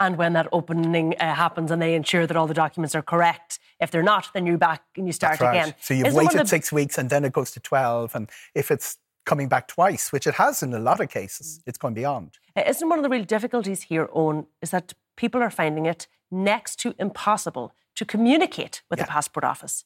And 0.00 0.16
when 0.16 0.32
that 0.34 0.48
opening 0.52 1.14
uh, 1.18 1.34
happens, 1.34 1.70
and 1.70 1.80
they 1.80 1.94
ensure 1.94 2.26
that 2.26 2.36
all 2.36 2.46
the 2.46 2.54
documents 2.54 2.94
are 2.94 3.02
correct. 3.02 3.58
If 3.80 3.90
they're 3.90 4.02
not, 4.02 4.28
then 4.32 4.46
you're 4.46 4.58
back 4.58 4.82
and 4.96 5.06
you 5.06 5.12
start 5.12 5.40
right. 5.40 5.50
again. 5.50 5.74
So 5.80 5.92
you've 5.92 6.06
Isn't 6.08 6.18
waited 6.18 6.40
the... 6.40 6.46
six 6.46 6.72
weeks, 6.72 6.96
and 6.96 7.10
then 7.10 7.24
it 7.24 7.32
goes 7.32 7.50
to 7.52 7.60
twelve. 7.60 8.14
And 8.14 8.30
if 8.54 8.70
it's 8.70 8.96
coming 9.26 9.48
back 9.48 9.68
twice, 9.68 10.12
which 10.12 10.26
it 10.26 10.34
has 10.34 10.62
in 10.62 10.72
a 10.72 10.78
lot 10.78 11.00
of 11.00 11.10
cases, 11.10 11.60
it's 11.66 11.76
going 11.76 11.94
beyond. 11.94 12.38
Uh, 12.56 12.62
isn't 12.66 12.88
one 12.88 12.98
of 12.98 13.02
the 13.02 13.10
real 13.10 13.24
difficulties 13.24 13.82
here, 13.82 14.08
Owen, 14.14 14.46
is 14.62 14.70
that 14.70 14.94
people 15.16 15.42
are 15.42 15.50
finding 15.50 15.84
it 15.84 16.06
next 16.30 16.76
to 16.80 16.94
impossible 16.98 17.72
to 17.96 18.04
communicate 18.04 18.82
with 18.90 18.98
yeah. 18.98 19.06
the 19.06 19.10
passport 19.10 19.44
office? 19.44 19.84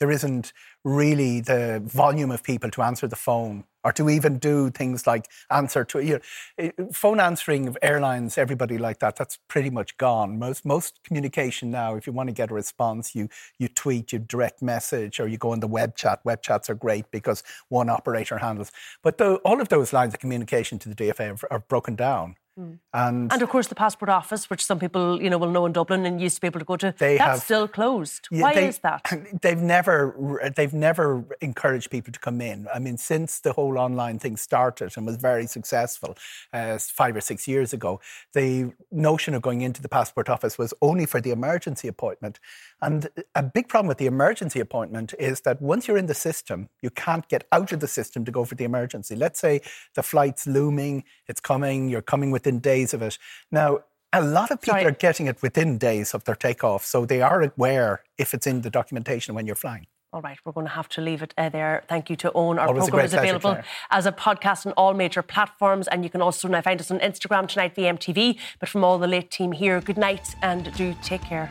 There 0.00 0.10
isn't 0.10 0.52
really 0.84 1.40
the 1.40 1.82
volume 1.84 2.30
of 2.30 2.44
people 2.44 2.70
to 2.70 2.82
answer 2.82 3.08
the 3.08 3.16
phone 3.16 3.64
or 3.84 3.92
to 3.92 4.10
even 4.10 4.38
do 4.38 4.70
things 4.70 5.06
like 5.06 5.26
answer 5.50 5.84
to 5.84 6.00
you 6.00 6.14
know, 6.14 6.20
eh, 6.58 6.70
phone 6.92 7.20
answering 7.20 7.66
of 7.66 7.78
airlines, 7.82 8.36
everybody 8.38 8.76
like 8.76 8.98
that. 8.98 9.16
That's 9.16 9.38
pretty 9.48 9.70
much 9.70 9.96
gone. 9.96 10.38
Most 10.38 10.64
most 10.64 11.00
communication 11.04 11.70
now, 11.70 11.96
if 11.96 12.06
you 12.06 12.12
want 12.12 12.28
to 12.28 12.32
get 12.32 12.50
a 12.50 12.54
response, 12.54 13.14
you 13.14 13.28
you 13.58 13.68
tweet, 13.68 14.12
you 14.12 14.18
direct 14.18 14.62
message, 14.62 15.18
or 15.20 15.26
you 15.26 15.38
go 15.38 15.52
on 15.52 15.60
the 15.60 15.66
web 15.66 15.96
chat. 15.96 16.20
Web 16.24 16.42
chats 16.42 16.68
are 16.68 16.74
great 16.74 17.10
because 17.10 17.42
one 17.68 17.88
operator 17.88 18.38
handles. 18.38 18.70
But 19.02 19.18
the, 19.18 19.36
all 19.36 19.60
of 19.60 19.68
those 19.68 19.92
lines 19.92 20.14
of 20.14 20.20
communication 20.20 20.78
to 20.80 20.88
the 20.88 20.94
DFA 20.94 21.42
are, 21.42 21.52
are 21.52 21.60
broken 21.60 21.96
down. 21.96 22.36
Mm. 22.58 22.78
And, 22.92 23.32
and 23.32 23.42
of 23.42 23.48
course, 23.48 23.68
the 23.68 23.74
passport 23.76 24.08
office, 24.08 24.50
which 24.50 24.64
some 24.64 24.80
people 24.80 25.22
you 25.22 25.30
know 25.30 25.38
will 25.38 25.50
know 25.50 25.64
in 25.66 25.72
Dublin 25.72 26.04
and 26.04 26.20
used 26.20 26.36
to 26.36 26.40
be 26.40 26.48
able 26.48 26.58
to 26.58 26.64
go 26.64 26.76
to, 26.76 26.94
that's 26.98 27.20
have, 27.20 27.38
still 27.40 27.68
closed. 27.68 28.26
Yeah, 28.30 28.42
Why 28.42 28.54
they, 28.54 28.68
is 28.68 28.78
that? 28.78 29.02
They've 29.42 29.58
never 29.58 30.52
they've 30.56 30.72
never 30.72 31.24
encouraged 31.40 31.90
people 31.90 32.12
to 32.12 32.18
come 32.18 32.40
in. 32.40 32.66
I 32.74 32.80
mean, 32.80 32.96
since 32.96 33.40
the 33.40 33.52
whole 33.52 33.78
online 33.78 34.18
thing 34.18 34.36
started 34.36 34.96
and 34.96 35.06
was 35.06 35.16
very 35.16 35.46
successful 35.46 36.16
uh, 36.52 36.78
five 36.78 37.14
or 37.14 37.20
six 37.20 37.46
years 37.46 37.72
ago, 37.72 38.00
the 38.34 38.72
notion 38.90 39.34
of 39.34 39.42
going 39.42 39.60
into 39.60 39.80
the 39.80 39.88
passport 39.88 40.28
office 40.28 40.58
was 40.58 40.74
only 40.82 41.06
for 41.06 41.20
the 41.20 41.30
emergency 41.30 41.86
appointment. 41.86 42.40
And 42.80 43.08
a 43.34 43.42
big 43.42 43.68
problem 43.68 43.88
with 43.88 43.98
the 43.98 44.06
emergency 44.06 44.60
appointment 44.60 45.14
is 45.18 45.40
that 45.40 45.60
once 45.60 45.88
you're 45.88 45.96
in 45.96 46.06
the 46.06 46.14
system, 46.14 46.68
you 46.80 46.90
can't 46.90 47.26
get 47.28 47.44
out 47.50 47.72
of 47.72 47.80
the 47.80 47.88
system 47.88 48.24
to 48.24 48.30
go 48.30 48.44
for 48.44 48.54
the 48.54 48.64
emergency. 48.64 49.16
Let's 49.16 49.40
say 49.40 49.60
the 49.94 50.02
flight's 50.02 50.46
looming, 50.46 51.04
it's 51.26 51.40
coming, 51.40 51.88
you're 51.88 52.02
coming 52.02 52.30
within 52.30 52.60
days 52.60 52.94
of 52.94 53.02
it. 53.02 53.18
Now, 53.50 53.80
a 54.12 54.22
lot 54.22 54.50
of 54.50 54.60
people 54.60 54.78
Sorry. 54.78 54.86
are 54.86 54.92
getting 54.92 55.26
it 55.26 55.42
within 55.42 55.76
days 55.76 56.14
of 56.14 56.24
their 56.24 56.36
takeoff, 56.36 56.84
so 56.84 57.04
they 57.04 57.20
are 57.20 57.42
aware 57.42 58.02
if 58.16 58.32
it's 58.32 58.46
in 58.46 58.62
the 58.62 58.70
documentation 58.70 59.34
when 59.34 59.46
you're 59.46 59.56
flying. 59.56 59.86
All 60.10 60.22
right, 60.22 60.38
we're 60.44 60.52
going 60.52 60.66
to 60.66 60.72
have 60.72 60.88
to 60.90 61.02
leave 61.02 61.20
it 61.20 61.34
uh, 61.36 61.50
there. 61.50 61.84
Thank 61.86 62.08
you 62.08 62.16
to 62.16 62.32
Owen. 62.32 62.58
Our 62.58 62.68
Always 62.68 62.84
program 62.84 63.04
is 63.04 63.12
available 63.12 63.52
pleasure, 63.52 63.68
as 63.90 64.06
a 64.06 64.12
podcast 64.12 64.64
on 64.64 64.72
all 64.72 64.94
major 64.94 65.20
platforms, 65.20 65.86
and 65.88 66.02
you 66.02 66.08
can 66.08 66.22
also 66.22 66.48
now 66.48 66.62
find 66.62 66.80
us 66.80 66.90
on 66.90 66.98
Instagram 67.00 67.46
tonight, 67.46 67.74
VMTV. 67.74 68.38
But 68.58 68.70
from 68.70 68.84
all 68.84 68.98
the 68.98 69.08
late 69.08 69.30
team 69.30 69.52
here, 69.52 69.82
good 69.82 69.98
night 69.98 70.34
and 70.40 70.72
do 70.74 70.96
take 71.02 71.20
care. 71.20 71.50